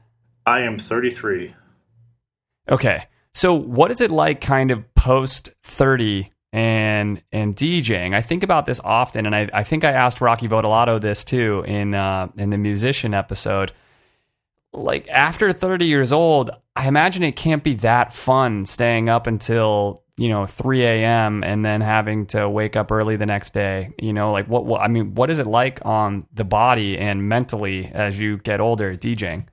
I 0.46 0.62
am 0.62 0.78
33. 0.78 1.56
Okay. 2.70 3.08
So 3.34 3.56
what 3.56 3.90
is 3.90 4.02
it 4.02 4.12
like 4.12 4.40
kind 4.40 4.70
of 4.70 4.94
post 4.94 5.50
30 5.64 6.32
and 6.54 7.24
and 7.32 7.56
DJing? 7.56 8.14
I 8.14 8.22
think 8.22 8.44
about 8.44 8.68
this 8.68 8.80
often 8.80 9.26
and 9.26 9.36
I, 9.36 9.50
I 9.52 9.64
think 9.64 9.84
I 9.84 9.94
asked 9.94 10.22
Rocky 10.22 10.48
Vodolato 10.48 11.02
this 11.02 11.24
too 11.24 11.64
in 11.66 11.96
uh, 11.96 12.28
in 12.38 12.52
the 12.52 12.58
musician 12.60 13.16
episode. 13.16 13.72
Like 14.74 15.08
after 15.08 15.52
30 15.54 15.88
years 15.88 16.12
old, 16.12 16.52
I 16.76 16.88
imagine 16.88 17.24
it 17.24 17.36
can't 17.36 17.64
be 17.64 17.74
that 17.78 18.14
fun 18.14 18.68
staying 18.68 19.10
up 19.10 19.26
until 19.26 20.04
you 20.20 20.30
know 20.30 20.46
3 20.46 20.84
a.m. 20.84 21.44
and 21.44 21.64
then 21.64 21.82
having 21.82 22.26
to 22.28 22.50
wake 22.50 22.76
up 22.76 22.92
early 22.92 23.16
the 23.16 23.26
next 23.26 23.54
day. 23.54 23.94
You 24.00 24.14
know, 24.14 24.32
like 24.32 24.48
what, 24.48 24.66
what 24.66 24.82
I 24.82 24.88
mean, 24.88 25.16
what 25.16 25.30
is 25.30 25.40
it 25.40 25.48
like 25.48 25.86
on 25.86 26.28
the 26.34 26.44
body 26.44 26.98
and 26.98 27.28
mentally 27.28 27.90
as 27.94 28.20
you 28.20 28.38
get 28.38 28.60
older 28.60 28.96
DJing? 28.96 29.46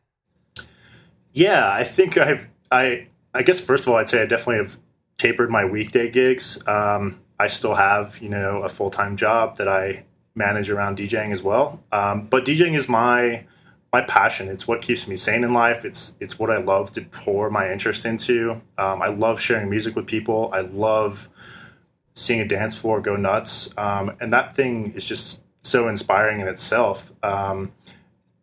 Yeah, 1.32 1.70
I 1.70 1.84
think 1.84 2.18
I've 2.18 2.48
I 2.70 3.06
I 3.32 3.42
guess 3.42 3.60
first 3.60 3.84
of 3.84 3.90
all 3.90 3.96
I'd 3.96 4.08
say 4.08 4.22
I 4.22 4.26
definitely 4.26 4.64
have 4.64 4.78
tapered 5.18 5.50
my 5.50 5.64
weekday 5.64 6.10
gigs. 6.10 6.58
Um, 6.66 7.20
I 7.38 7.48
still 7.48 7.74
have, 7.74 8.18
you 8.18 8.28
know, 8.28 8.62
a 8.62 8.68
full 8.68 8.90
time 8.90 9.16
job 9.16 9.58
that 9.58 9.68
I 9.68 10.04
manage 10.34 10.70
around 10.70 10.98
DJing 10.98 11.32
as 11.32 11.42
well. 11.42 11.82
Um, 11.92 12.26
but 12.26 12.44
DJing 12.44 12.76
is 12.76 12.88
my 12.88 13.44
my 13.92 14.02
passion. 14.02 14.48
It's 14.48 14.66
what 14.66 14.82
keeps 14.82 15.06
me 15.06 15.16
sane 15.16 15.44
in 15.44 15.52
life. 15.52 15.84
It's 15.84 16.14
it's 16.20 16.38
what 16.38 16.50
I 16.50 16.58
love 16.58 16.92
to 16.92 17.02
pour 17.02 17.50
my 17.50 17.70
interest 17.70 18.04
into. 18.04 18.60
Um, 18.78 19.02
I 19.02 19.08
love 19.08 19.40
sharing 19.40 19.70
music 19.70 19.96
with 19.96 20.06
people. 20.06 20.50
I 20.52 20.60
love 20.60 21.28
seeing 22.14 22.40
a 22.40 22.48
dance 22.48 22.76
floor 22.76 23.00
go 23.00 23.16
nuts, 23.16 23.70
um, 23.76 24.16
and 24.20 24.32
that 24.32 24.56
thing 24.56 24.92
is 24.94 25.06
just 25.06 25.42
so 25.62 25.88
inspiring 25.88 26.40
in 26.40 26.48
itself. 26.48 27.12
Um, 27.22 27.72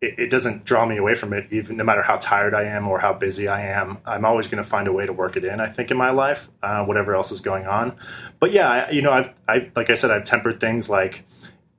it, 0.00 0.18
it, 0.18 0.30
doesn't 0.30 0.64
draw 0.64 0.84
me 0.84 0.98
away 0.98 1.14
from 1.14 1.32
it, 1.32 1.46
even 1.50 1.78
no 1.78 1.84
matter 1.84 2.02
how 2.02 2.16
tired 2.16 2.54
I 2.54 2.64
am 2.64 2.86
or 2.86 2.98
how 2.98 3.14
busy 3.14 3.48
I 3.48 3.62
am. 3.62 3.98
I'm 4.04 4.24
always 4.24 4.46
going 4.48 4.62
to 4.62 4.68
find 4.68 4.86
a 4.86 4.92
way 4.92 5.06
to 5.06 5.12
work 5.12 5.36
it 5.36 5.44
in. 5.44 5.60
I 5.60 5.66
think 5.66 5.90
in 5.90 5.96
my 5.96 6.10
life, 6.10 6.50
uh, 6.62 6.84
whatever 6.84 7.14
else 7.14 7.32
is 7.32 7.40
going 7.40 7.66
on. 7.66 7.96
But 8.38 8.52
yeah, 8.52 8.68
I, 8.68 8.90
you 8.90 9.00
know, 9.00 9.12
I've, 9.12 9.32
I 9.48 9.70
like 9.74 9.88
I 9.88 9.94
said, 9.94 10.10
I've 10.10 10.24
tempered 10.24 10.60
things 10.60 10.90
like 10.90 11.24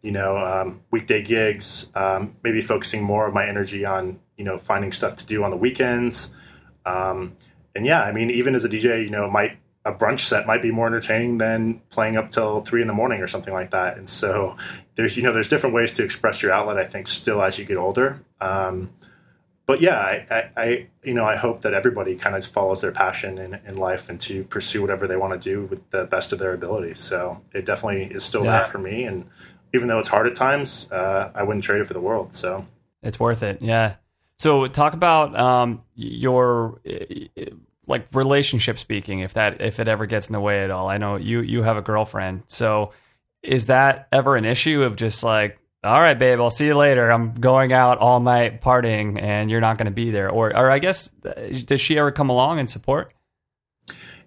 you 0.06 0.12
know, 0.12 0.38
um, 0.38 0.82
weekday 0.92 1.24
gigs, 1.24 1.90
um, 1.96 2.36
maybe 2.44 2.62
focusing 2.62 3.04
more 3.04 3.28
of 3.28 3.34
my 3.34 3.48
energy 3.48 3.86
on, 3.86 4.20
you 4.38 4.46
know, 4.46 4.60
finding 4.60 4.92
stuff 4.92 5.16
to 5.16 5.26
do 5.26 5.44
on 5.44 5.50
the 5.50 5.58
weekends. 5.58 6.30
Um, 6.86 7.36
and 7.76 7.88
yeah, 7.88 8.04
I 8.04 8.12
mean, 8.12 8.30
even 8.30 8.54
as 8.54 8.64
a 8.64 8.70
DJ, 8.70 9.04
you 9.04 9.10
know, 9.10 9.28
might 9.28 9.58
a 9.84 9.92
brunch 9.92 10.20
set 10.22 10.46
might 10.46 10.62
be 10.62 10.70
more 10.70 10.86
entertaining 10.86 11.40
than 11.40 11.82
playing 11.90 12.18
up 12.18 12.32
till 12.32 12.62
three 12.62 12.82
in 12.82 12.88
the 12.88 12.94
morning 12.94 13.20
or 13.20 13.28
something 13.28 13.54
like 13.54 13.72
that. 13.72 13.98
And 13.98 14.08
so 14.08 14.56
there's, 14.94 15.18
you 15.18 15.24
know, 15.24 15.34
there's 15.34 15.50
different 15.50 15.74
ways 15.74 15.92
to 15.94 16.04
express 16.04 16.44
your 16.44 16.52
outlet. 16.52 16.78
I 16.78 16.86
think 16.86 17.08
still 17.08 17.42
as 17.42 17.58
you 17.58 17.66
get 17.66 17.78
older. 17.78 18.22
Um, 18.40 18.92
but 19.68 19.82
yeah, 19.82 19.98
I, 19.98 20.26
I, 20.30 20.50
I, 20.56 20.88
you 21.04 21.16
know, 21.16 21.26
I 21.26 21.36
hope 21.36 21.62
that 21.62 21.74
everybody 21.74 22.16
kind 22.16 22.36
of 22.36 22.46
follows 22.46 22.82
their 22.82 22.92
passion 22.92 23.40
in, 23.40 23.60
in 23.66 23.78
life 23.78 24.10
and 24.10 24.22
to 24.22 24.44
pursue 24.44 24.82
whatever 24.82 25.08
they 25.08 25.18
want 25.18 25.40
to 25.40 25.50
do 25.50 25.66
with 25.66 25.90
the 25.90 26.04
best 26.06 26.32
of 26.32 26.38
their 26.38 26.54
ability. 26.54 26.94
So 26.94 27.42
it 27.52 27.66
definitely 27.66 28.04
is 28.16 28.24
still 28.24 28.46
yeah. 28.46 28.52
that 28.52 28.70
for 28.70 28.78
me. 28.78 29.06
And 29.06 29.28
even 29.76 29.88
though 29.88 30.00
it's 30.00 30.08
hard 30.08 30.28
at 30.28 30.36
times, 30.36 30.90
uh, 30.92 31.32
I 31.36 31.44
wouldn't 31.44 31.64
trade 31.64 31.82
it 31.82 31.86
for 31.86 31.94
the 31.94 32.02
world. 32.02 32.34
So 32.34 32.66
it's 33.04 33.20
worth 33.20 33.44
it. 33.44 33.62
Yeah. 33.62 33.96
So 34.38 34.66
talk 34.66 34.94
about 34.94 35.38
um, 35.40 35.84
your 35.96 36.82
like 37.88 38.08
relationship 38.14 38.80
speaking, 38.80 39.20
if 39.20 39.34
that 39.34 39.62
if 39.62 39.80
it 39.80 39.88
ever 39.88 40.06
gets 40.06 40.28
in 40.28 40.34
the 40.34 40.40
way 40.40 40.64
at 40.64 40.72
all. 40.72 40.90
I 40.90 40.98
know 40.98 41.16
you 41.16 41.42
you 41.42 41.64
have 41.64 41.78
a 41.78 41.82
girlfriend, 41.82 42.44
so 42.48 42.92
is 43.44 43.68
that 43.68 44.08
ever 44.12 44.36
an 44.36 44.46
issue 44.46 44.84
of 44.84 44.96
just 44.96 45.24
like, 45.24 45.60
all 45.84 46.02
right, 46.02 46.18
babe, 46.18 46.40
I'll 46.40 46.50
see 46.50 46.66
you 46.66 46.76
later. 46.76 47.12
I'm 47.12 47.36
going 47.36 47.72
out 47.72 48.00
all 48.00 48.20
night 48.20 48.62
partying, 48.62 49.22
and 49.22 49.52
you're 49.52 49.62
not 49.62 49.78
going 49.78 49.86
to 49.86 49.92
be 49.92 50.12
there, 50.12 50.30
or 50.30 50.56
or 50.56 50.72
I 50.72 50.80
guess 50.80 51.10
does 51.10 51.82
she 51.82 51.98
ever 51.98 52.12
come 52.12 52.30
along 52.30 52.60
and 52.60 52.70
support? 52.70 53.14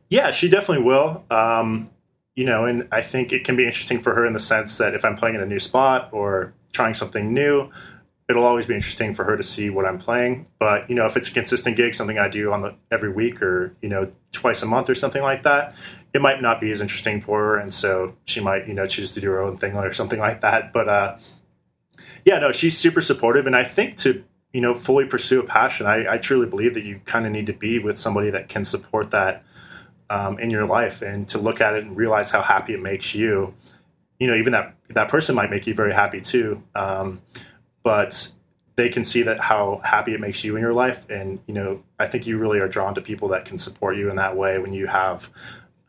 Yeah, 0.08 0.30
she 0.30 0.48
definitely 0.48 0.84
will. 0.84 1.24
Um, 1.30 1.90
you 2.38 2.44
know, 2.44 2.66
and 2.66 2.86
I 2.92 3.02
think 3.02 3.32
it 3.32 3.42
can 3.42 3.56
be 3.56 3.64
interesting 3.64 3.98
for 3.98 4.14
her 4.14 4.24
in 4.24 4.32
the 4.32 4.38
sense 4.38 4.78
that 4.78 4.94
if 4.94 5.04
I'm 5.04 5.16
playing 5.16 5.34
in 5.34 5.40
a 5.40 5.46
new 5.46 5.58
spot 5.58 6.10
or 6.12 6.54
trying 6.72 6.94
something 6.94 7.34
new, 7.34 7.68
it'll 8.28 8.44
always 8.44 8.64
be 8.64 8.76
interesting 8.76 9.12
for 9.12 9.24
her 9.24 9.36
to 9.36 9.42
see 9.42 9.70
what 9.70 9.84
I'm 9.84 9.98
playing. 9.98 10.46
But 10.60 10.88
you 10.88 10.94
know, 10.94 11.04
if 11.04 11.16
it's 11.16 11.28
a 11.30 11.32
consistent 11.32 11.76
gig, 11.76 11.96
something 11.96 12.16
I 12.16 12.28
do 12.28 12.52
on 12.52 12.62
the 12.62 12.76
every 12.92 13.10
week 13.10 13.42
or 13.42 13.74
you 13.82 13.88
know 13.88 14.12
twice 14.30 14.62
a 14.62 14.66
month 14.66 14.88
or 14.88 14.94
something 14.94 15.20
like 15.20 15.42
that, 15.42 15.74
it 16.14 16.22
might 16.22 16.40
not 16.40 16.60
be 16.60 16.70
as 16.70 16.80
interesting 16.80 17.20
for 17.20 17.40
her, 17.40 17.56
and 17.56 17.74
so 17.74 18.14
she 18.24 18.38
might 18.38 18.68
you 18.68 18.74
know 18.74 18.86
choose 18.86 19.10
to 19.14 19.20
do 19.20 19.28
her 19.30 19.42
own 19.42 19.56
thing 19.56 19.74
or 19.74 19.92
something 19.92 20.20
like 20.20 20.40
that. 20.42 20.72
But 20.72 20.88
uh, 20.88 21.18
yeah, 22.24 22.38
no, 22.38 22.52
she's 22.52 22.78
super 22.78 23.00
supportive, 23.00 23.48
and 23.48 23.56
I 23.56 23.64
think 23.64 23.96
to 23.96 24.22
you 24.52 24.60
know 24.60 24.76
fully 24.76 25.06
pursue 25.06 25.40
a 25.40 25.44
passion, 25.44 25.86
I, 25.86 26.14
I 26.14 26.18
truly 26.18 26.46
believe 26.46 26.74
that 26.74 26.84
you 26.84 27.00
kind 27.04 27.26
of 27.26 27.32
need 27.32 27.46
to 27.46 27.52
be 27.52 27.80
with 27.80 27.98
somebody 27.98 28.30
that 28.30 28.48
can 28.48 28.64
support 28.64 29.10
that 29.10 29.42
um, 30.10 30.38
in 30.38 30.50
your 30.50 30.66
life 30.66 31.02
and 31.02 31.28
to 31.28 31.38
look 31.38 31.60
at 31.60 31.74
it 31.74 31.84
and 31.84 31.96
realize 31.96 32.30
how 32.30 32.42
happy 32.42 32.74
it 32.74 32.80
makes 32.80 33.14
you. 33.14 33.54
You 34.18 34.26
know, 34.26 34.34
even 34.34 34.52
that 34.52 34.74
that 34.88 35.08
person 35.08 35.34
might 35.34 35.50
make 35.50 35.66
you 35.66 35.74
very 35.74 35.92
happy 35.92 36.20
too, 36.20 36.62
um, 36.74 37.20
but 37.82 38.32
they 38.76 38.88
can 38.88 39.04
see 39.04 39.22
that 39.22 39.40
how 39.40 39.80
happy 39.84 40.14
it 40.14 40.20
makes 40.20 40.42
you 40.44 40.56
in 40.56 40.62
your 40.62 40.72
life. 40.72 41.08
And 41.10 41.40
you 41.46 41.54
know, 41.54 41.82
I 41.98 42.06
think 42.06 42.26
you 42.26 42.38
really 42.38 42.58
are 42.58 42.68
drawn 42.68 42.94
to 42.94 43.00
people 43.00 43.28
that 43.28 43.44
can 43.44 43.58
support 43.58 43.96
you 43.96 44.10
in 44.10 44.16
that 44.16 44.36
way 44.36 44.58
when 44.58 44.72
you 44.72 44.86
have 44.86 45.30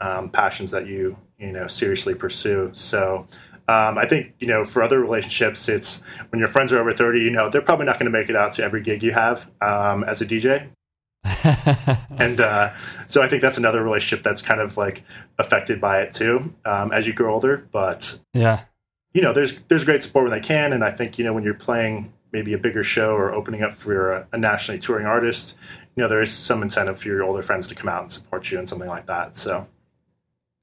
um, 0.01 0.29
passions 0.29 0.71
that 0.71 0.87
you 0.87 1.17
you 1.37 1.51
know 1.51 1.67
seriously 1.67 2.15
pursue. 2.15 2.71
So. 2.73 3.27
Um, 3.67 3.99
I 3.99 4.07
think 4.07 4.33
you 4.39 4.47
know 4.47 4.65
for 4.65 4.81
other 4.81 4.99
relationships, 4.99 5.69
it's 5.69 6.01
when 6.29 6.39
your 6.39 6.47
friends 6.47 6.73
are 6.73 6.79
over 6.79 6.91
thirty. 6.91 7.19
You 7.19 7.29
know 7.29 7.51
they're 7.51 7.61
probably 7.61 7.85
not 7.85 7.99
going 7.99 8.11
to 8.11 8.17
make 8.17 8.27
it 8.27 8.35
out 8.35 8.53
to 8.53 8.63
every 8.63 8.81
gig 8.81 9.03
you 9.03 9.11
have 9.11 9.47
um, 9.61 10.03
as 10.05 10.21
a 10.21 10.25
DJ. 10.25 10.69
and 12.17 12.39
uh, 12.39 12.71
so 13.05 13.21
I 13.21 13.27
think 13.27 13.41
that's 13.41 13.57
another 13.57 13.83
relationship 13.83 14.23
that's 14.23 14.41
kind 14.41 14.61
of 14.61 14.77
like 14.77 15.03
affected 15.37 15.81
by 15.81 16.01
it 16.01 16.13
too 16.13 16.53
um, 16.65 16.91
as 16.91 17.05
you 17.05 17.13
grow 17.13 17.33
older. 17.33 17.67
But 17.71 18.19
yeah, 18.33 18.61
you 19.13 19.21
know, 19.21 19.33
there's 19.33 19.59
there's 19.67 19.83
great 19.83 20.03
support 20.03 20.29
when 20.29 20.31
they 20.31 20.45
can, 20.45 20.73
and 20.73 20.83
I 20.83 20.91
think 20.91 21.17
you 21.17 21.25
know 21.25 21.33
when 21.33 21.43
you're 21.43 21.53
playing 21.53 22.13
maybe 22.31 22.53
a 22.53 22.57
bigger 22.57 22.83
show 22.83 23.13
or 23.15 23.33
opening 23.33 23.63
up 23.63 23.73
for 23.73 24.11
a, 24.11 24.27
a 24.33 24.37
nationally 24.37 24.79
touring 24.79 25.07
artist, 25.07 25.55
you 25.95 26.03
know, 26.03 26.07
there 26.07 26.21
is 26.21 26.31
some 26.31 26.61
incentive 26.61 26.99
for 26.99 27.07
your 27.07 27.23
older 27.23 27.41
friends 27.41 27.67
to 27.67 27.75
come 27.75 27.89
out 27.89 28.03
and 28.03 28.11
support 28.11 28.51
you 28.51 28.59
and 28.59 28.69
something 28.69 28.87
like 28.87 29.07
that. 29.07 29.35
So 29.35 29.67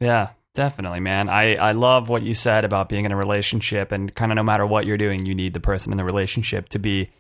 yeah, 0.01 0.31
Definitely, 0.57 1.01
man. 1.01 1.29
I, 1.29 1.57
I 1.57 1.73
love 1.73 2.09
what 2.09 2.23
you 2.23 2.33
said 2.33 2.65
about 2.65 2.89
being 2.89 3.05
in 3.05 3.13
a 3.13 3.17
relationship 3.17 3.93
and 3.93 4.13
kind 4.15 4.33
of 4.33 4.37
no 4.37 4.43
matter 4.43 4.67
what 4.67 4.87
you're 4.87 4.97
doing, 4.97 5.27
you 5.27 5.35
need 5.35 5.53
the 5.53 5.61
person 5.61 5.93
in 5.93 5.99
the 5.99 6.05
relationship 6.05 6.71
to 6.71 6.79
be 6.79 7.11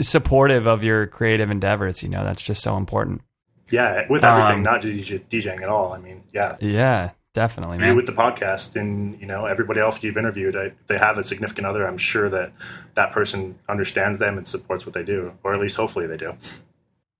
supportive 0.00 0.66
of 0.66 0.84
your 0.84 1.06
creative 1.06 1.50
endeavors. 1.50 2.02
You 2.02 2.08
know, 2.08 2.24
that's 2.24 2.42
just 2.42 2.62
so 2.62 2.76
important. 2.76 3.22
Yeah, 3.70 4.06
with 4.08 4.24
everything, 4.24 4.58
um, 4.58 4.62
not 4.62 4.82
just 4.82 5.10
DJing 5.28 5.60
at 5.60 5.68
all. 5.68 5.92
I 5.92 5.98
mean, 5.98 6.22
yeah, 6.32 6.56
yeah, 6.60 7.10
definitely. 7.34 7.78
Man. 7.78 7.96
With 7.96 8.06
the 8.06 8.12
podcast 8.12 8.76
and 8.76 9.20
you 9.20 9.26
know 9.26 9.46
everybody 9.46 9.80
else 9.80 10.02
you've 10.02 10.16
interviewed, 10.16 10.56
I, 10.56 10.72
they 10.86 10.98
have 10.98 11.18
a 11.18 11.24
significant 11.24 11.66
other, 11.66 11.86
I'm 11.86 11.98
sure 11.98 12.28
that 12.28 12.52
that 12.94 13.12
person 13.12 13.58
understands 13.68 14.18
them 14.18 14.38
and 14.38 14.46
supports 14.46 14.86
what 14.86 14.94
they 14.94 15.02
do, 15.02 15.32
or 15.42 15.52
at 15.52 15.60
least 15.60 15.76
hopefully 15.76 16.06
they 16.06 16.16
do. 16.16 16.34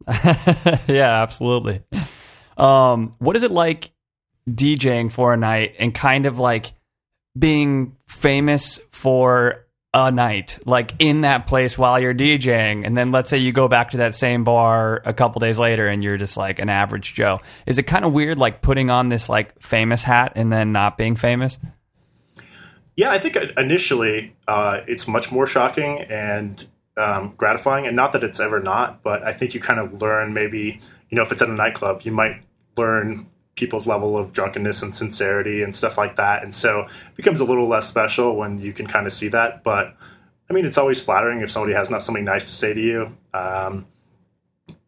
yeah, 0.92 1.22
absolutely. 1.22 1.82
Um, 2.56 3.14
what 3.18 3.36
is 3.36 3.42
it 3.42 3.50
like 3.50 3.90
DJing 4.48 5.10
for 5.10 5.32
a 5.32 5.36
night 5.36 5.74
and 5.78 5.92
kind 5.92 6.26
of 6.26 6.38
like 6.38 6.72
being 7.36 7.96
famous 8.08 8.80
for 8.92 9.65
a 9.96 10.10
night, 10.10 10.58
like 10.66 10.92
in 10.98 11.22
that 11.22 11.46
place 11.46 11.78
while 11.78 11.98
you're 11.98 12.14
DJing, 12.14 12.86
and 12.86 12.96
then 12.98 13.12
let's 13.12 13.30
say 13.30 13.38
you 13.38 13.50
go 13.50 13.66
back 13.66 13.92
to 13.92 13.96
that 13.96 14.14
same 14.14 14.44
bar 14.44 15.00
a 15.06 15.14
couple 15.14 15.40
days 15.40 15.58
later 15.58 15.88
and 15.88 16.04
you're 16.04 16.18
just 16.18 16.36
like 16.36 16.58
an 16.58 16.68
average 16.68 17.14
Joe. 17.14 17.40
Is 17.64 17.78
it 17.78 17.84
kind 17.84 18.04
of 18.04 18.12
weird, 18.12 18.36
like 18.36 18.60
putting 18.60 18.90
on 18.90 19.08
this 19.08 19.30
like 19.30 19.58
famous 19.58 20.02
hat 20.02 20.32
and 20.36 20.52
then 20.52 20.70
not 20.70 20.98
being 20.98 21.16
famous? 21.16 21.58
Yeah, 22.94 23.10
I 23.10 23.18
think 23.18 23.36
initially 23.56 24.36
uh, 24.46 24.80
it's 24.86 25.08
much 25.08 25.32
more 25.32 25.46
shocking 25.46 26.00
and 26.02 26.62
um, 26.98 27.32
gratifying, 27.38 27.86
and 27.86 27.96
not 27.96 28.12
that 28.12 28.22
it's 28.22 28.38
ever 28.38 28.60
not, 28.60 29.02
but 29.02 29.22
I 29.22 29.32
think 29.32 29.54
you 29.54 29.60
kind 29.60 29.80
of 29.80 30.02
learn 30.02 30.34
maybe 30.34 30.78
you 31.08 31.16
know 31.16 31.22
if 31.22 31.32
it's 31.32 31.40
at 31.40 31.48
a 31.48 31.54
nightclub, 31.54 32.02
you 32.02 32.12
might 32.12 32.42
learn 32.76 33.28
people's 33.56 33.86
level 33.86 34.16
of 34.16 34.32
drunkenness 34.32 34.82
and 34.82 34.94
sincerity 34.94 35.62
and 35.62 35.74
stuff 35.74 35.98
like 35.98 36.16
that. 36.16 36.42
And 36.42 36.54
so 36.54 36.80
it 36.82 37.16
becomes 37.16 37.40
a 37.40 37.44
little 37.44 37.66
less 37.66 37.88
special 37.88 38.36
when 38.36 38.58
you 38.58 38.72
can 38.72 38.86
kind 38.86 39.06
of 39.06 39.12
see 39.12 39.28
that. 39.28 39.64
But 39.64 39.96
I 40.48 40.52
mean, 40.52 40.64
it's 40.64 40.78
always 40.78 41.00
flattering 41.00 41.40
if 41.40 41.50
somebody 41.50 41.74
has 41.74 41.90
not 41.90 42.02
something 42.02 42.24
nice 42.24 42.44
to 42.44 42.52
say 42.52 42.72
to 42.72 42.80
you, 42.80 43.16
um, 43.34 43.86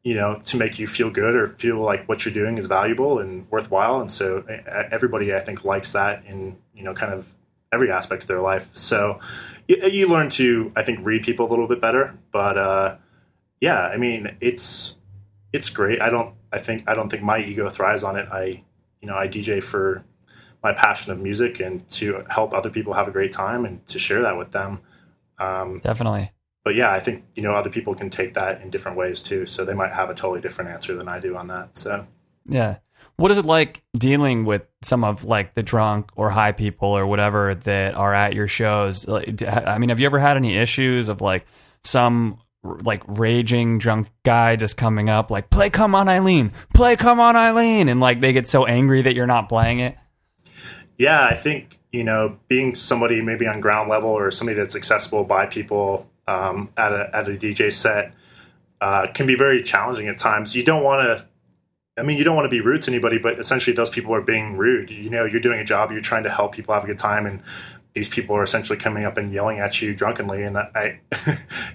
you 0.05 0.15
know, 0.15 0.39
to 0.47 0.57
make 0.57 0.79
you 0.79 0.87
feel 0.87 1.11
good 1.11 1.35
or 1.35 1.49
feel 1.49 1.81
like 1.81 2.09
what 2.09 2.25
you're 2.25 2.35
doing 2.35 2.59
is 2.59 2.67
valuable 2.67 3.19
and 3.19 3.51
worthwhile. 3.51 4.01
And 4.01 4.11
so 4.11 4.45
everybody, 4.91 5.35
I 5.35 5.41
think, 5.41 5.65
likes 5.65 5.93
that 5.93 6.25
in, 6.27 6.57
you 6.75 6.85
know, 6.85 6.95
kind 6.95 7.13
of 7.13 7.27
every 7.73 7.91
aspect 7.91 8.23
of 8.23 8.29
their 8.29 8.41
life. 8.41 8.71
So 8.75 9.19
you, 9.67 9.77
you 9.89 10.09
learn 10.09 10.31
to, 10.31 10.73
I 10.77 10.83
think, 10.83 11.01
read 11.03 11.23
people 11.23 11.47
a 11.47 11.51
little 11.51 11.67
bit 11.67 11.81
better. 11.81 12.17
But 12.33 12.57
uh, 12.57 12.97
yeah, 13.61 13.81
I 13.81 13.97
mean, 13.97 14.37
it's 14.41 14.95
it's 15.53 15.71
great. 15.71 16.01
I 16.01 16.11
don't 16.11 16.35
I 16.53 16.59
think 16.59 16.89
I 16.89 16.95
don't 16.95 17.09
think 17.09 17.23
my 17.23 17.39
ego 17.39 17.69
thrives 17.71 18.05
on 18.05 18.17
it. 18.17 18.29
I 18.31 18.63
you 19.01 19.09
know 19.09 19.17
I 19.17 19.29
DJ 19.29 19.63
for 19.63 20.05
my 20.63 20.73
passion 20.73 21.13
of 21.13 21.21
music 21.21 21.61
and 21.61 21.89
to 21.91 22.25
help 22.29 22.53
other 22.53 22.71
people 22.71 22.93
have 22.93 23.09
a 23.09 23.11
great 23.13 23.33
time 23.33 23.65
and 23.65 23.87
to 23.87 23.99
share 23.99 24.23
that 24.23 24.37
with 24.37 24.51
them. 24.51 24.81
Um, 25.39 25.81
Definitely. 25.81 26.33
But 26.65 26.75
yeah, 26.75 26.93
I 26.93 27.01
think 27.01 27.25
you 27.35 27.43
know 27.43 27.53
other 27.53 27.71
people 27.71 27.95
can 27.95 28.11
take 28.11 28.35
that 28.35 28.61
in 28.61 28.71
different 28.71 28.97
ways 28.97 29.21
too. 29.21 29.47
So 29.47 29.65
they 29.65 29.75
might 29.75 29.93
have 29.93 30.11
a 30.11 30.15
totally 30.15 30.41
different 30.41 30.71
answer 30.71 30.97
than 30.97 31.09
I 31.09 31.21
do 31.21 31.37
on 31.37 31.49
that. 31.49 31.77
So 31.77 32.07
yeah. 32.47 32.79
What 33.17 33.33
is 33.33 33.39
it 33.39 33.45
like 33.45 33.83
dealing 33.97 34.45
with 34.45 34.63
some 34.83 35.03
of 35.03 35.25
like 35.25 35.55
the 35.55 35.63
drunk 35.63 36.11
or 36.15 36.31
high 36.31 36.53
people 36.53 36.91
or 36.91 37.05
whatever 37.05 37.57
that 37.57 37.95
are 37.95 38.15
at 38.15 38.33
your 38.33 38.47
shows? 38.47 39.09
I 39.09 39.79
mean, 39.79 39.89
have 39.89 39.99
you 39.99 40.07
ever 40.07 40.21
had 40.21 40.37
any 40.37 40.57
issues 40.57 41.09
of 41.09 41.21
like 41.21 41.45
some 41.83 42.39
like 42.63 43.03
raging 43.07 43.79
drunk 43.79 44.09
guy 44.25 44.57
just 44.57 44.77
coming 44.77 45.09
up 45.09 45.31
like 45.31 45.49
play 45.51 45.71
come 45.71 45.95
on 45.95 46.09
Eileen 46.09 46.53
play 46.75 46.97
come 46.97 47.21
on 47.21 47.37
Eileen 47.37 47.89
and 47.89 48.01
like 48.01 48.21
they 48.21 48.33
get 48.33 48.47
so 48.47 48.67
angry 48.67 49.03
that 49.03 49.15
you're 49.15 49.27
not 49.27 49.49
playing 49.49 49.79
it 49.79 49.97
yeah 50.97 51.25
I 51.25 51.35
think 51.35 51.79
you 51.93 52.05
know 52.05 52.39
being 52.49 52.75
somebody 52.75 53.21
maybe 53.23 53.47
on 53.47 53.61
ground 53.61 53.89
level 53.89 54.11
or 54.11 54.31
somebody 54.31 54.57
that's 54.57 54.75
accessible 54.75 55.25
by 55.25 55.47
people 55.47 56.11
um, 56.27 56.69
at 56.77 56.93
a 56.93 57.17
at 57.17 57.29
a 57.29 57.33
DJ 57.33 57.73
set 57.73 58.13
uh, 58.81 59.07
can 59.15 59.27
be 59.27 59.35
very 59.35 59.63
challenging 59.63 60.09
at 60.09 60.19
times 60.19 60.55
you 60.55 60.65
don't 60.65 60.83
want 60.83 61.03
to 61.03 61.29
I 61.99 62.03
mean, 62.03 62.17
you 62.17 62.25
don't 62.25 62.37
want 62.37 62.45
to 62.45 62.51
be 62.51 62.61
rude 62.61 62.83
to 62.83 62.91
anybody, 62.91 63.19
but 63.19 63.39
essentially 63.39 63.75
those 63.75 63.91
people 63.91 64.15
are 64.15 64.21
being 64.21 64.57
rude. 64.57 64.91
You 64.91 65.11
know, 65.11 65.25
you're 65.25 65.41
doing 65.41 65.59
a 65.59 65.65
job, 65.65 65.91
you're 65.91 66.01
trying 66.01 66.23
to 66.25 66.31
help 66.31 66.55
people 66.55 66.73
have 66.73 66.85
a 66.85 66.87
good 66.87 66.99
time, 66.99 67.27
and 67.27 67.43
these 67.95 68.09
people 68.09 68.37
are 68.37 68.43
essentially 68.43 68.79
coming 68.79 69.05
up 69.05 69.17
and 69.17 69.33
yelling 69.33 69.59
at 69.59 69.81
you 69.81 69.95
drunkenly. 69.95 70.43
And 70.43 70.59
I, 70.59 71.01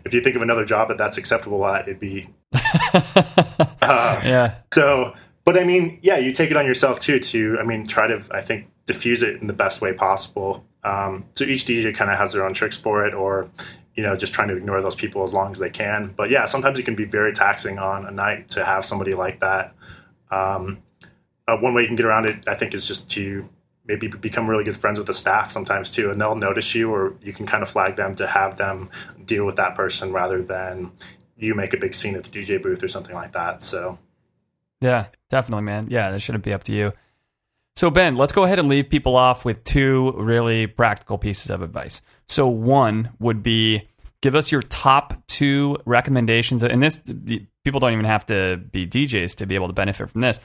if 0.06 0.14
you 0.14 0.22
think 0.22 0.36
of 0.36 0.42
another 0.42 0.66
job 0.66 0.88
that 0.90 0.98
that's 0.98 1.18
acceptable 1.18 1.66
at, 1.66 1.88
it'd 1.88 2.00
be. 2.00 2.30
uh, 2.54 4.22
Yeah. 4.26 4.56
So, 4.74 5.14
but 5.46 5.58
I 5.58 5.64
mean, 5.64 6.00
yeah, 6.02 6.18
you 6.18 6.34
take 6.34 6.52
it 6.52 6.58
on 6.58 6.66
yourself 6.66 7.00
too. 7.00 7.20
To 7.20 7.58
I 7.60 7.64
mean, 7.64 7.86
try 7.86 8.08
to 8.08 8.24
I 8.32 8.42
think 8.42 8.68
diffuse 8.86 9.22
it 9.22 9.42
in 9.42 9.48
the 9.48 9.54
best 9.54 9.82
way 9.82 9.94
possible. 9.94 10.66
Um, 10.84 11.26
so 11.36 11.46
each 11.46 11.66
DJ 11.66 11.96
kind 11.96 12.12
of 12.12 12.18
has 12.18 12.34
their 12.34 12.46
own 12.46 12.54
tricks 12.54 12.78
for 12.78 13.06
it, 13.06 13.14
or 13.14 13.50
you 13.96 14.04
know, 14.04 14.16
just 14.16 14.34
trying 14.34 14.48
to 14.48 14.58
ignore 14.58 14.82
those 14.82 14.96
people 14.96 15.24
as 15.24 15.34
long 15.34 15.52
as 15.52 15.60
they 15.60 15.70
can. 15.70 16.14
But 16.16 16.30
yeah, 16.30 16.46
sometimes 16.46 16.80
it 16.80 16.84
can 16.84 16.96
be 16.96 17.06
very 17.06 17.34
taxing 17.34 17.78
on 17.78 18.06
a 18.06 18.12
night 18.12 18.50
to 18.52 18.66
have 18.66 18.86
somebody 18.86 19.14
like 19.14 19.40
that. 19.42 19.76
Um, 20.32 20.82
uh, 21.48 21.58
one 21.58 21.74
way 21.74 21.82
you 21.82 21.88
can 21.88 21.96
get 21.96 22.06
around 22.06 22.26
it, 22.26 22.48
I 22.48 22.56
think, 22.56 22.74
is 22.74 22.88
just 22.88 23.10
to 23.12 23.48
maybe 23.86 24.08
become 24.08 24.50
really 24.50 24.64
good 24.64 24.78
friends 24.78 24.98
with 24.98 25.08
the 25.08 25.14
staff 25.14 25.52
sometimes 25.52 25.90
too, 25.90 26.10
and 26.10 26.20
they'll 26.20 26.36
notice 26.36 26.74
you, 26.74 26.92
or 26.92 27.14
you 27.22 27.34
can 27.34 27.46
kind 27.46 27.64
of 27.64 27.70
flag 27.70 27.96
them 27.96 28.16
to 28.16 28.28
have 28.28 28.58
them 28.58 28.90
deal 29.26 29.46
with 29.46 29.58
that 29.58 29.76
person 29.76 30.12
rather 30.12 30.42
than 30.42 30.92
you 31.38 31.56
make 31.56 31.74
a 31.74 31.78
big 31.78 31.94
scene 31.94 32.16
at 32.16 32.24
the 32.24 32.30
DJ 32.30 32.62
booth 32.62 32.84
or 32.84 32.88
something 32.88 33.16
like 33.16 33.34
that. 33.34 33.62
So. 33.62 33.98
Yeah, 34.82 35.08
definitely, 35.30 35.64
man. 35.64 35.88
Yeah, 35.90 36.12
that 36.12 36.22
shouldn't 36.22 36.44
be 36.44 36.54
up 36.54 36.64
to 36.64 36.74
you. 36.74 36.94
So, 37.76 37.90
Ben, 37.90 38.16
let's 38.16 38.32
go 38.32 38.44
ahead 38.44 38.60
and 38.60 38.70
leave 38.70 38.90
people 38.90 39.16
off 39.16 39.46
with 39.46 39.64
two 39.64 40.12
really 40.16 40.68
practical 40.68 41.18
pieces 41.18 41.50
of 41.50 41.62
advice. 41.62 42.02
So, 42.28 42.48
one 42.48 43.10
would 43.20 43.42
be 43.42 43.84
give 44.22 44.36
us 44.36 44.52
your 44.52 44.62
top 44.62 45.16
two 45.28 45.78
recommendations. 45.86 46.64
And 46.64 46.82
this, 46.82 47.02
people 47.64 47.80
don't 47.80 47.94
even 47.94 48.06
have 48.06 48.26
to 48.28 48.58
be 48.72 48.88
DJs 48.88 49.36
to 49.38 49.46
be 49.46 49.56
able 49.56 49.68
to 49.68 49.74
benefit 49.74 50.10
from 50.10 50.22
this. 50.22 50.40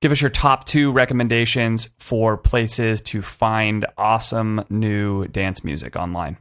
Give 0.00 0.12
us 0.12 0.20
your 0.20 0.30
top 0.30 0.64
two 0.64 0.92
recommendations 0.92 1.90
for 1.98 2.36
places 2.36 3.02
to 3.02 3.20
find 3.20 3.84
awesome 3.96 4.64
new 4.70 5.26
dance 5.26 5.64
music 5.64 5.96
online. 5.96 6.36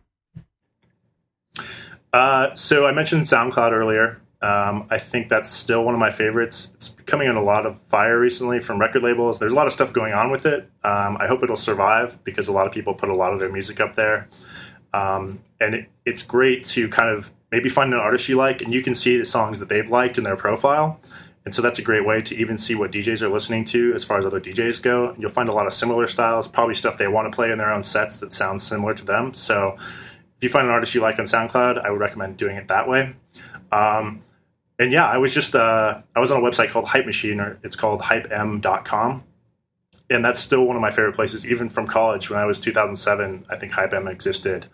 Uh, 2.13 2.53
so 2.55 2.85
I 2.85 2.91
mentioned 2.91 3.23
SoundCloud 3.23 3.71
earlier. 3.71 4.21
Um, 4.41 4.85
I 4.91 4.99
think 4.99 5.29
that's 5.29 5.49
still 5.49 5.83
one 5.83 5.95
of 5.95 5.99
my 5.99 6.11
favorites. 6.11 6.69
It's 6.75 6.93
coming 7.07 7.27
on 7.27 7.35
a 7.35 7.43
lot 7.43 7.65
of 7.65 7.79
fire 7.89 8.19
recently 8.19 8.59
from 8.59 8.79
record 8.79 9.01
labels. 9.01 9.39
There's 9.39 9.51
a 9.51 9.55
lot 9.55 9.65
of 9.65 9.73
stuff 9.73 9.91
going 9.91 10.13
on 10.13 10.29
with 10.29 10.45
it. 10.45 10.69
Um, 10.83 11.17
I 11.19 11.25
hope 11.25 11.41
it'll 11.41 11.57
survive 11.57 12.23
because 12.23 12.47
a 12.47 12.51
lot 12.51 12.67
of 12.67 12.73
people 12.73 12.93
put 12.93 13.09
a 13.09 13.15
lot 13.15 13.33
of 13.33 13.39
their 13.39 13.51
music 13.51 13.79
up 13.79 13.95
there. 13.95 14.29
Um, 14.93 15.39
and 15.59 15.73
it, 15.73 15.89
it's 16.05 16.21
great 16.21 16.65
to 16.67 16.87
kind 16.89 17.09
of 17.09 17.31
maybe 17.51 17.69
find 17.69 17.91
an 17.93 17.99
artist 17.99 18.29
you 18.29 18.35
like 18.35 18.61
and 18.61 18.73
you 18.73 18.83
can 18.83 18.93
see 18.93 19.17
the 19.17 19.25
songs 19.25 19.59
that 19.59 19.69
they've 19.69 19.89
liked 19.89 20.19
in 20.19 20.23
their 20.23 20.35
profile. 20.35 21.01
And 21.47 21.55
so 21.55 21.61
that's 21.61 21.79
a 21.79 21.81
great 21.81 22.05
way 22.05 22.21
to 22.23 22.35
even 22.35 22.57
see 22.57 22.75
what 22.75 22.91
DJs 22.91 23.21
are 23.21 23.29
listening 23.29 23.63
to 23.67 23.93
as 23.93 24.03
far 24.03 24.17
as 24.17 24.25
other 24.25 24.41
DJs 24.41 24.81
go. 24.81 25.15
You'll 25.17 25.29
find 25.29 25.47
a 25.47 25.53
lot 25.53 25.65
of 25.65 25.73
similar 25.73 26.05
styles, 26.05 26.45
probably 26.45 26.73
stuff 26.73 26.97
they 26.97 27.07
want 27.07 27.31
to 27.31 27.33
play 27.33 27.53
in 27.53 27.57
their 27.57 27.71
own 27.71 27.83
sets 27.83 28.17
that 28.17 28.33
sounds 28.33 28.63
similar 28.63 28.93
to 28.93 29.05
them. 29.05 29.33
So 29.33 29.77
if 29.79 30.43
you 30.43 30.49
find 30.49 30.67
an 30.67 30.73
artist 30.73 30.93
you 30.93 30.99
like 30.99 31.19
on 31.19 31.23
SoundCloud, 31.23 31.81
I 31.85 31.89
would 31.89 32.01
recommend 32.01 32.35
doing 32.35 32.57
it 32.57 32.67
that 32.67 32.89
way. 32.89 33.15
Um, 33.71 34.23
and 34.77 34.91
yeah, 34.91 35.07
I 35.07 35.19
was 35.19 35.33
just 35.33 35.55
uh, 35.55 36.01
I 36.13 36.19
was 36.19 36.31
on 36.31 36.43
a 36.43 36.45
website 36.45 36.69
called 36.71 36.83
Hype 36.83 37.05
Machine, 37.05 37.39
or 37.39 37.57
it's 37.63 37.77
called 37.77 38.01
hypem.com. 38.01 39.23
And 40.09 40.25
that's 40.25 40.41
still 40.41 40.65
one 40.65 40.75
of 40.75 40.81
my 40.81 40.91
favorite 40.91 41.15
places, 41.15 41.45
even 41.45 41.69
from 41.69 41.87
college 41.87 42.29
when 42.29 42.39
I 42.39 42.45
was 42.45 42.59
2007. 42.59 43.45
I 43.49 43.55
think 43.55 43.71
HypeM 43.71 44.11
existed. 44.11 44.65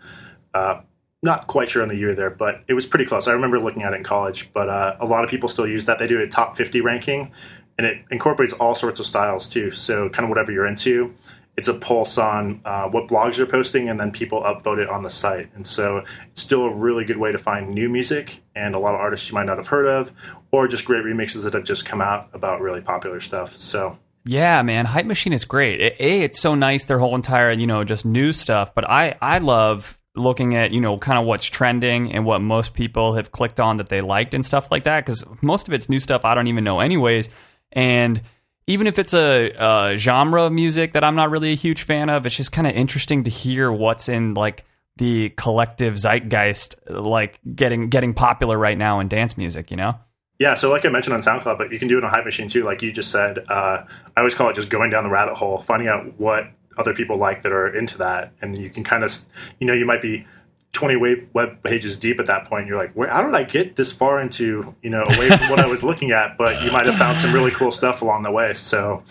Uh, 0.56 0.82
not 1.24 1.48
quite 1.48 1.70
sure 1.70 1.82
on 1.82 1.88
the 1.88 1.96
year 1.96 2.14
there, 2.14 2.30
but 2.30 2.64
it 2.68 2.74
was 2.74 2.86
pretty 2.86 3.06
close. 3.06 3.28
I 3.28 3.32
remember 3.32 3.60
looking 3.60 3.84
at 3.84 3.94
it 3.94 3.98
in 3.98 4.04
college, 4.04 4.50
but 4.54 4.70
uh, 4.70 4.98
a 5.00 5.06
lot 5.06 5.24
of 5.24 5.30
people 5.30 5.50
still 5.50 5.68
use 5.68 5.86
that. 5.86 5.98
They 6.00 6.08
do 6.08 6.22
a 6.22 6.28
top 6.28 6.56
50 6.56 6.82
ranking, 6.82 7.32
and 7.78 7.88
it 7.88 8.04
incorporates 8.12 8.54
all 8.54 8.76
sorts 8.76 9.00
of 9.00 9.06
styles 9.06 9.48
too. 9.48 9.72
So, 9.72 10.10
kind 10.10 10.26
of 10.26 10.30
whatever 10.30 10.52
you're 10.52 10.68
into 10.68 11.14
it's 11.56 11.68
a 11.68 11.74
pulse 11.74 12.18
on 12.18 12.62
uh, 12.66 12.90
what 12.90 13.08
blogs 13.08 13.38
are 13.38 13.46
posting, 13.46 13.90
and 13.90 14.00
then 14.00 14.12
people 14.12 14.42
upvote 14.42 14.80
it 14.80 14.90
on 14.90 15.04
the 15.04 15.10
site. 15.10 15.50
And 15.54 15.66
so 15.66 16.04
it's 16.32 16.42
still 16.42 16.64
a 16.64 16.74
really 16.74 17.06
good 17.06 17.18
way 17.18 17.32
to 17.32 17.38
find 17.38 17.70
new 17.70 17.90
music 17.90 18.42
and 18.56 18.74
a 18.74 18.80
lot 18.80 18.96
of 18.96 19.00
artists 19.00 19.30
you 19.30 19.36
might 19.36 19.46
not 19.46 19.58
have 19.58 19.68
heard 19.68 19.86
of, 19.86 20.12
or 20.52 20.68
just 20.68 20.86
great 20.86 21.04
remixes 21.04 21.44
that 21.44 21.54
have 21.54 21.64
just 21.64 21.86
come 21.86 22.02
out 22.02 22.30
about 22.34 22.62
really 22.62 22.82
popular 22.82 23.20
stuff. 23.20 23.58
So. 23.58 23.98
Yeah, 24.26 24.62
man, 24.64 24.86
Hype 24.86 25.06
Machine 25.06 25.34
is 25.34 25.46
great. 25.46 25.82
A, 25.82 26.22
it's 26.22 26.40
so 26.40 26.56
nice 26.56 26.86
their 26.86 26.98
whole 26.98 27.14
entire, 27.14 27.52
you 27.52 27.68
know, 27.68 27.84
just 27.84 28.06
new 28.06 28.34
stuff. 28.34 28.74
But 28.74 28.90
I, 28.90 29.16
I 29.22 29.40
love 29.40 30.00
looking 30.16 30.56
at, 30.56 30.72
you 30.72 30.80
know, 30.80 30.98
kind 30.98 31.18
of 31.18 31.26
what's 31.26 31.46
trending 31.46 32.12
and 32.14 32.26
what 32.26 32.40
most 32.40 32.74
people 32.74 33.16
have 33.16 33.32
clicked 33.32 33.60
on 33.60 33.78
that 33.78 33.90
they 33.90 34.02
liked 34.02 34.34
and 34.34 34.46
stuff 34.46 34.70
like 34.72 34.84
that. 34.84 35.06
Because 35.06 35.24
most 35.42 35.68
of 35.68 35.74
it's 35.74 35.90
new 35.90 36.00
stuff 36.00 36.26
I 36.26 36.36
don't 36.36 36.48
even 36.48 36.64
know, 36.64 36.80
anyways. 36.80 37.30
And 37.72 38.22
even 38.68 38.88
if 38.88 39.00
it's 39.00 39.14
a, 39.14 39.52
a 39.52 39.98
genre 39.98 40.44
of 40.44 40.52
music 40.52 40.94
that 40.94 41.04
I'm 41.04 41.16
not 41.16 41.32
really 41.32 41.52
a 41.52 41.56
huge 41.56 41.84
fan 41.84 42.10
of, 42.10 42.26
it's 42.26 42.36
just 42.36 42.52
kind 42.52 42.68
of 42.68 42.76
interesting 42.76 43.24
to 43.24 43.30
hear 43.30 43.72
what's 43.72 44.08
in 44.08 44.36
like 44.36 44.64
the 44.98 45.30
collective 45.30 45.96
zeitgeist, 45.96 46.76
like 46.88 47.40
getting 47.56 47.90
getting 47.90 48.14
popular 48.14 48.58
right 48.58 48.78
now 48.78 49.00
in 49.00 49.08
dance 49.08 49.38
music. 49.38 49.72
You 49.72 49.78
know? 49.78 49.96
Yeah. 50.40 50.54
So 50.54 50.70
like 50.70 50.86
I 50.86 50.90
mentioned 50.90 51.16
on 51.16 51.22
SoundCloud, 51.22 51.58
but 51.58 51.72
you 51.72 51.80
can 51.80 51.88
do 51.88 51.98
it 51.98 52.04
on 52.04 52.12
Hype 52.12 52.26
Machine 52.26 52.48
too. 52.48 52.64
Like 52.64 52.82
you 52.82 52.92
just 52.92 53.12
said, 53.12 53.40
uh, 53.50 53.84
I 54.16 54.20
always 54.20 54.36
call 54.36 54.50
it 54.50 54.56
just 54.56 54.70
going 54.70 54.92
down 54.92 55.04
the 55.04 55.10
rabbit 55.10 55.36
hole, 55.36 55.62
finding 55.64 55.88
out 55.88 56.20
what 56.20 56.52
other 56.78 56.94
people 56.94 57.18
like 57.18 57.44
that 57.44 57.52
are 57.52 57.68
into 57.68 57.98
that, 58.00 58.34
and 58.42 58.58
you 58.58 58.70
can 58.70 58.84
kind 58.84 59.04
of, 59.04 59.18
you 59.60 59.68
know, 59.68 59.74
you 59.74 59.86
might 59.86 60.02
be 60.02 60.26
20 60.74 61.28
web 61.34 61.64
pages 61.64 61.98
deep 61.98 62.20
at 62.20 62.26
that 62.26 62.46
point. 62.46 62.68
You're 62.68 62.78
like 62.78 62.94
where 62.94 63.08
how 63.08 63.24
did 63.24 63.34
i 63.36 63.44
get 63.44 63.76
this 63.76 63.92
far 63.92 64.20
into 64.20 64.76
you 64.82 64.90
know 64.90 65.04
away 65.04 65.30
from 65.30 65.50
what 65.50 65.60
i 65.60 65.68
was 65.68 65.84
looking 65.84 66.12
at? 66.12 66.38
But 66.44 66.64
you 66.64 66.72
might 66.72 66.86
have 66.88 66.96
found 66.96 67.18
some 67.18 67.34
really 67.34 67.52
cool 67.52 67.72
stuff 67.72 68.02
along 68.02 68.24
the 68.24 68.32
way. 68.32 68.54
So 68.56 69.04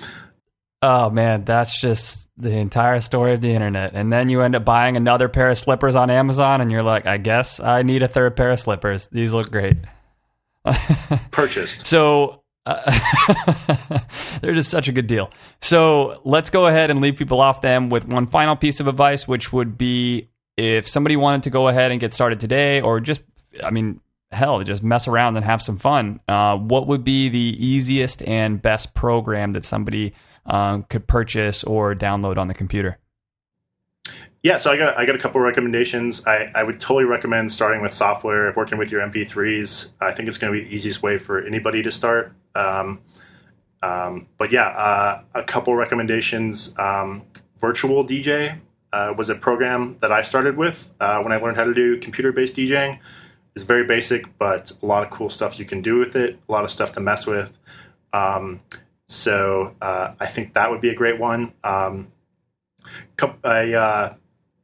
oh 0.82 1.08
man 1.10 1.44
that's 1.44 1.80
just 1.80 2.28
the 2.36 2.50
entire 2.50 3.00
story 3.00 3.32
of 3.34 3.40
the 3.40 3.52
internet. 3.52 3.94
And 3.94 4.12
then 4.12 4.28
you 4.28 4.42
end 4.42 4.56
up 4.56 4.64
buying 4.64 4.96
another 4.96 5.28
pair 5.28 5.50
of 5.50 5.56
slippers 5.56 5.94
on 5.94 6.10
amazon 6.10 6.60
and 6.60 6.70
you're 6.70 6.82
like 6.82 7.06
i 7.06 7.16
guess 7.16 7.60
i 7.60 7.82
need 7.82 8.02
a 8.02 8.08
third 8.08 8.36
pair 8.36 8.50
of 8.50 8.58
slippers. 8.58 9.06
These 9.06 9.32
look 9.32 9.50
great. 9.50 9.76
Purchased. 11.30 11.86
So 11.86 12.41
they're 14.40 14.54
just 14.54 14.70
such 14.70 14.88
a 14.88 14.92
good 14.92 15.06
deal. 15.06 15.30
So 15.60 16.20
let's 16.24 16.50
go 16.50 16.66
ahead 16.66 16.90
and 16.90 17.00
leave 17.00 17.16
people 17.16 17.40
off 17.40 17.60
them 17.60 17.88
with 17.90 18.06
one 18.06 18.26
final 18.26 18.56
piece 18.56 18.80
of 18.80 18.86
advice, 18.86 19.26
which 19.26 19.52
would 19.52 19.76
be 19.76 20.28
if 20.56 20.88
somebody 20.88 21.16
wanted 21.16 21.44
to 21.44 21.50
go 21.50 21.68
ahead 21.68 21.90
and 21.90 22.00
get 22.00 22.14
started 22.14 22.38
today, 22.38 22.80
or 22.80 23.00
just, 23.00 23.22
I 23.62 23.70
mean, 23.70 24.00
hell, 24.30 24.62
just 24.62 24.82
mess 24.82 25.08
around 25.08 25.36
and 25.36 25.44
have 25.44 25.62
some 25.62 25.76
fun, 25.76 26.20
uh, 26.28 26.56
what 26.56 26.86
would 26.86 27.04
be 27.04 27.28
the 27.28 27.56
easiest 27.58 28.22
and 28.22 28.60
best 28.60 28.94
program 28.94 29.52
that 29.52 29.64
somebody 29.64 30.14
um, 30.46 30.84
could 30.84 31.06
purchase 31.06 31.64
or 31.64 31.94
download 31.94 32.36
on 32.36 32.48
the 32.48 32.54
computer? 32.54 32.98
Yeah, 34.42 34.58
so 34.58 34.72
I 34.72 34.76
got 34.76 34.98
I 34.98 35.04
got 35.04 35.14
a 35.14 35.20
couple 35.20 35.40
recommendations. 35.40 36.26
I, 36.26 36.50
I 36.52 36.64
would 36.64 36.80
totally 36.80 37.04
recommend 37.04 37.52
starting 37.52 37.80
with 37.80 37.94
software, 37.94 38.52
working 38.56 38.76
with 38.76 38.90
your 38.90 39.00
MP3s. 39.00 39.90
I 40.00 40.12
think 40.12 40.28
it's 40.28 40.36
going 40.36 40.52
to 40.52 40.58
be 40.58 40.68
the 40.68 40.74
easiest 40.74 41.00
way 41.00 41.16
for 41.16 41.40
anybody 41.40 41.80
to 41.82 41.92
start. 41.92 42.34
Um, 42.54 43.00
um, 43.82 44.28
but 44.38 44.52
yeah, 44.52 44.68
uh, 44.68 45.22
a 45.34 45.42
couple 45.42 45.74
recommendations. 45.74 46.74
Um, 46.78 47.22
Virtual 47.58 48.04
DJ 48.04 48.58
uh, 48.92 49.14
was 49.16 49.28
a 49.28 49.34
program 49.34 49.96
that 50.00 50.12
I 50.12 50.22
started 50.22 50.56
with 50.56 50.92
uh, 51.00 51.20
when 51.22 51.32
I 51.32 51.36
learned 51.36 51.56
how 51.56 51.64
to 51.64 51.74
do 51.74 51.98
computer-based 51.98 52.56
DJing. 52.56 52.98
It's 53.54 53.64
very 53.64 53.84
basic, 53.84 54.38
but 54.38 54.72
a 54.82 54.86
lot 54.86 55.02
of 55.02 55.10
cool 55.10 55.30
stuff 55.30 55.58
you 55.58 55.64
can 55.64 55.82
do 55.82 55.98
with 55.98 56.16
it. 56.16 56.38
A 56.48 56.52
lot 56.52 56.64
of 56.64 56.70
stuff 56.70 56.92
to 56.92 57.00
mess 57.00 57.26
with. 57.26 57.56
Um, 58.12 58.60
so 59.08 59.74
uh, 59.80 60.14
I 60.18 60.26
think 60.26 60.54
that 60.54 60.70
would 60.70 60.80
be 60.80 60.88
a 60.88 60.94
great 60.94 61.18
one. 61.18 61.52
Um, 61.62 62.08
a, 63.44 63.74
uh, 63.74 64.14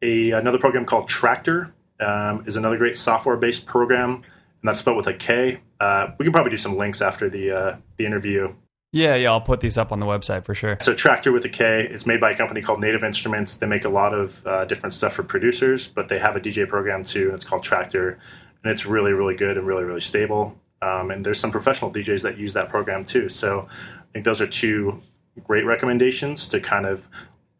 a, 0.02 0.30
another 0.30 0.58
program 0.58 0.84
called 0.86 1.08
Traktor 1.08 1.72
um, 2.00 2.44
is 2.46 2.56
another 2.56 2.78
great 2.78 2.96
software-based 2.96 3.66
program, 3.66 4.14
and 4.14 4.24
that's 4.64 4.78
spelled 4.78 4.96
with 4.96 5.06
a 5.06 5.14
K. 5.14 5.60
Uh, 5.80 6.08
we 6.18 6.24
can 6.24 6.32
probably 6.32 6.50
do 6.50 6.56
some 6.56 6.76
links 6.76 7.00
after 7.00 7.30
the 7.30 7.50
uh, 7.50 7.76
the 7.96 8.06
interview 8.06 8.52
yeah, 8.92 9.16
yeah, 9.16 9.30
I'll 9.30 9.40
put 9.40 9.60
these 9.60 9.76
up 9.76 9.92
on 9.92 10.00
the 10.00 10.06
website 10.06 10.44
for 10.44 10.54
sure. 10.54 10.78
So 10.80 10.94
Traktor 10.94 11.32
with 11.32 11.44
a 11.44 11.48
K, 11.50 11.86
it's 11.90 12.06
made 12.06 12.20
by 12.20 12.30
a 12.30 12.36
company 12.36 12.62
called 12.62 12.80
Native 12.80 13.04
Instruments. 13.04 13.54
They 13.54 13.66
make 13.66 13.84
a 13.84 13.90
lot 13.90 14.14
of 14.14 14.46
uh, 14.46 14.64
different 14.64 14.94
stuff 14.94 15.12
for 15.12 15.22
producers, 15.22 15.86
but 15.86 16.08
they 16.08 16.18
have 16.18 16.36
a 16.36 16.40
DJ 16.40 16.66
program 16.66 17.04
too, 17.04 17.26
and 17.26 17.34
it's 17.34 17.44
called 17.44 17.62
Traktor, 17.62 18.16
and 18.64 18.72
it's 18.72 18.86
really, 18.86 19.12
really 19.12 19.34
good 19.34 19.58
and 19.58 19.66
really, 19.66 19.84
really 19.84 20.00
stable. 20.00 20.58
Um, 20.80 21.10
and 21.10 21.24
there's 21.24 21.38
some 21.38 21.50
professional 21.50 21.92
DJs 21.92 22.22
that 22.22 22.38
use 22.38 22.54
that 22.54 22.70
program 22.70 23.04
too. 23.04 23.28
So 23.28 23.68
I 23.70 24.12
think 24.12 24.24
those 24.24 24.40
are 24.40 24.46
two 24.46 25.02
great 25.44 25.66
recommendations 25.66 26.48
to 26.48 26.60
kind 26.60 26.86
of 26.86 27.06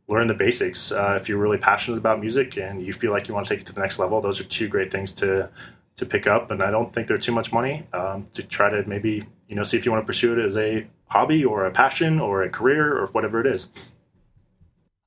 learn 0.08 0.28
the 0.28 0.34
basics. 0.34 0.92
Uh, 0.92 1.18
if 1.20 1.28
you're 1.28 1.38
really 1.38 1.58
passionate 1.58 1.98
about 1.98 2.20
music 2.20 2.56
and 2.56 2.84
you 2.84 2.94
feel 2.94 3.12
like 3.12 3.28
you 3.28 3.34
want 3.34 3.46
to 3.46 3.54
take 3.54 3.60
it 3.60 3.66
to 3.66 3.74
the 3.74 3.80
next 3.82 3.98
level, 3.98 4.22
those 4.22 4.40
are 4.40 4.44
two 4.44 4.66
great 4.66 4.90
things 4.90 5.12
to 5.12 5.50
to 5.98 6.06
pick 6.06 6.26
up. 6.26 6.50
And 6.50 6.62
I 6.62 6.70
don't 6.70 6.92
think 6.92 7.06
they're 7.06 7.18
too 7.18 7.32
much 7.32 7.52
money 7.52 7.86
um, 7.92 8.26
to 8.34 8.42
try 8.42 8.70
to 8.70 8.82
maybe 8.88 9.24
you 9.48 9.56
know 9.56 9.62
see 9.62 9.76
if 9.76 9.84
you 9.84 9.92
want 9.92 10.02
to 10.02 10.06
pursue 10.06 10.38
it 10.38 10.44
as 10.44 10.56
a 10.56 10.86
hobby 11.06 11.44
or 11.44 11.66
a 11.66 11.70
passion 11.70 12.20
or 12.20 12.42
a 12.42 12.50
career 12.50 12.96
or 12.96 13.06
whatever 13.08 13.40
it 13.40 13.46
is. 13.46 13.68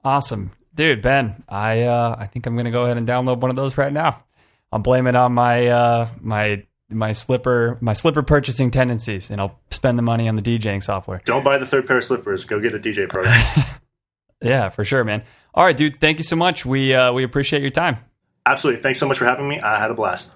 Awesome. 0.03 0.51
Dude, 0.73 1.01
Ben, 1.01 1.43
I 1.49 1.83
uh, 1.83 2.15
I 2.17 2.27
think 2.27 2.45
I'm 2.45 2.55
gonna 2.55 2.71
go 2.71 2.85
ahead 2.85 2.97
and 2.97 3.07
download 3.07 3.41
one 3.41 3.49
of 3.49 3.55
those 3.55 3.77
right 3.77 3.91
now. 3.91 4.23
I'll 4.71 4.79
blame 4.79 5.07
it 5.07 5.15
on 5.15 5.33
my 5.33 5.67
uh, 5.67 6.09
my 6.21 6.63
my 6.89 7.11
slipper 7.11 7.77
my 7.81 7.93
slipper 7.93 8.23
purchasing 8.23 8.71
tendencies, 8.71 9.29
and 9.29 9.41
I'll 9.41 9.59
spend 9.69 9.97
the 9.97 10.03
money 10.03 10.29
on 10.29 10.35
the 10.35 10.41
DJing 10.41 10.81
software. 10.81 11.21
Don't 11.25 11.43
buy 11.43 11.57
the 11.57 11.65
third 11.65 11.87
pair 11.87 11.97
of 11.97 12.03
slippers. 12.03 12.45
Go 12.45 12.59
get 12.59 12.73
a 12.73 12.79
DJ 12.79 13.09
program. 13.09 13.65
Yeah, 14.41 14.69
for 14.69 14.83
sure, 14.83 15.03
man. 15.03 15.23
All 15.53 15.63
right, 15.63 15.77
dude. 15.77 15.99
Thank 15.99 16.17
you 16.17 16.23
so 16.23 16.35
much. 16.35 16.65
We 16.65 16.93
uh, 16.93 17.13
we 17.13 17.23
appreciate 17.23 17.61
your 17.61 17.71
time. 17.71 17.97
Absolutely. 18.45 18.81
Thanks 18.81 18.99
so 18.99 19.07
much 19.07 19.19
for 19.19 19.25
having 19.25 19.47
me. 19.47 19.59
I 19.59 19.79
had 19.79 19.91
a 19.91 19.93
blast. 19.93 20.31